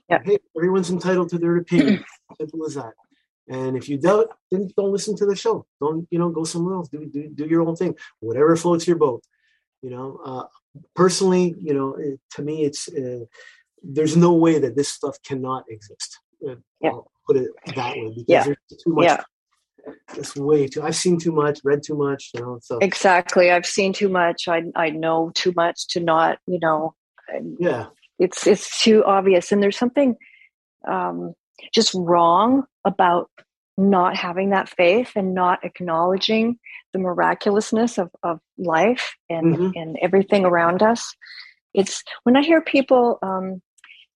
Yeah. 0.09 0.19
Hey, 0.23 0.38
everyone's 0.55 0.91
entitled 0.91 1.29
to 1.29 1.38
their 1.38 1.57
opinion. 1.57 2.03
Simple 2.39 2.65
as 2.65 2.75
that. 2.75 2.93
And 3.47 3.77
if 3.77 3.89
you 3.89 3.97
doubt, 3.97 4.29
then 4.51 4.71
don't 4.75 4.91
listen 4.91 5.15
to 5.17 5.25
the 5.25 5.36
show. 5.36 5.65
Don't 5.79 6.07
you 6.09 6.19
know? 6.19 6.29
Go 6.29 6.43
somewhere 6.43 6.75
else. 6.75 6.89
Do 6.89 7.05
do, 7.05 7.29
do 7.29 7.45
your 7.45 7.61
own 7.61 7.75
thing. 7.75 7.95
Whatever 8.19 8.55
floats 8.55 8.88
your 8.88 8.97
boat. 8.97 9.23
You 9.81 9.91
know. 9.91 10.19
Uh, 10.23 10.43
personally, 10.95 11.55
you 11.59 11.73
know, 11.73 11.95
it, 11.95 12.19
to 12.31 12.41
me, 12.41 12.65
it's 12.65 12.88
uh, 12.89 13.25
there's 13.93 14.17
no 14.17 14.33
way 14.33 14.59
that 14.59 14.75
this 14.75 14.89
stuff 14.89 15.17
cannot 15.23 15.63
exist. 15.69 16.19
Uh, 16.47 16.55
yeah. 16.81 16.89
I'll 16.89 17.11
put 17.27 17.38
it 17.38 17.49
that 17.75 17.95
way 17.95 18.09
because 18.09 18.25
yeah. 18.27 18.43
there's 18.43 18.57
too 18.83 18.93
much. 18.93 19.05
Yeah. 19.05 19.23
It's 20.15 20.36
way 20.36 20.67
too. 20.67 20.81
I've 20.81 20.95
seen 20.95 21.19
too 21.19 21.31
much, 21.31 21.59
read 21.63 21.83
too 21.83 21.95
much. 21.95 22.31
You 22.33 22.41
know. 22.41 22.59
So 22.61 22.79
exactly, 22.79 23.51
I've 23.51 23.67
seen 23.67 23.93
too 23.93 24.09
much. 24.09 24.47
I 24.47 24.63
I 24.75 24.89
know 24.89 25.31
too 25.36 25.53
much 25.55 25.88
to 25.89 25.99
not. 25.99 26.39
You 26.47 26.59
know. 26.59 26.95
Yeah. 27.59 27.88
It's 28.17 28.47
it's 28.47 28.81
too 28.81 29.03
obvious, 29.05 29.51
and 29.51 29.61
there's 29.61 29.77
something 29.77 30.15
um, 30.88 31.33
just 31.73 31.93
wrong 31.93 32.63
about 32.83 33.29
not 33.77 34.15
having 34.15 34.51
that 34.51 34.69
faith 34.69 35.11
and 35.15 35.33
not 35.33 35.63
acknowledging 35.63 36.57
the 36.93 36.99
miraculousness 36.99 37.97
of, 37.97 38.09
of 38.23 38.39
life 38.57 39.15
and, 39.29 39.55
mm-hmm. 39.55 39.69
and 39.75 39.97
everything 40.01 40.45
around 40.45 40.81
us. 40.81 41.13
It's 41.73 42.03
when 42.23 42.38
I 42.38 42.41
hear 42.41 42.61
people, 42.61 43.19
um, 43.21 43.61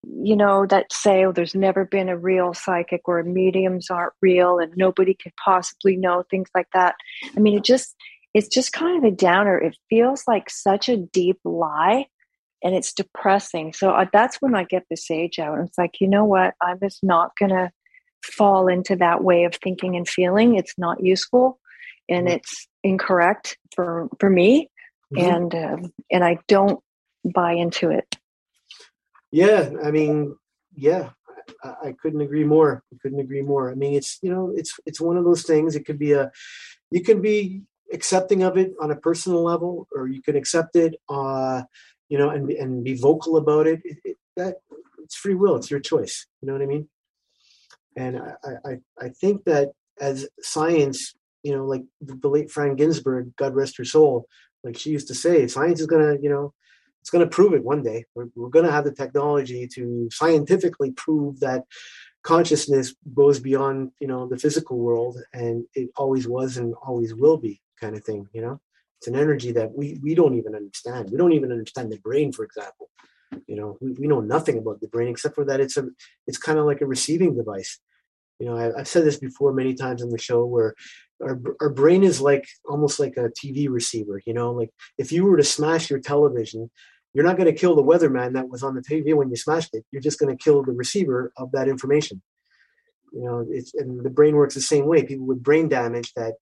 you 0.04 0.36
know, 0.36 0.66
that 0.66 0.92
say, 0.92 1.26
oh, 1.26 1.32
there's 1.32 1.56
never 1.56 1.86
been 1.86 2.10
a 2.10 2.18
real 2.18 2.54
psychic 2.54 3.02
or 3.06 3.22
mediums 3.24 3.90
aren't 3.90 4.14
real 4.22 4.60
and 4.60 4.72
nobody 4.76 5.14
could 5.14 5.34
possibly 5.44 5.98
know 5.98 6.24
things 6.30 6.50
like 6.56 6.68
that. 6.74 6.96
I 7.36 7.40
mean, 7.40 7.58
it 7.58 7.64
just, 7.64 7.96
it's 8.34 8.48
just 8.48 8.74
kind 8.74 8.98
of 8.98 9.04
a 9.04 9.16
downer. 9.16 9.58
It 9.58 9.78
feels 9.90 10.24
like 10.28 10.50
such 10.50 10.90
a 10.90 10.98
deep 10.98 11.40
lie 11.44 12.06
and 12.64 12.76
it's 12.76 12.94
depressing. 12.94 13.74
So 13.74 13.92
uh, 13.92 14.06
that's 14.12 14.38
when 14.38 14.56
I 14.56 14.64
get 14.64 14.84
the 14.90 14.98
sage 14.98 15.40
out. 15.40 15.58
And 15.58 15.68
it's 15.68 15.78
like, 15.78 15.96
you 16.00 16.08
know 16.08 16.26
what? 16.26 16.54
I'm 16.62 16.80
just 16.80 17.04
not 17.04 17.32
going 17.38 17.52
to 17.52 17.72
fall 18.24 18.68
into 18.68 18.96
that 18.98 19.24
way 19.24 19.44
of 19.46 19.56
thinking 19.56 19.96
and 19.96 20.08
feeling. 20.08 20.56
It's 20.56 20.74
not 20.78 21.04
useful 21.04 21.60
and 22.10 22.28
mm-hmm. 22.28 22.38
it's 22.38 22.68
incorrect 22.84 23.58
for 23.76 24.10
for 24.20 24.30
me 24.30 24.70
mm-hmm. 25.14 25.30
and 25.30 25.56
uh, 25.56 25.90
and 26.12 26.24
I 26.24 26.40
don't 26.48 26.82
buy 27.24 27.54
into 27.54 27.90
it. 27.90 28.16
Yeah, 29.32 29.70
I 29.84 29.92
mean, 29.92 30.36
yeah, 30.76 31.10
I, 31.64 31.90
I 31.90 31.92
couldn't 32.02 32.22
agree 32.22 32.44
more. 32.44 32.84
I 32.94 32.98
couldn't 33.02 33.20
agree 33.20 33.42
more. 33.42 33.72
I 33.72 33.76
mean, 33.76 33.94
it's 33.94 34.20
you 34.22 34.32
know, 34.32 34.54
it's 34.56 34.80
it's 34.86 35.02
one 35.02 35.18
of 35.18 35.26
those 35.26 35.44
things. 35.44 35.76
It 35.76 35.86
could 35.86 36.00
be 36.00 36.14
a, 36.14 36.32
you 36.92 37.04
can 37.04 37.22
be 37.22 37.62
accepting 37.94 38.44
of 38.44 38.58
it 38.58 38.74
on 38.82 38.92
a 38.92 38.96
personal 38.96 39.44
level, 39.44 39.88
or 39.96 40.08
you 40.08 40.22
can 40.22 40.36
accept 40.36 40.76
it, 40.76 40.96
uh, 41.10 41.64
you 42.08 42.18
know, 42.18 42.30
and 42.30 42.50
and 42.50 42.84
be 42.84 42.96
vocal 42.96 43.38
about 43.38 43.68
it. 43.68 43.82
it, 43.84 43.98
it 44.04 44.18
that 44.36 44.58
it's 45.04 45.16
free 45.16 45.36
will. 45.36 45.56
It's 45.56 45.72
your 45.72 45.80
choice. 45.80 46.26
You 46.42 46.48
know 46.48 46.54
what 46.54 46.62
I 46.62 46.68
mean? 46.68 46.88
And 47.96 48.20
I, 48.20 48.34
I, 48.66 48.78
I 49.06 49.10
think 49.10 49.44
that 49.46 49.74
as 50.00 50.28
science, 50.42 51.16
you 51.44 51.56
know, 51.56 51.66
like 51.66 51.84
the 52.02 52.30
late 52.30 52.50
Phran 52.50 52.78
Ginsberg, 52.78 53.36
God 53.36 53.56
rest 53.56 53.78
her 53.78 53.86
soul, 53.86 54.28
like 54.64 54.78
she 54.78 54.92
used 54.92 55.08
to 55.10 55.16
say, 55.16 55.48
science 55.48 55.82
is 55.82 55.88
to, 55.88 56.18
you 56.22 56.30
know, 56.30 56.54
it's 57.10 57.18
going 57.18 57.28
to 57.28 57.36
prove 57.36 57.54
it 57.54 57.64
one 57.64 57.82
day. 57.82 58.06
We're, 58.14 58.28
we're 58.36 58.50
going 58.50 58.68
to 58.68 58.72
have 58.72 58.84
the 58.84 58.94
technology 58.94 59.68
to 59.74 60.10
scientifically 60.12 60.92
prove 60.92 61.40
that 61.40 61.64
consciousness 62.22 62.94
goes 63.16 63.40
beyond, 63.40 63.94
you 64.00 64.06
know, 64.06 64.28
the 64.28 64.38
physical 64.38 64.78
world, 64.78 65.18
and 65.34 65.66
it 65.74 65.90
always 65.98 66.28
was 66.28 66.58
and 66.58 66.76
always 66.86 67.16
will 67.16 67.38
be, 67.38 67.64
kind 67.82 67.96
of 67.96 68.04
thing. 68.04 68.28
You 68.32 68.42
know, 68.44 68.62
it's 69.00 69.08
an 69.08 69.16
energy 69.16 69.52
that 69.54 69.76
we 69.76 69.98
we 70.04 70.14
don't 70.14 70.36
even 70.36 70.54
understand. 70.54 71.10
We 71.10 71.18
don't 71.18 71.34
even 71.34 71.52
understand 71.52 71.92
the 71.92 71.98
brain, 71.98 72.32
for 72.32 72.46
example. 72.46 72.92
You 73.48 73.56
know, 73.56 73.78
we, 73.82 73.94
we 73.94 74.06
know 74.06 74.22
nothing 74.22 74.60
about 74.60 74.80
the 74.80 74.88
brain 74.88 75.08
except 75.08 75.34
for 75.34 75.46
that 75.46 75.60
it's 75.60 75.78
a 75.78 75.88
it's 76.28 76.38
kind 76.38 76.60
of 76.60 76.66
like 76.66 76.82
a 76.82 76.86
receiving 76.86 77.36
device. 77.36 77.80
You 78.38 78.50
know, 78.50 78.56
I, 78.56 78.82
I've 78.82 78.88
said 78.88 79.04
this 79.04 79.18
before 79.18 79.52
many 79.52 79.74
times 79.74 80.04
on 80.04 80.12
the 80.12 80.20
show 80.20 80.46
where 80.46 80.76
our, 81.24 81.42
our 81.60 81.70
brain 81.72 82.04
is 82.04 82.22
like 82.22 82.48
almost 82.66 83.00
like 83.00 83.18
a 83.18 83.30
TV 83.30 83.68
receiver. 83.68 84.22
You 84.28 84.36
know, 84.36 84.52
like 84.52 84.70
if 85.00 85.12
you 85.12 85.26
were 85.26 85.38
to 85.38 85.44
smash 85.44 85.90
your 85.90 86.00
television, 86.00 86.70
you're 87.14 87.26
not 87.26 87.38
going 87.38 87.54
to 87.54 87.60
kill 87.60 87.76
the 87.76 87.84
weatherman 87.84 88.34
that 88.34 88.50
was 88.50 88.64
on 88.64 88.76
the 88.76 88.82
TV 88.82 89.16
when 89.16 89.30
you 89.30 89.36
smashed 89.36 89.74
it. 89.74 89.84
You're 89.92 90.02
just 90.02 90.20
going 90.20 90.36
to 90.36 90.42
kill 90.42 90.64
the 90.64 90.72
receiver 90.72 91.32
of 91.38 91.52
that 91.54 91.68
information. 91.68 92.22
You 93.12 93.24
know, 93.24 93.46
it's 93.50 93.74
and 93.74 94.04
the 94.04 94.10
brain 94.10 94.36
works 94.36 94.54
the 94.54 94.62
same 94.62 94.86
way. 94.86 95.04
People 95.04 95.26
with 95.26 95.42
brain 95.42 95.68
damage 95.68 96.14
that 96.14 96.36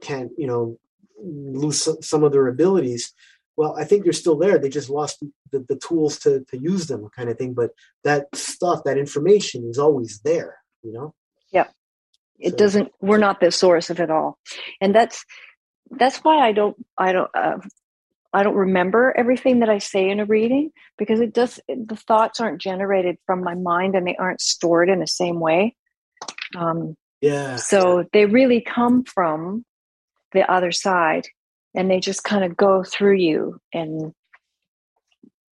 can't, 0.00 0.30
you 0.38 0.46
know, 0.46 0.78
lose 1.18 1.88
some 2.00 2.22
of 2.22 2.32
their 2.32 2.46
abilities. 2.46 3.12
Well, 3.56 3.76
I 3.78 3.84
think 3.84 4.04
they're 4.04 4.12
still 4.12 4.38
there. 4.38 4.58
They 4.58 4.68
just 4.68 4.88
lost 4.88 5.22
the, 5.50 5.60
the 5.68 5.76
tools 5.76 6.18
to, 6.20 6.44
to 6.50 6.58
use 6.58 6.86
them, 6.86 7.08
kind 7.14 7.28
of 7.28 7.36
thing. 7.36 7.54
But 7.54 7.70
that 8.04 8.26
stuff, 8.34 8.84
that 8.84 8.98
information 8.98 9.68
is 9.68 9.78
always 9.78 10.20
there, 10.20 10.58
you 10.82 10.92
know? 10.92 11.14
Yeah. 11.50 11.66
It 12.38 12.52
so. 12.52 12.56
doesn't, 12.56 12.92
we're 13.00 13.18
not 13.18 13.40
the 13.40 13.50
source 13.50 13.90
of 13.90 14.00
it 14.00 14.10
all. 14.10 14.38
And 14.80 14.94
that's, 14.94 15.24
that's 15.90 16.18
why 16.18 16.38
I 16.38 16.52
don't, 16.52 16.76
I 16.96 17.12
don't, 17.12 17.30
uh, 17.34 17.58
I 18.32 18.42
don't 18.42 18.54
remember 18.54 19.14
everything 19.16 19.60
that 19.60 19.68
I 19.68 19.78
say 19.78 20.08
in 20.08 20.20
a 20.20 20.24
reading 20.24 20.70
because 20.98 21.20
it 21.20 21.34
does, 21.34 21.60
the 21.68 21.96
thoughts 21.96 22.40
aren't 22.40 22.60
generated 22.60 23.18
from 23.26 23.44
my 23.44 23.54
mind 23.54 23.94
and 23.94 24.06
they 24.06 24.16
aren't 24.16 24.40
stored 24.40 24.88
in 24.88 25.00
the 25.00 25.06
same 25.06 25.38
way. 25.38 25.76
Um, 26.56 26.96
yeah. 27.20 27.56
So 27.56 28.04
they 28.12 28.26
really 28.26 28.60
come 28.60 29.04
from 29.04 29.64
the 30.32 30.50
other 30.50 30.72
side 30.72 31.26
and 31.74 31.90
they 31.90 32.00
just 32.00 32.24
kind 32.24 32.44
of 32.44 32.56
go 32.56 32.82
through 32.82 33.16
you 33.16 33.60
and 33.72 34.12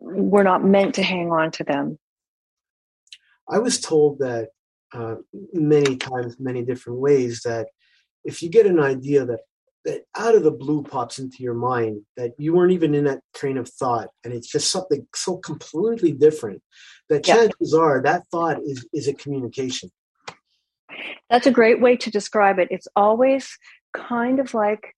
we're 0.01 0.43
not 0.43 0.65
meant 0.65 0.95
to 0.95 1.03
hang 1.03 1.31
on 1.31 1.51
to 1.51 1.65
them 1.65 1.99
i 3.49 3.59
was 3.59 3.81
told 3.81 4.19
that 4.19 4.49
uh, 4.93 5.17
many 5.53 5.97
times 5.97 6.37
many 6.41 6.65
different 6.65 6.99
ways 6.99 7.43
that 7.45 7.69
if 8.25 8.43
you 8.43 8.49
get 8.49 8.67
an 8.67 8.81
idea 8.81 9.25
that 9.25 9.41
that 9.85 10.03
out 10.17 10.35
of 10.35 10.43
the 10.43 10.51
blue 10.51 10.83
pops 10.83 11.19
into 11.19 11.43
your 11.43 11.55
mind 11.55 12.03
that 12.17 12.33
you 12.39 12.55
weren't 12.55 12.73
even 12.73 12.95
in 12.95 13.05
that 13.05 13.21
train 13.35 13.57
of 13.57 13.69
thought 13.69 14.09
and 14.25 14.33
it's 14.33 14.49
just 14.49 14.71
something 14.71 15.07
so 15.15 15.37
completely 15.39 16.13
different 16.13 16.63
that 17.09 17.27
yeah. 17.27 17.35
chances 17.35 17.75
are 17.75 18.03
that 18.03 18.23
thought 18.31 18.59
is 18.65 18.87
is 18.93 19.09
a 19.09 19.15
communication 19.15 19.91
that's 21.31 21.47
a 21.47 21.51
great 21.51 21.81
way 21.81 21.97
to 21.97 22.11
describe 22.11 22.59
it 22.59 22.69
it's 22.71 22.89
always 22.95 23.57
kind 23.95 24.39
of 24.39 24.55
like 24.55 24.95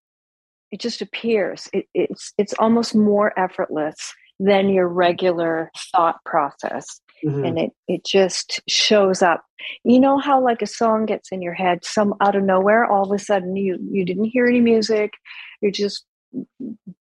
it 0.73 0.81
just 0.81 1.03
appears. 1.03 1.69
It, 1.73 1.87
it's 1.95 2.33
it's 2.39 2.55
almost 2.55 2.97
more 2.97 3.39
effortless 3.39 4.15
than 4.41 4.71
your 4.71 4.89
regular 4.89 5.71
thought 5.93 6.17
process. 6.25 7.01
Mm-hmm. 7.25 7.45
And 7.45 7.59
it, 7.59 7.71
it 7.89 8.05
just 8.05 8.61
shows 8.69 9.23
up. 9.23 9.45
You 9.85 10.01
know 10.01 10.19
how 10.19 10.43
like 10.43 10.63
a 10.63 10.67
song 10.67 11.07
gets 11.07 11.31
in 11.31 11.41
your 11.41 11.55
head, 11.55 11.85
some 11.85 12.15
out 12.21 12.35
of 12.35 12.43
nowhere, 12.43 12.85
all 12.85 13.05
of 13.05 13.13
a 13.13 13.23
sudden 13.23 13.55
you 13.55 13.79
you 13.91 14.05
didn't 14.05 14.25
hear 14.25 14.47
any 14.47 14.61
music, 14.61 15.13
you're 15.61 15.71
just 15.71 16.05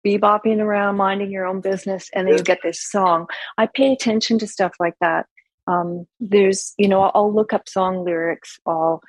bebopping 0.04 0.58
around, 0.58 0.96
minding 0.96 1.30
your 1.30 1.46
own 1.46 1.60
business, 1.60 2.10
and 2.14 2.26
then 2.26 2.36
you 2.36 2.42
get 2.42 2.60
this 2.62 2.82
song. 2.82 3.26
I 3.58 3.66
pay 3.66 3.92
attention 3.92 4.38
to 4.38 4.46
stuff 4.46 4.72
like 4.80 4.94
that. 5.00 5.26
Um, 5.66 6.06
there's, 6.18 6.74
you 6.78 6.88
know, 6.88 7.02
I'll 7.14 7.32
look 7.32 7.52
up 7.52 7.68
song 7.68 8.04
lyrics. 8.04 8.58
I'll, 8.66 9.02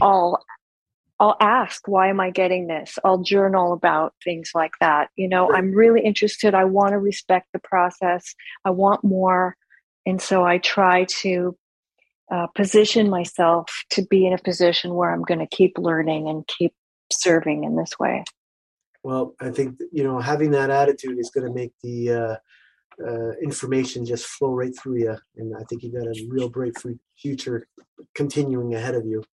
I'll 0.00 0.44
I'll 1.20 1.36
ask, 1.38 1.86
why 1.86 2.08
am 2.08 2.18
I 2.18 2.30
getting 2.30 2.66
this? 2.66 2.98
I'll 3.04 3.18
journal 3.22 3.74
about 3.74 4.14
things 4.24 4.52
like 4.54 4.72
that. 4.80 5.10
You 5.16 5.28
know, 5.28 5.52
I'm 5.52 5.72
really 5.72 6.00
interested. 6.00 6.54
I 6.54 6.64
want 6.64 6.92
to 6.92 6.98
respect 6.98 7.48
the 7.52 7.58
process. 7.58 8.34
I 8.64 8.70
want 8.70 9.04
more. 9.04 9.54
And 10.06 10.20
so 10.20 10.44
I 10.44 10.56
try 10.56 11.04
to 11.20 11.56
uh, 12.32 12.46
position 12.54 13.10
myself 13.10 13.84
to 13.90 14.02
be 14.06 14.26
in 14.26 14.32
a 14.32 14.38
position 14.38 14.94
where 14.94 15.12
I'm 15.12 15.22
going 15.22 15.40
to 15.40 15.46
keep 15.46 15.76
learning 15.76 16.26
and 16.28 16.46
keep 16.46 16.72
serving 17.12 17.64
in 17.64 17.76
this 17.76 17.98
way. 18.00 18.24
Well, 19.02 19.34
I 19.40 19.50
think, 19.50 19.78
you 19.92 20.02
know, 20.02 20.20
having 20.20 20.52
that 20.52 20.70
attitude 20.70 21.18
is 21.18 21.30
going 21.30 21.46
to 21.46 21.52
make 21.52 21.72
the, 21.82 22.12
uh, 22.12 22.36
uh, 23.06 23.32
information 23.42 24.04
just 24.04 24.26
flow 24.26 24.52
right 24.52 24.76
through 24.76 24.98
you. 24.98 25.16
And 25.36 25.54
I 25.56 25.64
think 25.64 25.82
you've 25.82 25.94
got 25.94 26.06
a 26.06 26.26
real 26.28 26.50
bright 26.50 26.74
future 27.16 27.66
continuing 28.14 28.74
ahead 28.74 28.94
of 28.94 29.06
you 29.06 29.24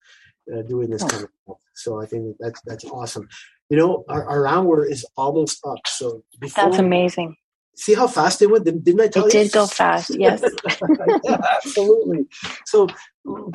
uh, 0.52 0.62
doing 0.62 0.90
this 0.90 1.02
oh. 1.02 1.08
kind 1.08 1.24
of 1.24 1.30
stuff. 1.44 1.58
So 1.74 2.00
I 2.00 2.06
think 2.06 2.36
that's 2.38 2.60
that's 2.62 2.84
awesome. 2.84 3.28
You 3.70 3.76
know, 3.76 4.04
our, 4.08 4.26
our 4.26 4.46
hour 4.46 4.86
is 4.86 5.06
almost 5.16 5.64
up. 5.66 5.80
So 5.86 6.22
before, 6.40 6.64
that's 6.64 6.78
amazing. 6.78 7.36
See 7.76 7.94
how 7.94 8.08
fast 8.08 8.42
it 8.42 8.50
went? 8.50 8.64
Didn't, 8.64 8.84
didn't 8.84 9.02
I 9.02 9.08
tell 9.08 9.26
it 9.26 9.34
you? 9.34 9.40
It 9.40 9.42
did 9.44 9.52
go 9.52 9.66
fast. 9.66 10.10
Yes, 10.18 10.42
yeah, 11.24 11.36
absolutely. 11.54 12.26
So 12.66 12.88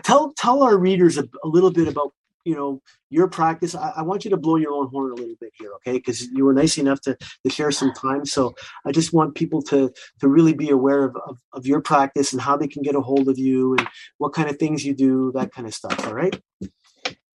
tell 0.03 0.33
tell 0.33 0.63
our 0.63 0.77
readers 0.77 1.17
a, 1.17 1.27
a 1.43 1.47
little 1.47 1.71
bit 1.71 1.87
about 1.87 2.13
you 2.45 2.55
know 2.55 2.81
your 3.09 3.27
practice 3.27 3.75
I, 3.75 3.93
I, 3.97 4.01
want 4.01 4.25
you 4.25 4.31
to 4.31 4.37
blow 4.37 4.57
your 4.57 4.73
own 4.73 4.89
horn 4.89 5.11
a 5.11 5.15
little 5.15 5.35
bit 5.39 5.53
here 5.57 5.71
okay 5.75 5.93
because 5.93 6.27
you 6.27 6.43
were 6.45 6.53
nice 6.53 6.77
enough 6.77 6.99
to, 7.01 7.15
to 7.15 7.49
share 7.49 7.71
some 7.71 7.93
time 7.93 8.25
so 8.25 8.53
i 8.85 8.91
just 8.91 9.13
want 9.13 9.35
people 9.35 9.61
to 9.63 9.93
to 10.19 10.27
really 10.27 10.53
be 10.53 10.69
aware 10.69 11.05
of, 11.05 11.15
of, 11.27 11.37
of 11.53 11.65
your 11.65 11.81
practice 11.81 12.33
and 12.33 12.41
how 12.41 12.57
they 12.57 12.67
can 12.67 12.81
get 12.81 12.95
a 12.95 13.01
hold 13.01 13.29
of 13.29 13.37
you 13.37 13.75
and 13.77 13.87
what 14.17 14.33
kind 14.33 14.49
of 14.49 14.57
things 14.57 14.85
you 14.85 14.93
do 14.93 15.31
that 15.33 15.53
kind 15.53 15.67
of 15.67 15.73
stuff 15.73 16.05
all 16.05 16.13
right 16.13 16.41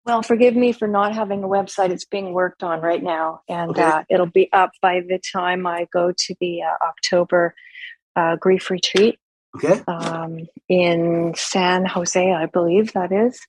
well, 0.07 0.23
forgive 0.23 0.55
me 0.55 0.73
for 0.73 0.87
not 0.87 1.15
having 1.15 1.43
a 1.43 1.49
website. 1.49 1.91
It's 1.91 2.05
being 2.05 2.33
worked 2.33 2.63
on 2.63 2.81
right 2.81 3.03
now, 3.03 3.41
and 3.49 3.73
okay. 3.73 3.83
uh, 3.83 4.03
it'll 4.09 4.27
be 4.27 4.51
up 4.53 4.71
by 4.81 5.01
the 5.01 5.19
time 5.33 5.67
I 5.67 5.89
go 5.93 6.13
to 6.17 6.35
the 6.41 6.63
uh, 6.63 6.87
October 6.87 7.55
uh, 8.15 8.37
grief 8.37 8.71
retreat. 8.71 9.19
Okay. 9.57 9.83
Um, 9.89 10.47
in 10.69 11.35
San 11.37 11.87
Jose, 11.87 12.33
I 12.33 12.47
believe 12.47 12.93
that 12.93 13.11
is. 13.11 13.41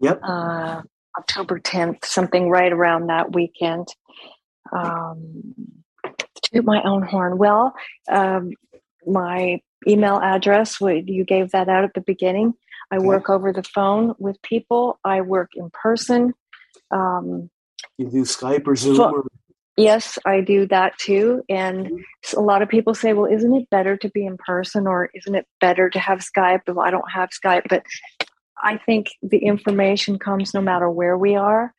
Yep. 0.00 0.20
Uh, 0.22 0.82
October 1.18 1.58
10th, 1.58 2.04
something 2.04 2.48
right 2.50 2.72
around 2.72 3.08
that 3.08 3.32
weekend. 3.32 3.88
Um, 4.72 5.54
to 6.52 6.62
my 6.62 6.82
own 6.82 7.02
horn. 7.02 7.38
Well, 7.38 7.74
um, 8.08 8.52
my 9.06 9.60
email 9.86 10.18
address, 10.20 10.80
you 10.80 11.24
gave 11.24 11.50
that 11.52 11.68
out 11.68 11.84
at 11.84 11.94
the 11.94 12.00
beginning. 12.00 12.54
I 12.94 12.98
work 12.98 13.28
over 13.28 13.52
the 13.52 13.64
phone 13.64 14.14
with 14.18 14.40
people. 14.42 15.00
I 15.04 15.20
work 15.20 15.50
in 15.56 15.68
person. 15.70 16.32
Um, 16.92 17.50
you 17.98 18.08
do 18.08 18.22
Skype 18.22 18.66
or 18.66 18.76
Zoom? 18.76 19.00
or- 19.00 19.26
yes, 19.76 20.16
I 20.24 20.40
do 20.40 20.66
that 20.68 20.96
too. 20.98 21.42
And 21.48 21.86
mm-hmm. 21.86 22.38
a 22.38 22.40
lot 22.40 22.62
of 22.62 22.68
people 22.68 22.94
say, 22.94 23.12
well, 23.12 23.30
isn't 23.30 23.54
it 23.54 23.68
better 23.70 23.96
to 23.96 24.08
be 24.10 24.24
in 24.24 24.36
person 24.36 24.86
or 24.86 25.10
isn't 25.12 25.34
it 25.34 25.46
better 25.60 25.90
to 25.90 25.98
have 25.98 26.20
Skype? 26.20 26.60
Well, 26.68 26.86
I 26.86 26.92
don't 26.92 27.10
have 27.12 27.30
Skype, 27.30 27.64
but 27.68 27.82
I 28.62 28.78
think 28.78 29.08
the 29.22 29.38
information 29.38 30.18
comes 30.18 30.54
no 30.54 30.60
matter 30.60 30.88
where 30.88 31.18
we 31.18 31.34
are, 31.34 31.74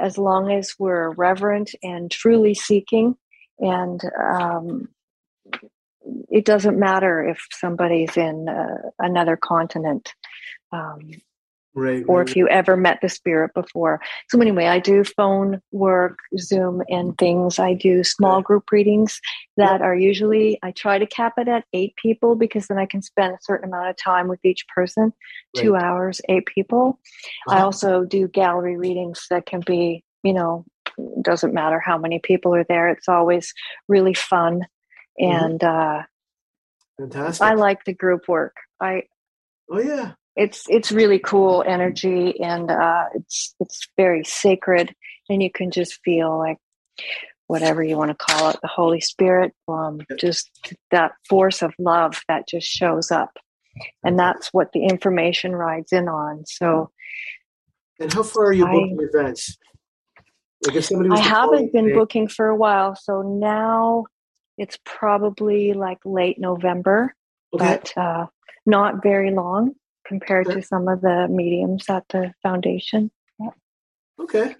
as 0.00 0.18
long 0.18 0.52
as 0.52 0.74
we're 0.78 1.10
reverent 1.14 1.72
and 1.82 2.10
truly 2.10 2.54
seeking. 2.54 3.16
And 3.58 4.00
um, 4.16 4.88
it 6.28 6.44
doesn't 6.44 6.78
matter 6.78 7.28
if 7.28 7.44
somebody's 7.52 8.16
in 8.16 8.48
uh, 8.48 8.90
another 9.00 9.36
continent 9.36 10.14
um, 10.72 11.10
right, 11.74 12.04
or 12.08 12.18
right. 12.18 12.28
if 12.28 12.36
you 12.36 12.48
ever 12.48 12.76
met 12.76 13.00
the 13.00 13.08
spirit 13.08 13.52
before. 13.54 14.00
So 14.28 14.40
anyway, 14.40 14.66
I 14.66 14.78
do 14.78 15.04
phone 15.04 15.60
work, 15.72 16.18
Zoom, 16.38 16.82
and 16.88 17.16
things. 17.18 17.58
I 17.58 17.74
do 17.74 18.04
small 18.04 18.42
group 18.42 18.70
readings 18.70 19.20
that 19.56 19.82
are 19.82 19.94
usually. 19.94 20.58
I 20.62 20.72
try 20.72 20.98
to 20.98 21.06
cap 21.06 21.34
it 21.38 21.48
at 21.48 21.64
eight 21.72 21.94
people 21.96 22.34
because 22.34 22.66
then 22.66 22.78
I 22.78 22.86
can 22.86 23.02
spend 23.02 23.34
a 23.34 23.38
certain 23.42 23.68
amount 23.68 23.90
of 23.90 23.96
time 23.96 24.28
with 24.28 24.44
each 24.44 24.66
person. 24.74 25.12
Right. 25.56 25.62
Two 25.62 25.76
hours, 25.76 26.20
eight 26.28 26.46
people. 26.46 26.98
I 27.48 27.60
also 27.60 28.04
do 28.04 28.28
gallery 28.28 28.76
readings 28.76 29.26
that 29.30 29.46
can 29.46 29.62
be, 29.66 30.04
you 30.22 30.32
know, 30.32 30.64
doesn't 31.22 31.54
matter 31.54 31.80
how 31.80 31.98
many 31.98 32.18
people 32.18 32.54
are 32.54 32.64
there. 32.64 32.88
It's 32.88 33.08
always 33.08 33.52
really 33.88 34.14
fun. 34.14 34.66
Mm-hmm. 35.20 35.44
And 35.44 35.64
uh, 35.64 36.02
Fantastic. 36.98 37.42
I 37.42 37.54
like 37.54 37.84
the 37.84 37.94
group 37.94 38.28
work. 38.28 38.56
I 38.80 39.04
oh 39.70 39.80
yeah, 39.80 40.12
it's 40.36 40.64
it's 40.68 40.92
really 40.92 41.18
cool 41.18 41.64
energy 41.66 42.40
and 42.40 42.70
uh, 42.70 43.04
it's 43.14 43.54
it's 43.60 43.88
very 43.96 44.24
sacred 44.24 44.94
and 45.28 45.42
you 45.42 45.50
can 45.50 45.70
just 45.70 46.00
feel 46.04 46.38
like 46.38 46.58
whatever 47.46 47.82
you 47.82 47.96
want 47.96 48.10
to 48.10 48.14
call 48.14 48.50
it 48.50 48.56
the 48.62 48.68
holy 48.68 49.00
spirit 49.00 49.52
um, 49.66 50.00
just 50.18 50.48
that 50.92 51.12
force 51.28 51.62
of 51.62 51.74
love 51.80 52.22
that 52.28 52.46
just 52.46 52.68
shows 52.68 53.10
up. 53.10 53.36
And 54.04 54.18
that's 54.18 54.48
what 54.52 54.72
the 54.72 54.84
information 54.84 55.56
rides 55.56 55.92
in 55.92 56.08
on. 56.08 56.44
So 56.46 56.90
and 57.98 58.12
how 58.12 58.22
far 58.22 58.46
are 58.46 58.52
you 58.52 58.66
booking 58.66 58.98
I, 59.00 59.04
events? 59.04 59.58
Like 60.66 60.76
if 60.76 60.84
somebody 60.84 61.10
i 61.10 61.18
haven't 61.18 61.72
been 61.72 61.94
booking 61.94 62.28
for 62.28 62.48
a 62.48 62.56
while 62.56 62.94
so 62.94 63.22
now 63.22 64.04
it's 64.58 64.78
probably 64.84 65.72
like 65.72 65.98
late 66.04 66.38
november 66.38 67.14
okay. 67.54 67.78
but 67.96 67.96
uh, 67.96 68.26
not 68.66 69.02
very 69.02 69.30
long 69.30 69.72
compared 70.10 70.46
to 70.48 70.60
some 70.60 70.88
of 70.88 71.00
the 71.02 71.28
mediums 71.30 71.88
at 71.88 72.04
the 72.08 72.34
foundation. 72.42 73.12
Yeah. 73.38 73.50
Okay. 74.18 74.56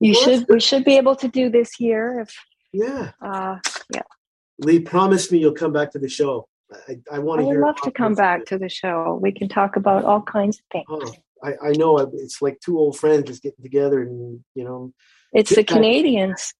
You 0.00 0.12
well, 0.12 0.22
should 0.22 0.46
we 0.50 0.60
should 0.60 0.84
be 0.84 0.98
able 0.98 1.16
to 1.16 1.28
do 1.28 1.48
this 1.48 1.70
here 1.78 2.20
if 2.20 2.36
yeah. 2.74 3.12
Uh, 3.20 3.56
yeah. 3.94 4.02
Lee, 4.58 4.80
promise 4.80 5.32
me 5.32 5.38
you'll 5.38 5.52
come 5.64 5.72
back 5.72 5.92
to 5.92 5.98
the 5.98 6.10
show. 6.10 6.46
I, 6.88 6.98
I 7.10 7.18
want 7.20 7.40
to 7.40 7.46
hear 7.46 7.54
I 7.54 7.58
would 7.58 7.66
love 7.66 7.80
to 7.84 7.90
come 7.90 8.14
back 8.14 8.44
to 8.46 8.58
the 8.58 8.68
show. 8.68 9.18
We 9.20 9.32
can 9.32 9.48
talk 9.48 9.76
about 9.76 10.04
all 10.04 10.22
kinds 10.22 10.58
of 10.58 10.64
things. 10.70 10.86
Oh, 10.90 11.14
I, 11.42 11.68
I 11.68 11.72
know 11.72 11.98
it's 11.98 12.42
like 12.42 12.60
two 12.60 12.78
old 12.78 12.98
friends 12.98 13.24
just 13.28 13.42
getting 13.42 13.62
together 13.62 14.02
and 14.02 14.40
you 14.54 14.64
know. 14.64 14.92
It's 15.32 15.54
the 15.54 15.64
Canadians. 15.64 16.52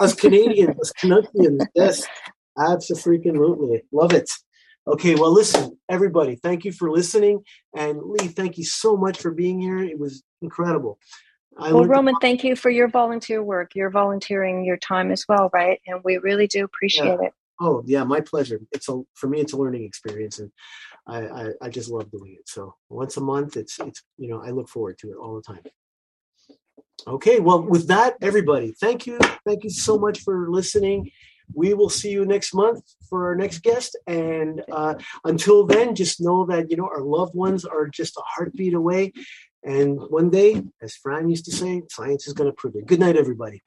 us 0.00 0.14
Canadians, 0.14 0.78
us 0.80 0.92
Canuckians, 1.00 1.66
yes, 1.74 2.06
absolutely, 2.58 3.82
love 3.92 4.14
it. 4.14 4.30
Okay, 4.86 5.14
well, 5.14 5.32
listen, 5.32 5.78
everybody, 5.88 6.36
thank 6.36 6.64
you 6.64 6.72
for 6.72 6.90
listening, 6.90 7.42
and 7.74 8.02
Lee, 8.02 8.28
thank 8.28 8.58
you 8.58 8.64
so 8.64 8.96
much 8.96 9.18
for 9.18 9.30
being 9.30 9.58
here. 9.58 9.78
It 9.78 9.98
was 9.98 10.22
incredible. 10.42 10.98
I 11.56 11.72
well, 11.72 11.84
Roman, 11.84 12.16
thank 12.20 12.44
you 12.44 12.56
for 12.56 12.68
your 12.68 12.88
volunteer 12.88 13.42
work. 13.42 13.74
You're 13.74 13.90
volunteering 13.90 14.64
your 14.64 14.76
time 14.76 15.10
as 15.10 15.24
well, 15.28 15.50
right? 15.54 15.80
And 15.86 16.00
we 16.04 16.18
really 16.18 16.46
do 16.46 16.64
appreciate 16.64 17.18
yeah. 17.20 17.26
it. 17.28 17.32
Oh 17.60 17.82
yeah, 17.86 18.04
my 18.04 18.20
pleasure. 18.20 18.60
It's 18.72 18.88
a 18.88 19.00
for 19.14 19.28
me, 19.28 19.40
it's 19.40 19.52
a 19.52 19.56
learning 19.56 19.84
experience, 19.84 20.40
and 20.40 20.50
I, 21.06 21.26
I, 21.26 21.48
I 21.62 21.68
just 21.68 21.88
love 21.88 22.10
doing 22.10 22.36
it. 22.38 22.48
So 22.48 22.74
once 22.88 23.16
a 23.16 23.20
month, 23.20 23.56
it's 23.56 23.78
it's 23.78 24.02
you 24.18 24.28
know 24.28 24.42
I 24.42 24.50
look 24.50 24.68
forward 24.68 24.98
to 24.98 25.10
it 25.12 25.16
all 25.16 25.36
the 25.36 25.42
time. 25.42 25.62
Okay, 27.06 27.38
well 27.38 27.62
with 27.62 27.86
that, 27.88 28.16
everybody, 28.20 28.74
thank 28.80 29.06
you, 29.06 29.18
thank 29.46 29.62
you 29.62 29.70
so 29.70 29.96
much 29.96 30.20
for 30.20 30.50
listening. 30.50 31.10
We 31.52 31.74
will 31.74 31.90
see 31.90 32.10
you 32.10 32.24
next 32.24 32.54
month 32.54 32.82
for 33.08 33.26
our 33.28 33.34
next 33.34 33.62
guest, 33.62 33.98
and 34.06 34.62
uh, 34.72 34.94
until 35.24 35.66
then, 35.66 35.94
just 35.94 36.20
know 36.20 36.46
that 36.46 36.70
you 36.70 36.76
know 36.76 36.86
our 36.86 37.02
loved 37.02 37.34
ones 37.34 37.64
are 37.64 37.86
just 37.88 38.16
a 38.16 38.22
heartbeat 38.24 38.74
away. 38.74 39.12
And 39.62 39.98
one 40.10 40.30
day, 40.30 40.62
as 40.82 40.94
Phran 40.94 41.30
used 41.30 41.46
to 41.46 41.52
say, 41.52 41.82
science 41.90 42.26
is 42.26 42.34
going 42.34 42.50
to 42.50 42.56
prove 42.56 42.76
it. 42.76 42.86
Good 42.86 43.00
night, 43.00 43.16
everybody. 43.16 43.62